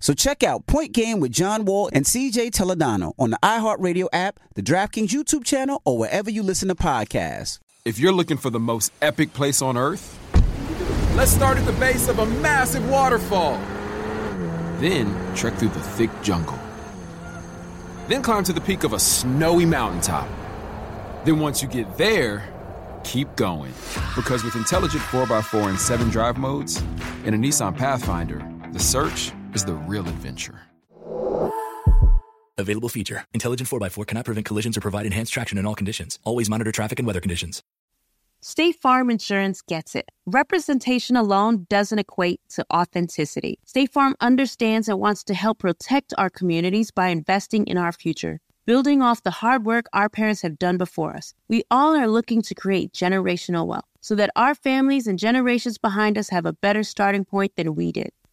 So 0.00 0.14
check 0.14 0.42
out 0.42 0.66
Point 0.66 0.92
Game 0.92 1.20
with 1.20 1.32
John 1.32 1.64
Wall 1.64 1.90
and 1.92 2.04
CJ 2.04 2.50
Toledano 2.50 3.12
on 3.18 3.30
the 3.30 3.38
iHeartRadio 3.42 4.08
app, 4.12 4.40
the 4.54 4.62
DraftKings 4.62 5.08
YouTube 5.08 5.44
channel, 5.44 5.82
or 5.84 5.98
wherever 5.98 6.30
you 6.30 6.42
listen 6.42 6.68
to 6.68 6.74
podcasts. 6.74 7.58
If 7.84 7.98
you're 7.98 8.12
looking 8.12 8.36
for 8.36 8.50
the 8.50 8.60
most 8.60 8.92
epic 9.00 9.32
place 9.32 9.62
on 9.62 9.76
earth, 9.76 10.18
let's 11.14 11.30
start 11.30 11.56
at 11.56 11.64
the 11.64 11.72
base 11.72 12.08
of 12.08 12.18
a 12.18 12.26
massive 12.26 12.88
waterfall. 12.88 13.60
Then 14.78 15.14
trek 15.34 15.54
through 15.54 15.68
the 15.68 15.80
thick 15.80 16.10
jungle. 16.22 16.58
Then 18.08 18.22
climb 18.22 18.44
to 18.44 18.52
the 18.52 18.60
peak 18.60 18.84
of 18.84 18.92
a 18.92 18.98
snowy 18.98 19.66
mountaintop. 19.66 20.28
Then 21.24 21.40
once 21.40 21.62
you 21.62 21.68
get 21.68 21.96
there, 21.96 22.52
keep 23.02 23.34
going. 23.36 23.72
Because 24.14 24.44
with 24.44 24.54
intelligent 24.54 25.02
4x4 25.04 25.68
and 25.70 25.78
7 25.78 26.08
drive 26.10 26.36
modes 26.36 26.82
and 27.24 27.34
a 27.34 27.38
Nissan 27.38 27.76
Pathfinder, 27.76 28.46
the 28.72 28.78
search 28.78 29.32
is 29.56 29.64
the 29.64 29.72
real 29.72 30.06
adventure. 30.06 30.60
Available 32.58 32.90
feature. 32.90 33.24
Intelligent 33.32 33.70
4x4 33.70 34.06
cannot 34.06 34.26
prevent 34.26 34.46
collisions 34.46 34.76
or 34.76 34.82
provide 34.82 35.06
enhanced 35.06 35.32
traction 35.32 35.56
in 35.56 35.64
all 35.64 35.74
conditions. 35.74 36.18
Always 36.24 36.50
monitor 36.50 36.72
traffic 36.72 36.98
and 36.98 37.06
weather 37.06 37.22
conditions. 37.22 37.62
State 38.42 38.76
Farm 38.82 39.10
Insurance 39.10 39.62
gets 39.62 39.94
it. 39.94 40.10
Representation 40.26 41.16
alone 41.16 41.66
doesn't 41.70 41.98
equate 41.98 42.40
to 42.50 42.66
authenticity. 42.70 43.58
State 43.64 43.90
Farm 43.90 44.14
understands 44.20 44.88
and 44.88 45.00
wants 45.00 45.24
to 45.24 45.32
help 45.32 45.58
protect 45.60 46.12
our 46.18 46.28
communities 46.28 46.90
by 46.90 47.08
investing 47.08 47.66
in 47.66 47.78
our 47.78 47.92
future. 47.92 48.40
Building 48.66 49.00
off 49.00 49.22
the 49.22 49.30
hard 49.30 49.64
work 49.64 49.86
our 49.94 50.10
parents 50.10 50.42
have 50.42 50.58
done 50.58 50.76
before 50.76 51.14
us, 51.16 51.32
we 51.48 51.62
all 51.70 51.96
are 51.96 52.08
looking 52.08 52.42
to 52.42 52.54
create 52.54 52.92
generational 52.92 53.66
wealth 53.66 53.86
so 54.02 54.14
that 54.16 54.30
our 54.36 54.54
families 54.54 55.06
and 55.06 55.18
generations 55.18 55.78
behind 55.78 56.18
us 56.18 56.28
have 56.28 56.46
a 56.46 56.52
better 56.52 56.82
starting 56.82 57.24
point 57.24 57.56
than 57.56 57.74
we 57.74 57.90
did. 57.90 58.10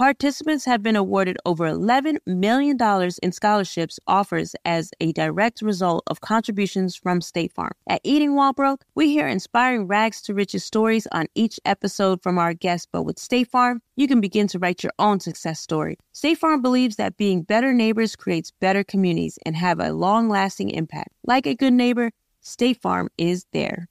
participants 0.00 0.64
have 0.64 0.82
been 0.82 0.96
awarded 0.96 1.36
over 1.44 1.66
$11 1.66 2.16
million 2.24 2.78
in 3.22 3.32
scholarships 3.32 4.00
offers 4.06 4.56
as 4.64 4.90
a 4.98 5.12
direct 5.12 5.60
result 5.60 6.02
of 6.06 6.22
contributions 6.22 6.96
from 6.96 7.20
State 7.20 7.52
Farm. 7.52 7.72
At 7.86 8.00
Eating 8.02 8.34
While 8.34 8.54
Broke, 8.54 8.82
we 8.94 9.10
hear 9.10 9.28
inspiring 9.28 9.86
rags 9.86 10.22
to 10.22 10.32
riches 10.32 10.64
stories 10.64 11.06
on 11.12 11.26
each 11.34 11.60
episode 11.66 12.22
from 12.22 12.38
our 12.38 12.54
guests, 12.54 12.88
but 12.90 13.02
with 13.02 13.18
State 13.18 13.48
Farm, 13.48 13.82
you 13.94 14.08
can 14.08 14.22
begin 14.22 14.46
to 14.48 14.58
write 14.58 14.82
your 14.82 14.92
own 14.98 15.20
success 15.20 15.60
story. 15.60 15.98
State 16.12 16.38
Farm 16.38 16.62
believes 16.62 16.96
that 16.96 17.18
being 17.18 17.42
better 17.42 17.74
neighbors 17.74 18.16
creates 18.16 18.52
better 18.58 18.82
communities 18.82 19.38
and 19.44 19.54
have 19.54 19.80
a 19.80 19.92
long-lasting 19.92 20.70
impact. 20.70 21.10
Like 21.26 21.46
a 21.46 21.54
good 21.54 21.74
neighbor, 21.74 22.10
State 22.40 22.80
Farm 22.80 23.10
is 23.18 23.44
there. 23.52 23.86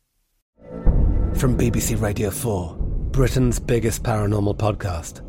From 1.36 1.56
BBC 1.56 2.02
Radio 2.02 2.32
4, 2.32 2.78
Britain's 3.12 3.60
biggest 3.60 4.02
paranormal 4.02 4.58
podcast 4.58 5.29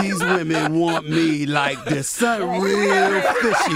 these 0.00 0.20
women 0.20 0.78
want 0.78 1.08
me 1.08 1.46
like 1.46 1.84
this. 1.84 2.08
Something 2.08 2.60
real 2.60 3.20
fishy. 3.20 3.72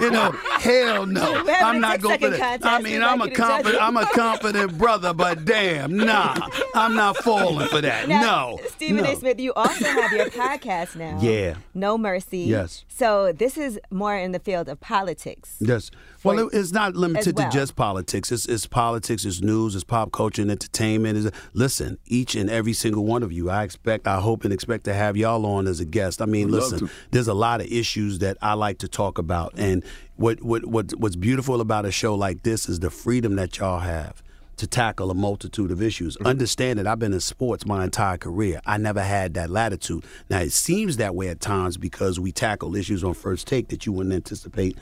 You 0.00 0.10
know, 0.10 0.32
hell 0.58 1.06
no. 1.06 1.44
I'm 1.60 1.80
not 1.80 2.00
going 2.00 2.18
for 2.18 2.30
that. 2.30 2.64
I 2.64 2.80
mean, 2.80 3.02
I'm 3.02 3.20
a 3.20 3.30
confident. 3.30 3.82
I'm 3.82 3.96
a 3.96 4.06
confident 4.06 4.78
brother, 4.78 5.12
but 5.12 5.44
damn, 5.44 5.96
nah, 5.96 6.36
I'm 6.74 6.94
not 6.94 7.16
falling 7.18 7.68
for 7.68 7.80
that. 7.80 8.08
Now, 8.08 8.20
no, 8.20 8.60
Stephen 8.68 9.04
no. 9.04 9.12
A. 9.12 9.16
Smith, 9.16 9.40
you 9.40 9.52
also 9.54 9.84
have 9.84 10.12
your 10.12 10.30
podcast 10.30 10.96
now. 10.96 11.18
Yeah. 11.20 11.56
Know 11.74 11.98
Mercy. 11.98 12.40
Yes. 12.40 12.84
So 12.88 13.32
this 13.32 13.56
is 13.56 13.80
more 13.90 14.16
in 14.16 14.32
the 14.32 14.38
field 14.38 14.68
of 14.68 14.80
politics. 14.80 15.56
Yes. 15.60 15.90
Well, 16.24 16.48
it, 16.48 16.54
it's 16.54 16.72
not 16.72 16.94
limited 16.94 17.36
well. 17.36 17.50
to 17.50 17.56
just 17.56 17.76
politics. 17.76 18.30
It's, 18.30 18.46
it's 18.46 18.66
politics, 18.66 19.24
it's 19.24 19.40
news, 19.40 19.74
it's 19.74 19.84
pop 19.84 20.12
culture 20.12 20.42
and 20.42 20.50
entertainment. 20.50 21.26
It's, 21.26 21.36
listen, 21.54 21.98
each 22.06 22.34
and 22.34 22.50
every 22.50 22.72
single 22.72 23.04
one 23.04 23.22
of 23.22 23.32
you, 23.32 23.50
I 23.50 23.64
expect, 23.64 24.06
I 24.06 24.20
hope 24.20 24.44
and 24.44 24.52
expect 24.52 24.84
to 24.84 24.94
have 24.94 25.16
y'all 25.16 25.44
on 25.46 25.66
as 25.66 25.80
a 25.80 25.84
guest. 25.84 26.20
I 26.20 26.26
mean, 26.26 26.50
Would 26.50 26.60
listen, 26.60 26.90
there's 27.10 27.28
a 27.28 27.34
lot 27.34 27.60
of 27.60 27.66
issues 27.66 28.18
that 28.20 28.36
I 28.42 28.54
like 28.54 28.78
to 28.78 28.88
talk 28.88 29.18
about. 29.18 29.54
And 29.56 29.84
what, 30.16 30.42
what, 30.42 30.66
what 30.66 30.92
what's 30.98 31.16
beautiful 31.16 31.60
about 31.60 31.86
a 31.86 31.90
show 31.90 32.14
like 32.14 32.42
this 32.42 32.68
is 32.68 32.80
the 32.80 32.90
freedom 32.90 33.36
that 33.36 33.58
y'all 33.58 33.80
have 33.80 34.22
to 34.60 34.66
tackle 34.66 35.10
a 35.10 35.14
multitude 35.14 35.70
of 35.70 35.80
issues. 35.80 36.16
Mm-hmm. 36.18 36.26
Understand 36.26 36.78
that 36.78 36.86
I've 36.86 36.98
been 36.98 37.14
in 37.14 37.20
sports 37.20 37.64
my 37.64 37.82
entire 37.82 38.18
career. 38.18 38.60
I 38.66 38.76
never 38.76 39.02
had 39.02 39.32
that 39.34 39.48
latitude. 39.48 40.04
Now, 40.28 40.40
it 40.40 40.52
seems 40.52 40.98
that 40.98 41.14
way 41.14 41.28
at 41.28 41.40
times 41.40 41.78
because 41.78 42.20
we 42.20 42.30
tackle 42.30 42.76
issues 42.76 43.02
on 43.02 43.14
first 43.14 43.46
take 43.46 43.68
that 43.68 43.86
you 43.86 43.92
wouldn't 43.92 44.14
anticipate 44.14 44.76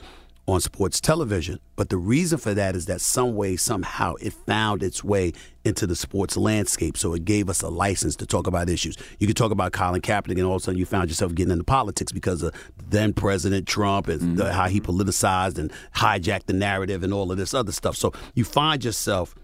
on 0.48 0.62
sports 0.62 0.98
television. 0.98 1.60
But 1.76 1.90
the 1.90 1.98
reason 1.98 2.38
for 2.38 2.54
that 2.54 2.74
is 2.74 2.86
that 2.86 3.02
some 3.02 3.36
way, 3.36 3.56
somehow, 3.56 4.14
it 4.14 4.32
found 4.32 4.82
its 4.82 5.04
way 5.04 5.34
into 5.62 5.86
the 5.86 5.94
sports 5.94 6.38
landscape. 6.38 6.96
So 6.96 7.12
it 7.12 7.26
gave 7.26 7.50
us 7.50 7.60
a 7.60 7.68
license 7.68 8.16
to 8.16 8.26
talk 8.26 8.46
about 8.46 8.70
issues. 8.70 8.96
You 9.18 9.26
could 9.26 9.36
talk 9.36 9.52
about 9.52 9.72
Colin 9.72 10.00
Kaepernick, 10.00 10.38
and 10.38 10.44
all 10.44 10.56
of 10.56 10.62
a 10.62 10.64
sudden 10.64 10.78
you 10.78 10.86
found 10.86 11.10
yourself 11.10 11.34
getting 11.34 11.52
into 11.52 11.64
politics 11.64 12.12
because 12.12 12.42
of 12.42 12.54
then 12.88 13.12
President 13.12 13.68
Trump 13.68 14.08
and 14.08 14.38
the, 14.38 14.44
mm-hmm. 14.44 14.52
how 14.52 14.68
he 14.68 14.80
politicized 14.80 15.58
and 15.58 15.70
hijacked 15.94 16.46
the 16.46 16.54
narrative 16.54 17.02
and 17.02 17.12
all 17.12 17.30
of 17.30 17.36
this 17.36 17.52
other 17.52 17.72
stuff. 17.72 17.94
So 17.94 18.14
you 18.34 18.44
find 18.44 18.82
yourself 18.82 19.34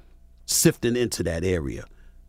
sifting 0.47 0.97
into 0.97 1.23
that 1.25 1.45
area. 1.45 1.85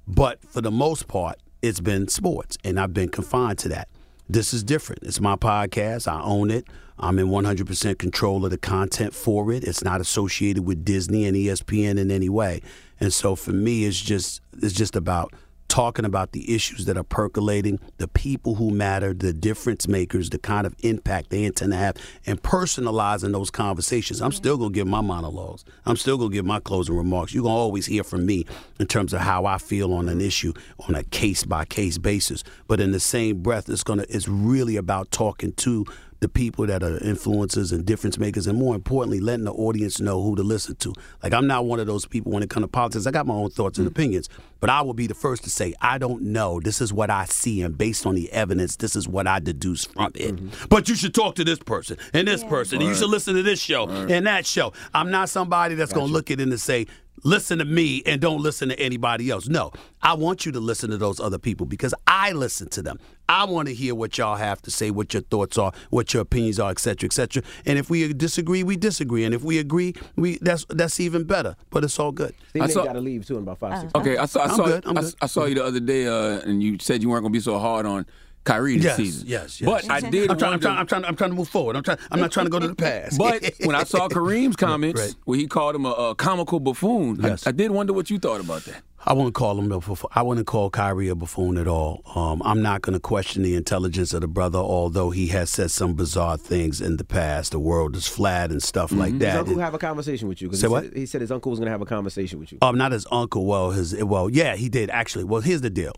But 0.06 0.44
for 0.44 0.60
the 0.60 0.72
most 0.72 1.08
part, 1.08 1.40
it's 1.62 1.80
been 1.80 2.10
sports, 2.10 2.58
and 2.66 2.78
I've 2.78 2.94
been 2.94 3.10
confined 3.10 3.58
to 3.60 3.70
that. 3.70 3.88
This 4.28 4.54
is 4.54 4.64
different. 4.64 5.04
It's 5.04 5.22
my 5.22 5.38
podcast. 5.38 6.12
I 6.12 6.22
own 6.22 6.52
it. 6.52 6.68
I'm 6.98 7.20
in 7.20 7.28
100% 7.28 7.98
control 7.98 8.46
of 8.46 8.52
the 8.52 8.58
content 8.58 9.14
for 9.14 9.52
it. 9.52 9.64
It's 9.64 9.84
not 9.84 10.02
associated 10.02 10.66
with 10.66 10.86
Disney 10.86 11.26
and 11.26 11.36
ESPN 11.36 12.00
in 12.00 12.10
any 12.10 12.30
way. 12.30 12.62
And 13.00 13.14
so 13.14 13.36
for 13.36 13.52
me, 13.52 13.86
it's 13.86 14.00
just 14.00 14.42
it's 14.62 14.74
just 14.74 14.96
about 14.96 15.34
talking 15.68 16.06
about 16.06 16.32
the 16.32 16.54
issues 16.54 16.86
that 16.86 16.96
are 16.96 17.04
percolating, 17.04 17.80
the 17.98 18.08
people 18.08 18.56
who 18.56 18.72
matter, 18.72 19.14
the 19.14 19.34
difference 19.34 19.88
makers, 19.88 20.30
the 20.30 20.38
kind 20.38 20.66
of 20.66 20.76
impact 20.80 21.32
they 21.32 21.44
intend 21.44 21.72
to 21.72 21.78
have, 21.78 21.98
and 22.26 22.42
personalizing 22.42 23.34
those 23.34 23.50
conversations. 23.50 24.22
I'm 24.22 24.32
still 24.32 24.58
gonna 24.58 24.70
give 24.70 24.88
my 24.88 25.02
monologues. 25.02 25.66
I'm 25.86 25.98
still 25.98 26.18
gonna 26.18 26.30
give 26.30 26.46
my 26.46 26.60
closing 26.60 26.96
remarks. 26.96 27.34
You're 27.34 27.44
gonna 27.44 27.56
always 27.56 27.88
hear 27.88 28.04
from 28.04 28.26
me 28.26 28.46
in 28.80 28.88
terms 28.88 29.12
of 29.12 29.22
how 29.22 29.46
I 29.46 29.58
feel 29.58 29.94
on 29.94 30.08
an 30.08 30.22
issue 30.22 30.54
on 30.88 30.96
a 30.96 31.04
case 31.04 31.44
by 31.44 31.66
case 31.66 31.98
basis. 31.98 32.44
But 32.68 32.80
in 32.80 32.92
the 32.92 33.00
same 33.00 33.42
breath, 33.42 33.68
it's 33.68 33.84
gonna 33.84 34.06
it's 34.08 34.28
really 34.28 34.78
about 34.78 35.12
talking 35.12 35.52
to 35.54 35.86
the 36.20 36.30
people 36.30 36.66
that 36.68 36.82
are 36.84 36.98
influencers 37.00 37.72
and 37.72 37.86
difference 37.86 38.18
makers, 38.18 38.48
and 38.48 38.58
more 38.58 38.76
importantly, 38.76 39.20
letting 39.20 39.46
the 39.46 39.54
audience 39.54 40.00
know 40.00 40.22
who 40.22 40.36
to 40.36 40.44
listen 40.44 40.76
to. 40.78 40.94
Like, 41.22 41.34
I'm 41.34 41.48
not 41.48 41.66
one 41.66 41.80
of 41.80 41.88
those 41.88 42.06
people 42.06 42.32
when 42.32 42.44
it 42.44 42.50
comes 42.50 42.64
to 42.64 42.68
politics. 42.68 43.06
I 43.06 43.12
got 43.12 43.28
my 43.28 43.34
own 43.34 43.50
thoughts 43.50 43.78
and 43.78 43.88
mm. 43.88 43.92
opinions, 43.92 44.30
but 44.66 44.72
I 44.72 44.82
will 44.82 44.96
be 44.96 45.06
the 45.06 45.14
first 45.14 45.44
to 45.44 45.52
say, 45.52 45.76
I 45.80 46.00
don't 46.00 46.24
know. 46.24 46.60
This 46.60 46.82
is 46.82 46.92
what 46.92 47.12
I 47.12 47.26
see, 47.26 47.62
and 47.62 47.78
based 47.78 48.08
on 48.08 48.16
the 48.16 48.32
evidence, 48.32 48.78
this 48.78 48.96
is 48.96 49.08
what 49.08 49.28
I 49.28 49.38
deduce 49.38 49.86
from 49.86 50.12
it. 50.16 50.38
Mm-hmm. 50.38 50.66
But 50.70 50.90
you 50.90 50.96
should 50.96 51.14
talk 51.14 51.36
to 51.36 51.44
this 51.44 51.60
person 51.60 51.98
and 52.16 52.28
this 52.28 52.44
person, 52.44 52.80
and 52.80 52.90
you 52.90 52.96
should 52.96 53.12
listen 53.12 53.36
to 53.36 53.44
this 53.44 53.60
show 53.60 53.88
and 53.88 54.26
that 54.26 54.48
show. 54.48 54.74
I'm 54.92 55.12
not 55.12 55.30
somebody 55.30 55.76
that's 55.76 55.94
going 55.94 56.08
to 56.08 56.12
look 56.12 56.32
at 56.32 56.40
it 56.40 56.48
and 56.48 56.60
say, 56.60 56.88
listen 57.24 57.60
to 57.60 57.66
me 57.66 58.02
and 58.08 58.20
don't 58.20 58.42
listen 58.42 58.70
to 58.70 58.80
anybody 58.80 59.30
else. 59.30 59.48
No, 59.48 59.72
I 60.02 60.16
want 60.16 60.48
you 60.48 60.52
to 60.54 60.60
listen 60.60 60.90
to 60.90 60.98
those 60.98 61.20
other 61.20 61.38
people 61.38 61.68
because 61.68 61.94
I 62.08 62.32
listen 62.32 62.68
to 62.70 62.82
them. 62.82 63.00
I 63.28 63.46
want 63.46 63.68
to 63.70 63.74
hear 63.74 63.96
what 63.96 64.20
y'all 64.20 64.36
have 64.36 64.62
to 64.64 64.72
say, 64.72 64.92
what 64.92 65.12
your 65.12 65.24
thoughts 65.24 65.58
are, 65.58 65.72
what 65.90 66.14
your 66.14 66.22
opinions 66.22 66.60
are, 66.60 66.70
et 66.70 66.78
cetera, 66.78 67.08
et 67.08 67.14
cetera. 67.14 67.42
And 67.66 67.80
if 67.80 67.90
we 67.90 68.14
disagree, 68.14 68.62
we 68.62 68.78
disagree. 68.78 69.24
And 69.24 69.34
if 69.34 69.42
we 69.42 69.58
agree, 69.58 69.96
we 70.16 70.38
that's 70.44 70.64
that's 70.70 71.00
even 71.00 71.24
better. 71.24 71.56
But 71.72 71.84
it's 71.84 71.98
all 71.98 72.12
good. 72.12 72.36
Stephen 72.50 72.70
I 72.70 72.72
saw- 72.72 72.84
got 72.84 72.94
to 72.94 73.02
leave 73.02 73.26
too 73.26 73.38
in 73.38 73.42
about 73.42 73.58
five, 73.58 73.80
six. 73.80 73.92
Uh-huh. 73.96 74.02
Okay, 74.08 74.18
I 74.18 74.28
saw. 74.28 74.44
I 74.44 74.55
I'm 74.56 74.66
saw. 74.66 74.66
good, 74.66 74.86
I'm 74.88 74.98
I, 74.98 75.02
good. 75.02 75.16
I 75.22 75.26
saw 75.28 75.46
you 75.46 75.56
the 75.56 75.64
other 75.66 75.80
day, 75.80 76.08
uh, 76.08 76.40
and 76.42 76.62
you 76.64 76.78
said 76.80 77.02
you 77.04 77.10
weren't 77.10 77.24
going 77.24 77.34
to 77.34 77.38
be 77.38 77.42
so 77.44 77.60
hard 77.60 77.86
on 77.86 78.06
Kyrie 78.44 78.76
this 78.76 78.86
Yes, 78.86 78.96
season. 78.98 79.28
yes, 79.28 79.60
yes. 79.62 79.66
But 79.70 79.90
I 79.90 80.02
did. 80.02 80.30
I'm 80.30 80.38
trying, 80.38 80.50
I'm, 80.50 80.52
wonder- 80.54 80.66
trying, 80.68 80.78
I'm, 80.78 80.88
trying, 80.88 81.06
I'm 81.06 81.16
trying 81.16 81.30
to 81.32 81.36
move 81.36 81.50
forward. 81.50 81.76
I'm 81.76 81.84
trying. 81.84 81.98
I'm 82.12 82.20
not 82.20 82.32
trying 82.32 82.46
to 82.46 82.50
go 82.52 82.60
to 82.60 82.68
the 82.68 82.76
past. 82.76 83.18
But 83.18 83.44
when 83.64 83.76
I 83.76 83.84
saw 83.84 84.08
Kareem's 84.08 84.56
comments, 84.56 85.02
Right. 85.02 85.16
where 85.26 85.38
he 85.40 85.48
called 85.48 85.76
him 85.76 85.86
a, 85.86 85.92
a 85.92 86.16
comical 86.16 86.60
buffoon, 86.60 87.20
Yes. 87.22 87.48
I, 87.48 87.50
I 87.50 87.54
did 87.54 87.72
wonder 87.72 87.92
what 87.94 88.10
you 88.10 88.20
thought 88.20 88.42
about 88.42 88.64
that. 88.66 88.82
I 89.08 89.14
wouldn't 89.14 89.36
call 89.36 89.60
him 89.60 89.72
a 89.72 89.80
buffoon. 89.80 90.10
I 90.14 90.24
wouldn't 90.24 90.48
call 90.48 90.72
Kyrie 90.72 91.10
a 91.10 91.16
buffoon 91.16 91.58
at 91.58 91.68
all. 91.68 92.02
Um, 92.16 92.42
I'm 92.44 92.64
not 92.64 92.82
going 92.82 92.96
to 92.96 93.00
question 93.00 93.44
the 93.44 93.56
intelligence 93.56 94.14
of 94.14 94.22
the 94.22 94.28
brother, 94.28 94.58
although 94.58 95.12
he 95.12 95.28
has 95.28 95.52
said 95.52 95.70
some 95.70 95.94
bizarre 95.94 96.38
things 96.38 96.82
in 96.82 96.98
the 96.98 97.04
past. 97.04 97.52
The 97.52 97.60
world 97.60 97.96
is 97.96 98.08
flat 98.08 98.50
and 98.50 98.64
stuff 98.64 98.92
like 98.92 99.20
that. 99.20 99.32
His 99.32 99.40
uncle 99.42 99.60
have 99.60 99.76
a 99.76 99.78
conversation 99.78 100.28
with 100.28 100.42
you. 100.42 100.52
Say 100.54 100.68
he 100.68 100.72
what? 100.72 100.84
Said, 100.86 100.98
he 100.98 101.06
said 101.06 101.22
his 101.22 101.32
uncle 101.32 101.52
was 101.52 101.60
going 101.60 101.68
to 101.68 101.72
have 101.72 101.82
a 101.82 101.86
conversation 101.86 102.40
with 102.40 102.52
you. 102.52 102.58
Um, 102.64 102.78
not 102.80 102.92
his 102.94 103.06
uncle. 103.12 103.46
Well, 103.46 103.72
his 103.72 103.96
well, 104.04 104.28
yeah, 104.28 104.56
he 104.56 104.70
did 104.70 104.90
actually. 104.90 105.24
Well, 105.24 105.42
here's 105.42 105.62
the 105.62 105.70
deal. 105.70 105.94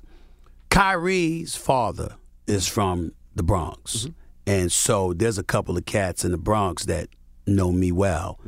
Kyrie's 0.70 1.55
father 1.55 2.18
is 2.45 2.68
from 2.68 3.14
the 3.36 3.43
Bronx, 3.43 4.08
and 4.45 4.70
so 4.70 5.14
there's 5.14 5.38
a 5.38 5.43
couple 5.43 5.78
of 5.78 5.86
cats 5.86 6.26
in 6.26 6.32
the 6.32 6.38
Bronx 6.38 6.84
that 6.86 7.08
know 7.45 7.72
me 7.72 7.93
well. 7.93 8.39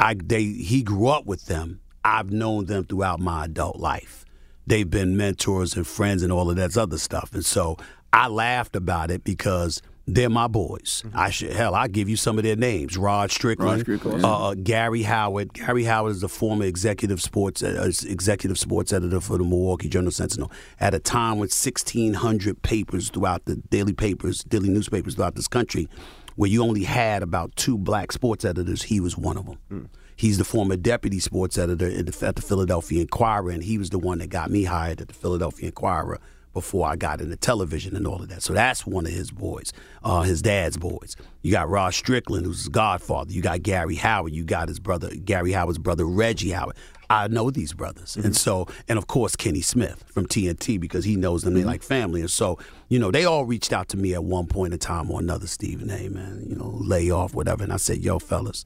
I 0.00 0.14
they 0.14 0.42
he 0.42 0.82
grew 0.82 1.06
up 1.06 1.26
with 1.26 1.46
them. 1.46 1.80
I've 2.08 2.30
known 2.30 2.64
them 2.64 2.84
throughout 2.84 3.20
my 3.20 3.44
adult 3.44 3.76
life. 3.76 4.24
They've 4.66 4.88
been 4.88 5.16
mentors 5.16 5.76
and 5.76 5.86
friends 5.86 6.22
and 6.22 6.32
all 6.32 6.48
of 6.48 6.56
that 6.56 6.76
other 6.76 6.96
stuff, 6.96 7.34
and 7.34 7.44
so 7.44 7.76
I 8.12 8.28
laughed 8.28 8.76
about 8.76 9.10
it 9.10 9.24
because. 9.24 9.82
They're 10.10 10.30
my 10.30 10.46
boys. 10.46 11.04
I 11.12 11.28
should 11.28 11.52
hell. 11.52 11.74
I 11.74 11.86
give 11.86 12.08
you 12.08 12.16
some 12.16 12.38
of 12.38 12.42
their 12.44 12.56
names: 12.56 12.96
Rod 12.96 13.30
Strickland, 13.30 13.86
Rod 13.86 14.24
uh, 14.24 14.48
uh, 14.48 14.54
Gary 14.54 15.02
Howard. 15.02 15.52
Gary 15.52 15.84
Howard 15.84 16.12
is 16.12 16.22
the 16.22 16.30
former 16.30 16.64
executive 16.64 17.20
sports 17.20 17.62
uh, 17.62 17.90
executive 18.06 18.58
sports 18.58 18.90
editor 18.94 19.20
for 19.20 19.36
the 19.36 19.44
Milwaukee 19.44 19.90
Journal 19.90 20.10
Sentinel. 20.10 20.50
At 20.80 20.94
a 20.94 20.98
time 20.98 21.32
when 21.32 21.50
1,600 21.50 22.62
papers 22.62 23.10
throughout 23.10 23.44
the 23.44 23.56
daily 23.56 23.92
papers, 23.92 24.44
daily 24.44 24.70
newspapers 24.70 25.14
throughout 25.14 25.34
this 25.34 25.46
country, 25.46 25.90
where 26.36 26.48
you 26.48 26.62
only 26.62 26.84
had 26.84 27.22
about 27.22 27.54
two 27.56 27.76
black 27.76 28.10
sports 28.10 28.46
editors, 28.46 28.84
he 28.84 29.00
was 29.00 29.18
one 29.18 29.36
of 29.36 29.44
them. 29.44 29.90
He's 30.18 30.36
the 30.36 30.44
former 30.44 30.76
deputy 30.76 31.20
sports 31.20 31.56
editor 31.56 31.86
at 31.86 32.06
the, 32.06 32.26
at 32.26 32.34
the 32.34 32.42
Philadelphia 32.42 33.02
Inquirer, 33.02 33.50
and 33.50 33.62
he 33.62 33.78
was 33.78 33.90
the 33.90 34.00
one 34.00 34.18
that 34.18 34.30
got 34.30 34.50
me 34.50 34.64
hired 34.64 35.00
at 35.00 35.06
the 35.06 35.14
Philadelphia 35.14 35.66
Inquirer 35.66 36.18
before 36.52 36.88
I 36.88 36.96
got 36.96 37.20
into 37.20 37.36
television 37.36 37.94
and 37.94 38.04
all 38.04 38.20
of 38.20 38.28
that. 38.28 38.42
So 38.42 38.52
that's 38.52 38.84
one 38.84 39.06
of 39.06 39.12
his 39.12 39.30
boys, 39.30 39.72
uh, 40.02 40.22
his 40.22 40.42
dad's 40.42 40.76
boys. 40.76 41.14
You 41.42 41.52
got 41.52 41.70
Rod 41.70 41.94
Strickland, 41.94 42.46
who's 42.46 42.58
his 42.58 42.68
godfather. 42.68 43.30
You 43.30 43.42
got 43.42 43.62
Gary 43.62 43.94
Howard. 43.94 44.32
You 44.32 44.42
got 44.42 44.66
his 44.66 44.80
brother, 44.80 45.14
Gary 45.14 45.52
Howard's 45.52 45.78
brother, 45.78 46.04
Reggie 46.04 46.50
Howard. 46.50 46.74
I 47.08 47.28
know 47.28 47.52
these 47.52 47.72
brothers. 47.72 48.16
And 48.16 48.36
so, 48.36 48.66
and 48.88 48.98
of 48.98 49.06
course, 49.06 49.36
Kenny 49.36 49.60
Smith 49.60 50.02
from 50.08 50.26
TNT 50.26 50.80
because 50.80 51.04
he 51.04 51.14
knows 51.14 51.42
them. 51.44 51.54
They 51.54 51.62
like 51.62 51.84
family. 51.84 52.22
And 52.22 52.30
so, 52.30 52.58
you 52.88 52.98
know, 52.98 53.12
they 53.12 53.24
all 53.24 53.44
reached 53.44 53.72
out 53.72 53.88
to 53.90 53.96
me 53.96 54.14
at 54.14 54.24
one 54.24 54.48
point 54.48 54.72
in 54.72 54.80
time 54.80 55.12
or 55.12 55.20
another, 55.20 55.46
Stephen, 55.46 55.88
hey, 55.88 56.08
man, 56.08 56.44
you 56.48 56.56
know, 56.56 56.76
lay 56.82 57.08
off, 57.08 57.34
whatever. 57.34 57.62
And 57.62 57.72
I 57.72 57.76
said, 57.76 57.98
yo, 57.98 58.18
fellas, 58.18 58.64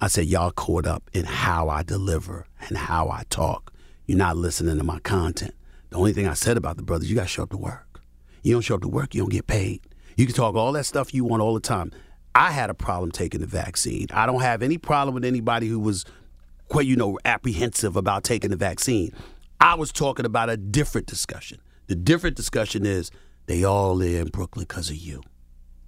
I 0.00 0.06
said, 0.06 0.26
y'all 0.26 0.52
caught 0.52 0.86
up 0.86 1.10
in 1.12 1.24
how 1.24 1.68
I 1.68 1.82
deliver 1.82 2.46
and 2.68 2.78
how 2.78 3.08
I 3.08 3.24
talk. 3.30 3.72
You're 4.06 4.18
not 4.18 4.36
listening 4.36 4.78
to 4.78 4.84
my 4.84 5.00
content. 5.00 5.54
The 5.90 5.96
only 5.96 6.12
thing 6.12 6.28
I 6.28 6.34
said 6.34 6.56
about 6.56 6.76
the 6.76 6.82
brothers, 6.82 7.10
you 7.10 7.16
got 7.16 7.22
to 7.22 7.28
show 7.28 7.42
up 7.42 7.50
to 7.50 7.56
work. 7.56 8.00
You 8.42 8.52
don't 8.52 8.62
show 8.62 8.76
up 8.76 8.82
to 8.82 8.88
work, 8.88 9.14
you 9.14 9.22
don't 9.22 9.30
get 9.30 9.46
paid. 9.46 9.80
You 10.16 10.26
can 10.26 10.34
talk 10.34 10.54
all 10.54 10.72
that 10.72 10.84
stuff 10.84 11.12
you 11.12 11.24
want 11.24 11.42
all 11.42 11.54
the 11.54 11.60
time. 11.60 11.92
I 12.34 12.52
had 12.52 12.70
a 12.70 12.74
problem 12.74 13.10
taking 13.10 13.40
the 13.40 13.46
vaccine. 13.46 14.06
I 14.12 14.26
don't 14.26 14.42
have 14.42 14.62
any 14.62 14.78
problem 14.78 15.14
with 15.14 15.24
anybody 15.24 15.66
who 15.66 15.80
was 15.80 16.04
quite, 16.68 16.86
you 16.86 16.94
know, 16.94 17.18
apprehensive 17.24 17.96
about 17.96 18.22
taking 18.22 18.50
the 18.50 18.56
vaccine. 18.56 19.12
I 19.60 19.74
was 19.74 19.90
talking 19.90 20.24
about 20.24 20.48
a 20.50 20.56
different 20.56 21.08
discussion. 21.08 21.60
The 21.88 21.96
different 21.96 22.36
discussion 22.36 22.86
is 22.86 23.10
they 23.46 23.64
all 23.64 23.96
there 23.96 24.20
in 24.22 24.28
Brooklyn 24.28 24.66
because 24.68 24.90
of 24.90 24.96
you. 24.96 25.22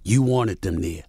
You 0.03 0.21
wanted 0.21 0.61
them 0.61 0.81
there. 0.81 1.03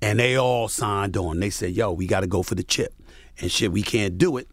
And 0.00 0.18
they 0.18 0.36
all 0.36 0.68
signed 0.68 1.16
on. 1.16 1.40
They 1.40 1.50
said, 1.50 1.72
yo, 1.72 1.92
we 1.92 2.06
got 2.06 2.20
to 2.20 2.26
go 2.26 2.42
for 2.42 2.54
the 2.54 2.62
chip. 2.62 2.94
And 3.40 3.50
shit, 3.50 3.72
we 3.72 3.82
can't 3.82 4.18
do 4.18 4.36
it 4.36 4.48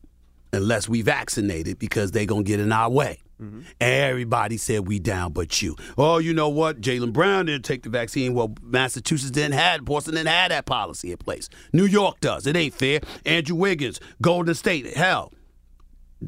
unless 0.54 0.90
we 0.90 1.02
vaccinated 1.02 1.80
because 1.80 2.12
they 2.12 2.26
going 2.26 2.44
to 2.44 2.48
get 2.48 2.60
in 2.60 2.72
our 2.72 2.90
way. 2.90 3.20
Mm-hmm. 3.42 3.62
Everybody 3.82 4.56
said 4.58 4.88
we 4.88 4.98
down 5.00 5.34
but 5.34 5.62
you. 5.62 5.76
Oh, 5.98 6.20
you 6.20 6.34
know 6.34 6.48
what? 6.48 6.80
Jaylen 6.80 7.12
Brown 7.12 7.48
didn't 7.48 7.66
take 7.66 7.84
the 7.84 7.90
vaccine. 7.90 8.34
Well, 8.34 8.56
Massachusetts 8.62 9.32
didn't 9.32 9.56
have, 9.56 9.84
Boston 9.84 10.16
didn't 10.16 10.30
have 10.30 10.50
that 10.50 10.66
policy 10.66 11.12
in 11.12 11.18
place. 11.18 11.50
New 11.74 11.86
York 11.86 12.22
does. 12.22 12.48
It 12.48 12.56
ain't 12.56 12.74
fair. 12.74 13.02
Andrew 13.26 13.56
Wiggins, 13.56 14.00
Golden 14.22 14.56
State, 14.56 14.96
hell. 14.96 15.34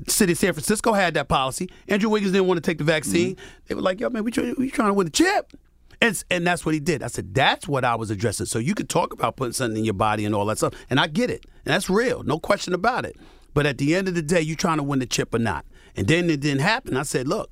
City 0.09 0.34
of 0.34 0.38
San 0.38 0.51
Francisco 0.51 0.91
had 0.91 1.13
that 1.13 1.30
policy. 1.30 1.70
Andrew 1.88 2.09
Wiggins 2.09 2.34
didn't 2.34 2.47
want 2.47 2.57
to 2.57 2.61
take 2.61 2.78
the 2.78 2.84
vaccine. 2.84 3.36
Mm-hmm. 3.36 3.65
They 3.68 3.76
were 3.76 3.82
like, 3.82 4.01
yo, 4.01 4.09
man, 4.09 4.26
we, 4.26 4.32
try, 4.32 4.53
we 4.57 4.70
trying 4.70 4.89
to 4.89 4.93
win 4.93 5.05
the 5.05 5.11
chip. 5.11 5.53
And, 6.01 6.23
and 6.29 6.45
that's 6.45 6.65
what 6.65 6.73
he 6.73 6.79
did. 6.79 7.01
I 7.01 7.07
said, 7.07 7.33
that's 7.33 7.67
what 7.67 7.83
I 7.83 7.95
was 7.95 8.11
addressing. 8.11 8.45
So 8.45 8.59
you 8.59 8.75
could 8.75 8.89
talk 8.89 9.13
about 9.13 9.35
putting 9.35 9.53
something 9.53 9.77
in 9.77 9.85
your 9.85 9.93
body 9.93 10.25
and 10.25 10.35
all 10.35 10.45
that 10.45 10.57
stuff. 10.57 10.73
And 10.89 10.99
I 10.99 11.07
get 11.07 11.29
it. 11.29 11.45
And 11.65 11.73
that's 11.73 11.89
real. 11.89 12.23
No 12.23 12.39
question 12.39 12.73
about 12.73 13.05
it. 13.05 13.17
But 13.53 13.65
at 13.65 13.79
the 13.79 13.95
end 13.95 14.07
of 14.07 14.13
the 14.13 14.21
day, 14.21 14.41
you're 14.41 14.55
trying 14.55 14.77
to 14.77 14.83
win 14.83 14.99
the 14.99 15.07
chip 15.07 15.33
or 15.33 15.39
not. 15.39 15.65
And 15.95 16.07
then 16.07 16.29
it 16.29 16.41
didn't 16.41 16.61
happen. 16.61 16.95
I 16.95 17.03
said, 17.03 17.27
look, 17.27 17.51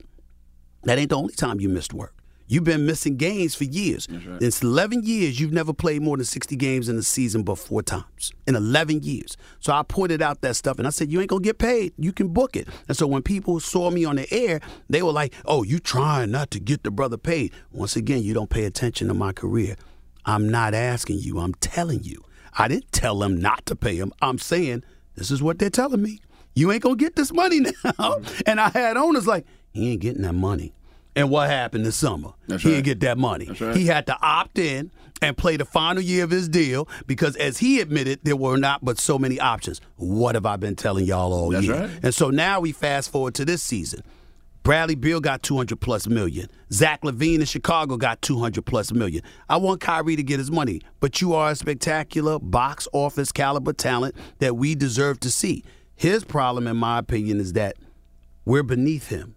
that 0.84 1.00
ain't 1.00 1.10
the 1.10 1.18
only 1.18 1.34
time 1.34 1.60
you 1.60 1.70
missed 1.70 1.94
work. 1.94 2.15
You've 2.48 2.64
been 2.64 2.86
missing 2.86 3.18
games 3.18 3.56
for 3.56 3.64
years. 3.64 4.08
right. 4.10 4.42
In 4.42 4.52
11 4.62 5.04
years, 5.04 5.40
you've 5.40 5.52
never 5.52 5.74
played 5.74 6.02
more 6.04 6.16
than 6.16 6.26
60 6.26 6.56
games 6.56 6.90
in 6.90 6.98
a 6.98 7.02
season 7.02 7.44
but 7.44 7.56
four 7.56 7.82
times. 7.82 8.32
In 8.46 8.56
11 8.56 9.02
years. 9.02 9.36
So 9.60 9.74
I 9.74 9.82
pointed 9.84 10.22
out 10.22 10.42
that 10.42 10.56
stuff 10.56 10.78
and 10.78 10.86
I 10.86 10.92
said, 10.92 11.12
you 11.12 11.20
ain't 11.22 11.30
going 11.30 11.42
to 11.42 11.48
get 11.48 11.58
paid. 11.58 11.94
You 11.98 12.14
can 12.14 12.28
book 12.28 12.56
it. 12.56 12.68
And 12.88 12.96
so 12.96 13.08
when 13.08 13.24
people 13.24 13.60
saw 13.60 13.90
me 13.90 14.06
on 14.06 14.18
the 14.18 14.32
air, 14.32 14.60
they 14.90 15.02
were 15.02 15.12
like, 15.12 15.34
oh, 15.46 15.64
you 15.64 15.80
trying 15.80 16.32
not 16.32 16.52
to 16.52 16.60
get 16.60 16.84
the 16.84 16.92
brother 16.92 17.18
paid. 17.18 17.52
Once 17.72 17.96
again, 17.96 18.22
you 18.22 18.34
don't 18.34 18.50
pay 18.50 18.66
attention 18.66 19.08
to 19.08 19.14
my 19.16 19.34
career. 19.34 19.76
I'm 20.26 20.48
not 20.50 20.74
asking 20.74 21.20
you. 21.20 21.40
I'm 21.40 21.56
telling 21.56 22.04
you. 22.04 22.24
I 22.58 22.68
didn't 22.68 22.92
tell 22.92 23.20
them 23.20 23.40
not 23.40 23.66
to 23.66 23.76
pay 23.76 23.96
him. 23.96 24.14
I'm 24.22 24.38
saying, 24.38 24.84
this 25.16 25.32
is 25.32 25.42
what 25.42 25.60
they're 25.60 25.70
telling 25.70 26.02
me. 26.02 26.20
You 26.54 26.72
ain't 26.72 26.84
going 26.84 26.98
to 26.98 27.04
get 27.04 27.16
this 27.16 27.34
money 27.34 27.60
now. 27.60 27.72
Mm-hmm. 27.84 28.42
and 28.46 28.62
I 28.62 28.70
had 28.70 28.98
owners 28.98 29.28
like, 29.28 29.46
he 29.72 29.92
ain't 29.92 30.02
getting 30.02 30.22
that 30.22 30.34
money. 30.34 30.74
And 31.16 31.30
what 31.30 31.50
happened 31.50 31.86
this 31.86 31.96
summer? 31.96 32.34
That's 32.48 32.64
he 32.64 32.70
right. 32.70 32.76
didn't 32.76 32.86
get 32.86 33.00
that 33.02 33.18
money. 33.18 33.50
Right. 33.60 33.76
He 33.76 33.86
had 33.86 34.06
to 34.08 34.18
opt 34.22 34.60
in 34.60 34.92
and 35.22 35.38
play 35.38 35.56
the 35.56 35.66
final 35.66 36.04
year 36.04 36.24
of 36.26 36.30
his 36.32 36.50
deal 36.50 36.90
because, 37.08 37.36
as 37.38 37.60
he 37.60 37.80
admitted, 37.80 38.20
there 38.24 38.36
were 38.36 38.58
not 38.58 38.84
but 38.84 39.00
so 39.00 39.18
many 39.18 39.40
options. 39.40 39.80
What 39.96 40.36
have 40.36 40.46
I 40.46 40.58
been 40.58 40.76
telling 40.76 41.06
y'all 41.06 41.34
all 41.34 41.52
That's 41.52 41.66
year? 41.66 41.76
right. 41.76 41.90
And 42.04 42.14
so 42.14 42.30
now 42.30 42.60
we 42.60 42.74
fast 42.74 43.12
forward 43.12 43.34
to 43.36 43.46
this 43.46 43.64
season. 43.64 44.04
Bradley 44.64 44.96
Beal 44.96 45.22
got 45.22 45.44
200 45.44 45.80
plus 45.80 46.08
million. 46.08 46.50
Zach 46.74 47.02
LaVine 47.04 47.40
in 47.40 47.46
Chicago 47.46 47.98
got 47.98 48.22
200 48.24 48.66
plus 48.66 48.92
million. 48.92 49.22
I 49.48 49.58
want 49.58 49.80
Kyrie 49.80 50.16
to 50.16 50.24
get 50.24 50.40
his 50.40 50.50
money, 50.50 50.82
but 51.00 51.22
you 51.22 51.36
are 51.36 51.52
a 51.52 51.56
spectacular 51.56 52.40
box 52.40 52.88
office 52.92 53.32
caliber 53.32 53.74
talent 53.74 54.16
that 54.40 54.58
we 54.58 54.74
deserve 54.74 55.20
to 55.20 55.30
see. 55.30 55.64
His 55.96 56.24
problem, 56.24 56.66
in 56.68 56.78
my 56.78 56.98
opinion, 56.98 57.40
is 57.40 57.54
that 57.54 57.76
we're 58.44 58.64
beneath 58.64 59.10
him. 59.10 59.36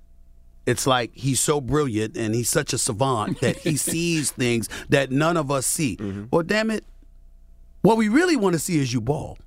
It's 0.69 0.87
like 0.87 1.13
he's 1.15 1.41
so 1.41 1.63
brilliant 1.63 2.15
and 2.15 2.35
he's 2.35 2.51
such 2.51 2.75
a 2.75 2.79
savant 2.79 3.41
that 3.41 3.57
he 3.57 3.77
sees 3.91 4.31
things 4.31 4.69
that 4.91 5.11
none 5.11 5.39
of 5.39 5.51
us 5.51 5.67
see. 5.67 5.97
Mm-hmm. 5.97 6.25
Well, 6.31 6.43
damn 6.43 6.71
it, 6.71 6.85
what 7.81 7.97
we 7.97 8.09
really 8.09 8.37
want 8.37 8.53
to 8.53 8.59
see 8.59 8.79
is 8.79 8.93
you 8.93 9.01
ball. 9.01 9.39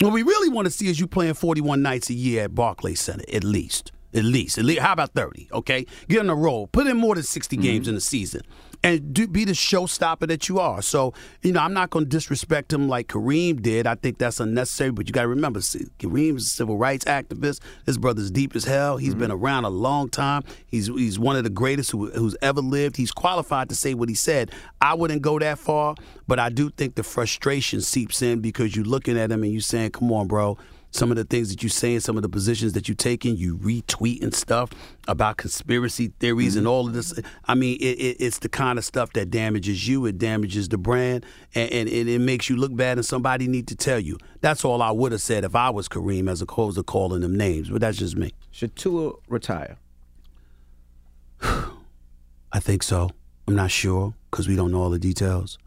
What 0.00 0.14
we 0.14 0.22
really 0.22 0.48
want 0.48 0.64
to 0.64 0.70
see 0.70 0.88
is 0.88 0.98
you 0.98 1.06
playing 1.06 1.34
41 1.34 1.82
nights 1.82 2.08
a 2.08 2.14
year 2.14 2.44
at 2.44 2.54
Barclays 2.54 2.98
Center, 2.98 3.24
at 3.30 3.44
least. 3.44 3.92
At 4.14 4.24
least. 4.24 4.56
At 4.56 4.64
least. 4.64 4.80
How 4.80 4.94
about 4.94 5.12
30? 5.12 5.50
Okay? 5.52 5.84
Get 6.08 6.20
on 6.20 6.30
a 6.30 6.34
roll. 6.34 6.66
Put 6.68 6.86
in 6.86 6.96
more 6.96 7.14
than 7.14 7.24
60 7.24 7.54
mm-hmm. 7.54 7.62
games 7.62 7.86
in 7.86 7.94
a 7.94 8.00
season. 8.00 8.40
And 8.82 9.12
do, 9.12 9.26
be 9.26 9.44
the 9.44 9.52
showstopper 9.52 10.28
that 10.28 10.48
you 10.48 10.60
are. 10.60 10.82
So, 10.82 11.12
you 11.42 11.52
know, 11.52 11.60
I'm 11.60 11.74
not 11.74 11.90
going 11.90 12.04
to 12.04 12.08
disrespect 12.08 12.72
him 12.72 12.88
like 12.88 13.08
Kareem 13.08 13.60
did. 13.60 13.86
I 13.86 13.96
think 13.96 14.18
that's 14.18 14.38
unnecessary. 14.38 14.92
But 14.92 15.08
you 15.08 15.12
got 15.12 15.22
to 15.22 15.28
remember, 15.28 15.60
Kareem's 15.60 16.46
a 16.46 16.50
civil 16.50 16.78
rights 16.78 17.04
activist. 17.04 17.60
His 17.86 17.98
brother's 17.98 18.30
deep 18.30 18.54
as 18.54 18.64
hell. 18.64 18.96
He's 18.96 19.10
mm-hmm. 19.10 19.20
been 19.20 19.30
around 19.32 19.64
a 19.64 19.70
long 19.70 20.08
time. 20.08 20.44
He's 20.66 20.86
he's 20.86 21.18
one 21.18 21.36
of 21.36 21.44
the 21.44 21.50
greatest 21.50 21.90
who, 21.90 22.10
who's 22.10 22.36
ever 22.40 22.60
lived. 22.60 22.96
He's 22.96 23.12
qualified 23.12 23.68
to 23.70 23.74
say 23.74 23.94
what 23.94 24.08
he 24.08 24.14
said. 24.14 24.52
I 24.80 24.94
wouldn't 24.94 25.22
go 25.22 25.38
that 25.38 25.58
far, 25.58 25.96
but 26.28 26.38
I 26.38 26.48
do 26.48 26.70
think 26.70 26.94
the 26.94 27.02
frustration 27.02 27.80
seeps 27.80 28.22
in 28.22 28.40
because 28.40 28.76
you're 28.76 28.84
looking 28.84 29.18
at 29.18 29.32
him 29.32 29.42
and 29.42 29.52
you're 29.52 29.60
saying, 29.60 29.90
"Come 29.90 30.12
on, 30.12 30.28
bro." 30.28 30.56
Some 30.90 31.10
of 31.10 31.16
the 31.16 31.24
things 31.24 31.50
that 31.50 31.62
you 31.62 31.68
say 31.68 31.94
and 31.94 32.02
some 32.02 32.16
of 32.16 32.22
the 32.22 32.28
positions 32.28 32.72
that 32.72 32.88
you 32.88 32.94
taking, 32.94 33.36
you 33.36 33.58
retweet 33.58 34.22
and 34.22 34.34
stuff 34.34 34.70
about 35.06 35.36
conspiracy 35.36 36.12
theories 36.18 36.56
and 36.56 36.64
mm-hmm. 36.64 36.72
all 36.72 36.86
of 36.86 36.94
this. 36.94 37.18
I 37.44 37.54
mean, 37.54 37.76
it, 37.80 37.98
it, 37.98 38.16
it's 38.20 38.38
the 38.38 38.48
kind 38.48 38.78
of 38.78 38.84
stuff 38.84 39.12
that 39.12 39.30
damages 39.30 39.86
you. 39.86 40.06
It 40.06 40.18
damages 40.18 40.68
the 40.68 40.78
brand, 40.78 41.26
and, 41.54 41.70
and 41.70 41.88
it, 41.88 42.08
it 42.08 42.20
makes 42.20 42.48
you 42.48 42.56
look 42.56 42.74
bad. 42.74 42.96
And 42.96 43.04
somebody 43.04 43.48
need 43.48 43.68
to 43.68 43.76
tell 43.76 44.00
you. 44.00 44.16
That's 44.40 44.64
all 44.64 44.80
I 44.80 44.90
would 44.90 45.12
have 45.12 45.20
said 45.20 45.44
if 45.44 45.54
I 45.54 45.70
was 45.70 45.88
Kareem, 45.88 46.30
as 46.30 46.40
opposed 46.40 46.76
to 46.76 46.82
calling 46.82 47.20
them 47.20 47.36
names. 47.36 47.68
But 47.68 47.82
that's 47.82 47.98
just 47.98 48.16
me. 48.16 48.32
Should 48.50 48.74
Tua 48.74 49.12
retire? 49.28 49.76
I 51.42 52.60
think 52.60 52.82
so. 52.82 53.10
I'm 53.46 53.54
not 53.54 53.70
sure 53.70 54.14
because 54.30 54.48
we 54.48 54.56
don't 54.56 54.72
know 54.72 54.82
all 54.82 54.90
the 54.90 54.98
details. 54.98 55.58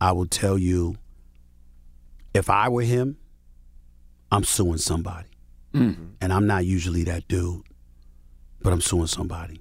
I 0.00 0.12
will 0.12 0.26
tell 0.26 0.58
you, 0.58 0.96
if 2.34 2.50
I 2.50 2.68
were 2.68 2.82
him, 2.82 3.16
I'm 4.30 4.44
suing 4.44 4.78
somebody. 4.78 5.28
Mm-hmm. 5.74 6.04
And 6.20 6.32
I'm 6.32 6.46
not 6.46 6.64
usually 6.64 7.04
that 7.04 7.26
dude, 7.28 7.62
but 8.62 8.72
I'm 8.72 8.80
suing 8.80 9.06
somebody. 9.06 9.60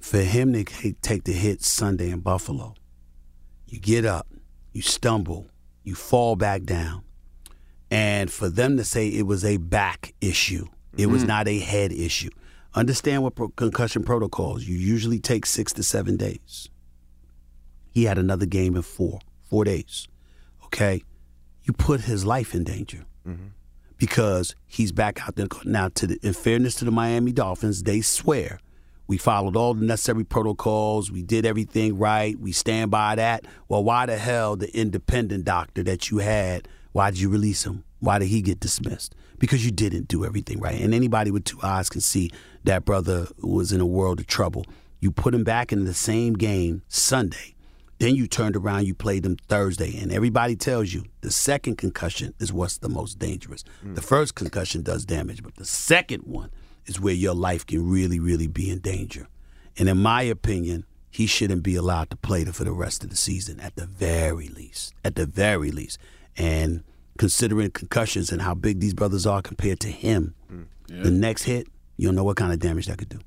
For 0.00 0.18
him 0.18 0.52
to 0.52 0.64
take 1.02 1.24
the 1.24 1.32
hit 1.32 1.62
Sunday 1.62 2.10
in 2.10 2.20
Buffalo, 2.20 2.74
you 3.66 3.78
get 3.78 4.04
up, 4.04 4.26
you 4.72 4.82
stumble, 4.82 5.46
you 5.84 5.94
fall 5.94 6.36
back 6.36 6.64
down. 6.64 7.04
And 7.90 8.30
for 8.30 8.48
them 8.48 8.76
to 8.76 8.84
say 8.84 9.08
it 9.08 9.26
was 9.26 9.44
a 9.44 9.56
back 9.56 10.14
issue, 10.20 10.66
it 10.96 11.06
was 11.06 11.22
mm-hmm. 11.22 11.28
not 11.28 11.48
a 11.48 11.58
head 11.58 11.92
issue. 11.92 12.30
Understand 12.74 13.22
what 13.22 13.34
pro- 13.34 13.48
concussion 13.48 14.04
protocols. 14.04 14.64
You 14.64 14.76
usually 14.76 15.18
take 15.18 15.44
six 15.44 15.72
to 15.74 15.82
seven 15.82 16.16
days. 16.16 16.68
He 17.92 18.04
had 18.04 18.18
another 18.18 18.46
game 18.46 18.76
in 18.76 18.82
four, 18.82 19.20
four 19.42 19.64
days. 19.64 20.06
Okay, 20.66 21.02
you 21.64 21.72
put 21.72 22.02
his 22.02 22.24
life 22.24 22.54
in 22.54 22.62
danger 22.62 23.04
mm-hmm. 23.26 23.48
Because 24.00 24.56
he's 24.66 24.90
back 24.90 25.24
out 25.24 25.36
there 25.36 25.46
now. 25.64 25.88
To 25.90 26.08
the, 26.08 26.18
in 26.22 26.32
fairness 26.32 26.74
to 26.76 26.84
the 26.84 26.90
Miami 26.90 27.30
Dolphins, 27.30 27.84
they 27.84 28.00
swear 28.00 28.58
we 29.10 29.18
followed 29.18 29.56
all 29.56 29.74
the 29.74 29.84
necessary 29.84 30.22
protocols. 30.22 31.10
We 31.10 31.24
did 31.24 31.44
everything 31.44 31.98
right. 31.98 32.38
We 32.38 32.52
stand 32.52 32.92
by 32.92 33.16
that. 33.16 33.44
Well, 33.68 33.82
why 33.82 34.06
the 34.06 34.16
hell 34.16 34.54
the 34.54 34.72
independent 34.72 35.44
doctor 35.44 35.82
that 35.82 36.12
you 36.12 36.18
had? 36.18 36.68
Why 36.92 37.10
did 37.10 37.18
you 37.18 37.28
release 37.28 37.66
him? 37.66 37.82
Why 37.98 38.20
did 38.20 38.28
he 38.28 38.40
get 38.40 38.60
dismissed? 38.60 39.16
Because 39.40 39.64
you 39.64 39.72
didn't 39.72 40.06
do 40.06 40.24
everything 40.24 40.60
right. 40.60 40.80
And 40.80 40.94
anybody 40.94 41.32
with 41.32 41.42
two 41.42 41.58
eyes 41.60 41.90
can 41.90 42.00
see 42.00 42.30
that 42.62 42.84
brother 42.84 43.26
was 43.42 43.72
in 43.72 43.80
a 43.80 43.86
world 43.86 44.20
of 44.20 44.28
trouble. 44.28 44.64
You 45.00 45.10
put 45.10 45.34
him 45.34 45.42
back 45.42 45.72
in 45.72 45.86
the 45.86 45.94
same 45.94 46.34
game 46.34 46.82
Sunday. 46.86 47.56
Then 48.00 48.14
you 48.14 48.26
turned 48.26 48.56
around, 48.56 48.86
you 48.86 48.94
played 48.94 49.24
them 49.24 49.36
Thursday, 49.36 49.98
and 50.00 50.10
everybody 50.10 50.56
tells 50.56 50.94
you 50.94 51.04
the 51.20 51.30
second 51.30 51.76
concussion 51.76 52.32
is 52.40 52.50
what's 52.50 52.78
the 52.78 52.88
most 52.88 53.18
dangerous. 53.18 53.62
Hmm. 53.82 53.92
The 53.92 54.00
first 54.00 54.34
concussion 54.34 54.80
does 54.80 55.04
damage, 55.04 55.42
but 55.42 55.56
the 55.56 55.66
second 55.66 56.22
one 56.22 56.50
is 56.86 56.98
where 56.98 57.12
your 57.12 57.34
life 57.34 57.66
can 57.66 57.86
really, 57.86 58.18
really 58.18 58.46
be 58.46 58.70
in 58.70 58.78
danger. 58.78 59.28
And 59.76 59.86
in 59.86 59.98
my 59.98 60.22
opinion, 60.22 60.86
he 61.10 61.26
shouldn't 61.26 61.62
be 61.62 61.76
allowed 61.76 62.08
to 62.08 62.16
play 62.16 62.44
for 62.46 62.64
the 62.64 62.72
rest 62.72 63.04
of 63.04 63.10
the 63.10 63.16
season, 63.16 63.60
at 63.60 63.76
the 63.76 63.84
very 63.84 64.48
least. 64.48 64.94
At 65.04 65.16
the 65.16 65.26
very 65.26 65.70
least. 65.70 65.98
And 66.38 66.82
considering 67.18 67.70
concussions 67.70 68.32
and 68.32 68.40
how 68.40 68.54
big 68.54 68.80
these 68.80 68.94
brothers 68.94 69.26
are 69.26 69.42
compared 69.42 69.78
to 69.80 69.88
him, 69.88 70.34
hmm. 70.48 70.62
the 70.88 71.10
next 71.10 71.42
hit, 71.42 71.68
you 71.98 72.08
don't 72.08 72.14
know 72.14 72.24
what 72.24 72.38
kind 72.38 72.50
of 72.50 72.60
damage 72.60 72.86
that 72.86 72.96
could 72.96 73.10
do. 73.10 73.20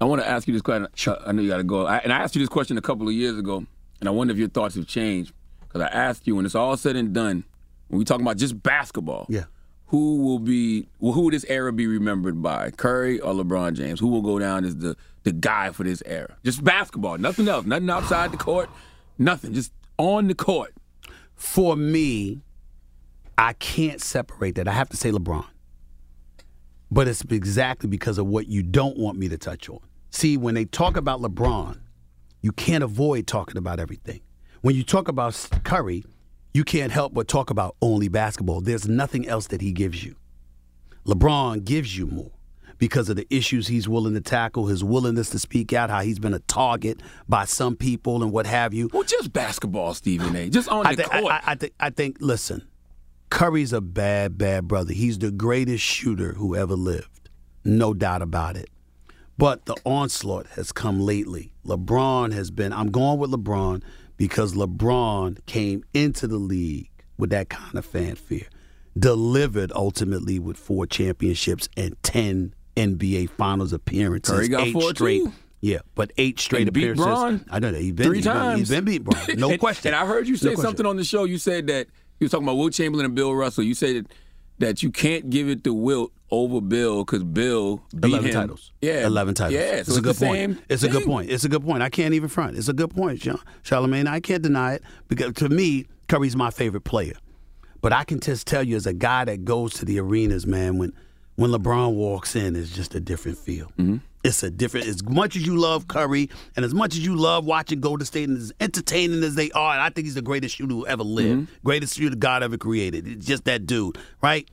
I 0.00 0.06
want 0.06 0.22
to 0.22 0.28
ask 0.28 0.48
you 0.48 0.54
this 0.54 0.62
question. 0.62 0.88
Chuck, 0.94 1.22
I 1.24 1.30
know 1.30 1.42
you 1.42 1.48
got 1.48 1.58
to 1.58 1.64
go. 1.64 1.86
I, 1.86 1.98
and 1.98 2.12
I 2.12 2.18
asked 2.18 2.34
you 2.34 2.40
this 2.42 2.48
question 2.48 2.76
a 2.78 2.82
couple 2.82 3.06
of 3.06 3.14
years 3.14 3.38
ago, 3.38 3.64
and 4.00 4.08
I 4.08 4.12
wonder 4.12 4.32
if 4.32 4.38
your 4.38 4.48
thoughts 4.48 4.74
have 4.76 4.86
changed. 4.86 5.32
Because 5.60 5.82
I 5.82 5.86
asked 5.88 6.26
you, 6.26 6.34
when 6.36 6.46
it's 6.46 6.54
all 6.54 6.76
said 6.76 6.96
and 6.96 7.12
done, 7.12 7.44
when 7.88 7.98
we 7.98 8.04
talking 8.04 8.24
about 8.24 8.36
just 8.38 8.62
basketball, 8.62 9.26
Yeah. 9.28 9.44
who 9.86 10.22
will 10.24 10.38
be, 10.38 10.88
well, 10.98 11.12
who 11.12 11.22
will 11.22 11.30
this 11.30 11.44
era 11.48 11.72
be 11.72 11.86
remembered 11.86 12.40
by, 12.42 12.70
Curry 12.70 13.20
or 13.20 13.34
LeBron 13.34 13.74
James? 13.74 14.00
Who 14.00 14.08
will 14.08 14.22
go 14.22 14.38
down 14.38 14.64
as 14.64 14.76
the 14.76 14.96
the 15.24 15.32
guy 15.32 15.70
for 15.72 15.84
this 15.84 16.02
era? 16.06 16.36
Just 16.44 16.64
basketball, 16.64 17.18
nothing 17.18 17.48
else, 17.48 17.66
nothing 17.66 17.90
outside 17.90 18.32
the 18.32 18.36
court, 18.38 18.70
nothing, 19.18 19.52
just 19.52 19.72
on 19.98 20.26
the 20.28 20.34
court. 20.34 20.72
For 21.34 21.76
me, 21.76 22.40
I 23.36 23.52
can't 23.54 24.00
separate 24.00 24.54
that. 24.54 24.66
I 24.68 24.72
have 24.72 24.88
to 24.88 24.96
say 24.96 25.10
LeBron. 25.10 25.44
But 26.90 27.06
it's 27.08 27.22
exactly 27.28 27.88
because 27.90 28.16
of 28.18 28.26
what 28.26 28.46
you 28.48 28.62
don't 28.62 28.96
want 28.96 29.18
me 29.18 29.28
to 29.28 29.36
touch 29.36 29.68
on. 29.68 29.80
See, 30.10 30.36
when 30.38 30.54
they 30.54 30.64
talk 30.64 30.96
about 30.96 31.20
LeBron, 31.20 31.78
you 32.40 32.52
can't 32.52 32.84
avoid 32.84 33.26
talking 33.26 33.56
about 33.56 33.80
everything. 33.80 34.20
When 34.60 34.74
you 34.74 34.82
talk 34.82 35.08
about 35.08 35.48
Curry, 35.64 36.04
you 36.54 36.64
can't 36.64 36.92
help 36.92 37.14
but 37.14 37.28
talk 37.28 37.50
about 37.50 37.76
only 37.82 38.08
basketball. 38.08 38.60
There's 38.60 38.88
nothing 38.88 39.28
else 39.28 39.46
that 39.48 39.60
he 39.60 39.72
gives 39.72 40.04
you. 40.04 40.16
LeBron 41.06 41.64
gives 41.64 41.96
you 41.96 42.06
more 42.06 42.32
because 42.78 43.08
of 43.08 43.16
the 43.16 43.26
issues 43.30 43.66
he's 43.68 43.88
willing 43.88 44.14
to 44.14 44.20
tackle, 44.20 44.66
his 44.66 44.84
willingness 44.84 45.30
to 45.30 45.38
speak 45.38 45.72
out, 45.72 45.90
how 45.90 46.00
he's 46.00 46.18
been 46.18 46.34
a 46.34 46.38
target 46.40 47.00
by 47.28 47.44
some 47.44 47.76
people 47.76 48.22
and 48.22 48.30
what 48.32 48.46
have 48.46 48.72
you. 48.74 48.88
Well, 48.92 49.02
just 49.02 49.32
basketball, 49.32 49.94
Stephen 49.94 50.34
A. 50.36 50.48
Just 50.48 50.68
on 50.68 50.86
I 50.86 50.94
the 50.94 51.02
thi- 51.04 51.08
court. 51.20 51.32
I, 51.32 51.36
I, 51.36 51.42
I 51.46 51.54
think. 51.54 51.72
I 51.80 51.90
think. 51.90 52.16
Listen, 52.20 52.68
Curry's 53.30 53.72
a 53.72 53.80
bad, 53.80 54.38
bad 54.38 54.68
brother. 54.68 54.92
He's 54.92 55.18
the 55.18 55.30
greatest 55.30 55.82
shooter 55.82 56.34
who 56.34 56.54
ever 56.54 56.74
lived, 56.74 57.30
no 57.64 57.94
doubt 57.94 58.22
about 58.22 58.56
it. 58.56 58.68
But 59.38 59.64
the 59.66 59.76
onslaught 59.84 60.46
has 60.56 60.72
come 60.72 61.00
lately. 61.00 61.52
LeBron 61.64 62.32
has 62.32 62.50
been. 62.50 62.72
I'm 62.72 62.90
going 62.90 63.18
with 63.18 63.30
LeBron 63.30 63.82
because 64.16 64.54
LeBron 64.54 65.46
came 65.46 65.84
into 65.94 66.26
the 66.26 66.38
league 66.38 66.90
with 67.16 67.30
that 67.30 67.48
kind 67.48 67.76
of 67.76 67.84
fanfare, 67.86 68.48
delivered 68.98 69.72
ultimately 69.74 70.38
with 70.38 70.56
four 70.56 70.86
championships 70.86 71.68
and 71.76 71.94
ten 72.02 72.54
NBA 72.76 73.30
Finals 73.30 73.72
appearances, 73.72 74.34
Curry 74.34 74.48
got 74.48 74.66
eight 74.66 74.72
four, 74.72 74.90
straight. 74.90 75.24
too. 75.24 75.32
Yeah, 75.60 75.78
but 75.96 76.12
eight 76.18 76.38
straight 76.38 76.62
And 76.68 76.72
beat 76.72 76.82
appearances. 76.90 77.04
Bron 77.06 77.44
I 77.50 77.58
know 77.58 77.72
that 77.72 77.80
he's 77.80 77.92
been 77.92 78.06
three 78.06 78.18
he's 78.18 78.26
been- 78.26 78.34
times. 78.34 78.58
he's 78.60 78.70
been 78.70 78.84
beat 78.84 79.02
Bron. 79.04 79.20
No 79.36 79.50
And- 79.50 79.58
question. 79.60 79.92
And 79.92 79.96
I 79.96 80.06
heard 80.06 80.28
you 80.28 80.36
say 80.36 80.50
No 80.54 80.62
something 80.62 80.86
on 80.86 80.96
the 80.96 81.02
show. 81.04 81.24
You 81.24 81.38
said 81.38 81.66
that 81.66 81.88
you 82.20 82.26
were 82.26 82.28
talking 82.28 82.44
about 82.46 82.56
Wilt 82.56 82.72
Chamberlain 82.74 83.06
and 83.06 83.14
Bill 83.16 83.34
Russell. 83.34 83.64
You 83.64 83.74
said 83.74 83.96
that, 84.04 84.12
that 84.58 84.82
you 84.84 84.90
can't 84.92 85.28
give 85.30 85.48
it 85.48 85.64
to 85.64 85.74
Wilt 85.74 86.12
over 86.30 86.60
Bill 86.60 87.04
because 87.04 87.24
Bill 87.24 87.82
beat 87.94 88.04
11 88.10 88.26
him. 88.28 88.34
titles. 88.34 88.72
Yeah, 88.80 89.06
11 89.06 89.34
titles. 89.34 89.54
Yeah, 89.54 89.76
it's 89.76 89.92
so 89.92 89.98
a 89.98 90.02
good 90.02 90.16
point. 90.16 90.58
It's 90.68 90.82
a 90.82 90.88
good 90.88 91.04
point. 91.04 91.30
It's 91.30 91.44
a 91.44 91.48
good 91.48 91.62
point. 91.64 91.82
I 91.82 91.88
can't 91.88 92.14
even 92.14 92.28
front. 92.28 92.56
It's 92.56 92.68
a 92.68 92.72
good 92.72 92.90
point, 92.90 93.22
Sean. 93.22 93.38
Charlamagne. 93.64 94.06
I 94.06 94.20
can't 94.20 94.42
deny 94.42 94.74
it 94.74 94.82
because 95.08 95.32
to 95.34 95.48
me, 95.48 95.86
Curry's 96.08 96.36
my 96.36 96.50
favorite 96.50 96.84
player. 96.84 97.14
But 97.80 97.92
I 97.92 98.04
can 98.04 98.18
just 98.20 98.46
tell 98.46 98.62
you, 98.62 98.76
as 98.76 98.86
a 98.86 98.92
guy 98.92 99.24
that 99.24 99.44
goes 99.44 99.74
to 99.74 99.84
the 99.84 100.00
arenas, 100.00 100.46
man, 100.46 100.78
when 100.78 100.92
when 101.36 101.52
LeBron 101.52 101.94
walks 101.94 102.34
in, 102.34 102.56
it's 102.56 102.74
just 102.74 102.94
a 102.96 103.00
different 103.00 103.38
feel. 103.38 103.66
Mm-hmm. 103.78 103.98
It's 104.24 104.42
a 104.42 104.50
different. 104.50 104.88
As 104.88 105.04
much 105.04 105.36
as 105.36 105.46
you 105.46 105.56
love 105.56 105.86
Curry, 105.86 106.28
and 106.56 106.64
as 106.64 106.74
much 106.74 106.94
as 106.94 107.04
you 107.06 107.14
love 107.14 107.44
watching 107.44 107.80
Golden 107.80 108.04
State, 108.04 108.28
and 108.28 108.36
as 108.36 108.52
entertaining 108.58 109.22
as 109.22 109.36
they 109.36 109.48
are, 109.52 109.72
and 109.74 109.80
I 109.80 109.90
think 109.90 110.06
he's 110.06 110.16
the 110.16 110.22
greatest 110.22 110.56
shooter 110.56 110.74
who 110.74 110.84
ever 110.88 111.04
lived, 111.04 111.42
Mm-hmm. 111.42 111.52
greatest 111.64 111.96
shooter 111.96 112.16
God 112.16 112.42
ever 112.42 112.58
created. 112.58 113.06
It's 113.06 113.24
just 113.24 113.44
that 113.44 113.64
dude, 113.66 113.96
right? 114.20 114.48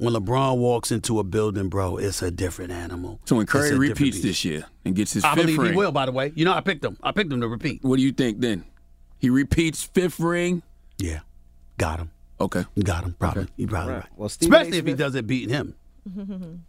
When 0.00 0.14
LeBron 0.14 0.56
walks 0.58 0.90
into 0.90 1.18
a 1.18 1.24
building, 1.24 1.68
bro, 1.68 1.98
it's 1.98 2.22
a 2.22 2.30
different 2.30 2.72
animal. 2.72 3.20
So 3.26 3.36
when 3.36 3.42
It's 3.44 3.52
Curry 3.52 3.76
repeats 3.78 4.16
beast. 4.16 4.22
this 4.22 4.44
year 4.46 4.64
and 4.84 4.94
gets 4.96 5.12
his 5.12 5.24
I 5.24 5.34
fifth 5.34 5.44
believe 5.44 5.58
ring, 5.58 5.70
he 5.72 5.76
will. 5.76 5.92
By 5.92 6.06
the 6.06 6.12
way, 6.12 6.32
you 6.34 6.44
know 6.46 6.52
I 6.54 6.60
picked 6.62 6.84
him. 6.84 6.96
I 7.02 7.12
picked 7.12 7.30
him 7.32 7.40
to 7.42 7.48
repeat. 7.48 7.82
What 7.84 7.96
do 7.96 8.02
you 8.02 8.12
think 8.12 8.40
then? 8.40 8.64
He 9.18 9.28
repeats 9.28 9.82
fifth 9.82 10.18
ring. 10.18 10.62
Yeah, 10.98 11.20
got 11.76 11.98
him. 12.00 12.10
Okay, 12.40 12.64
got 12.82 13.04
him. 13.04 13.14
Probably. 13.18 13.42
Okay. 13.42 13.52
You 13.56 13.66
probably 13.68 13.92
Right. 13.92 13.98
right. 14.00 14.08
Well, 14.16 14.28
Stephen 14.30 14.54
especially 14.54 14.78
if 14.78 14.86
he 14.86 14.94
doesn't 14.94 15.26
beat 15.26 15.50
him. 15.50 15.74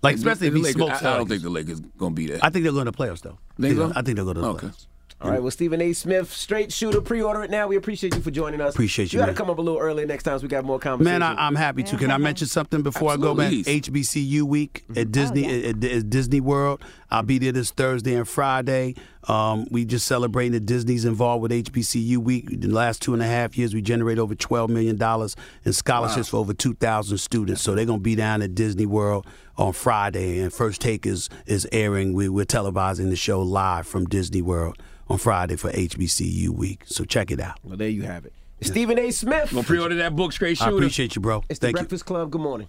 Like 0.00 0.14
especially 0.14 0.46
if 0.46 0.54
he 0.54 0.60
Lakers- 0.60 0.74
smokes. 0.76 1.02
I, 1.02 1.14
I 1.14 1.16
don't 1.16 1.28
think 1.28 1.42
the 1.42 1.50
Lakers 1.50 1.80
gonna 1.80 2.14
be 2.14 2.28
there. 2.28 2.38
I 2.40 2.50
think 2.50 2.62
they're 2.62 2.72
going 2.72 2.86
to 2.86 2.92
playoffs 2.92 3.20
though. 3.22 3.36
Think 3.60 3.76
so? 3.76 3.90
I 3.96 4.02
think 4.02 4.14
they'll 4.14 4.24
go 4.26 4.32
to 4.34 4.40
the 4.40 4.46
Okay. 4.50 4.66
playoffs. 4.68 4.86
All 5.20 5.32
right, 5.32 5.42
well, 5.42 5.50
Stephen 5.50 5.80
A. 5.80 5.92
Smith, 5.94 6.32
straight 6.32 6.72
shooter, 6.72 7.00
pre-order 7.00 7.42
it 7.42 7.50
now. 7.50 7.66
We 7.66 7.74
appreciate 7.74 8.14
you 8.14 8.20
for 8.20 8.30
joining 8.30 8.60
us. 8.60 8.74
Appreciate 8.74 9.12
you, 9.12 9.18
You 9.18 9.26
got 9.26 9.30
to 9.30 9.36
come 9.36 9.50
up 9.50 9.58
a 9.58 9.60
little 9.60 9.80
early 9.80 10.06
next 10.06 10.22
time 10.22 10.38
so 10.38 10.42
we 10.42 10.48
got 10.48 10.64
more 10.64 10.78
conversation. 10.78 11.18
Man, 11.18 11.22
I, 11.24 11.34
I'm 11.44 11.56
happy 11.56 11.82
to. 11.82 11.96
Can 11.96 12.12
I 12.12 12.18
mention 12.18 12.46
something 12.46 12.82
before 12.82 13.10
I 13.10 13.16
go, 13.16 13.34
man? 13.34 13.50
HBCU 13.50 14.42
week 14.42 14.84
at 14.94 15.10
Disney 15.10 15.64
at, 15.70 15.82
at 15.82 16.08
Disney 16.08 16.40
World. 16.40 16.84
I'll 17.10 17.24
be 17.24 17.38
there 17.38 17.50
this 17.50 17.72
Thursday 17.72 18.14
and 18.14 18.28
Friday. 18.28 18.94
Um, 19.26 19.66
we 19.72 19.84
just 19.84 20.06
celebrating 20.06 20.52
that 20.52 20.66
Disney's 20.66 21.04
involved 21.04 21.42
with 21.42 21.50
HBCU 21.50 22.18
week. 22.18 22.52
In 22.52 22.60
the 22.60 22.68
last 22.68 23.02
two 23.02 23.12
and 23.12 23.20
a 23.20 23.26
half 23.26 23.58
years, 23.58 23.74
we 23.74 23.82
generate 23.82 24.20
over 24.20 24.36
twelve 24.36 24.70
million 24.70 24.96
dollars 24.96 25.34
in 25.64 25.72
scholarships 25.72 26.28
for 26.28 26.36
over 26.36 26.54
two 26.54 26.74
thousand 26.74 27.18
students. 27.18 27.60
So 27.62 27.74
they're 27.74 27.86
gonna 27.86 27.98
be 27.98 28.14
down 28.14 28.40
at 28.40 28.54
Disney 28.54 28.86
World 28.86 29.26
on 29.56 29.72
Friday, 29.72 30.38
and 30.38 30.52
First 30.52 30.80
Take 30.80 31.06
is 31.06 31.28
is 31.44 31.66
airing. 31.72 32.12
We, 32.12 32.28
we're 32.28 32.44
televising 32.44 33.10
the 33.10 33.16
show 33.16 33.42
live 33.42 33.88
from 33.88 34.04
Disney 34.04 34.42
World 34.42 34.80
on 35.08 35.18
Friday 35.18 35.56
for 35.56 35.70
HBCU 35.70 36.48
week. 36.50 36.82
So 36.86 37.04
check 37.04 37.30
it 37.30 37.40
out. 37.40 37.58
Well, 37.62 37.76
there 37.76 37.88
you 37.88 38.02
have 38.02 38.26
it. 38.26 38.32
Stephen 38.60 38.98
A. 38.98 39.10
Smith. 39.10 39.50
Gonna 39.50 39.62
pre-order 39.62 39.94
that 39.96 40.16
book, 40.16 40.32
Straight 40.32 40.58
shooter. 40.58 40.70
I 40.70 40.74
appreciate 40.74 41.14
you, 41.14 41.22
bro. 41.22 41.44
It's 41.48 41.60
the 41.60 41.68
Thank 41.68 41.76
you. 41.76 41.82
Breakfast 41.82 42.06
Club. 42.06 42.30
Good 42.30 42.40
morning. 42.40 42.68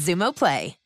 Xumo 0.01 0.33
Play. 0.33 0.80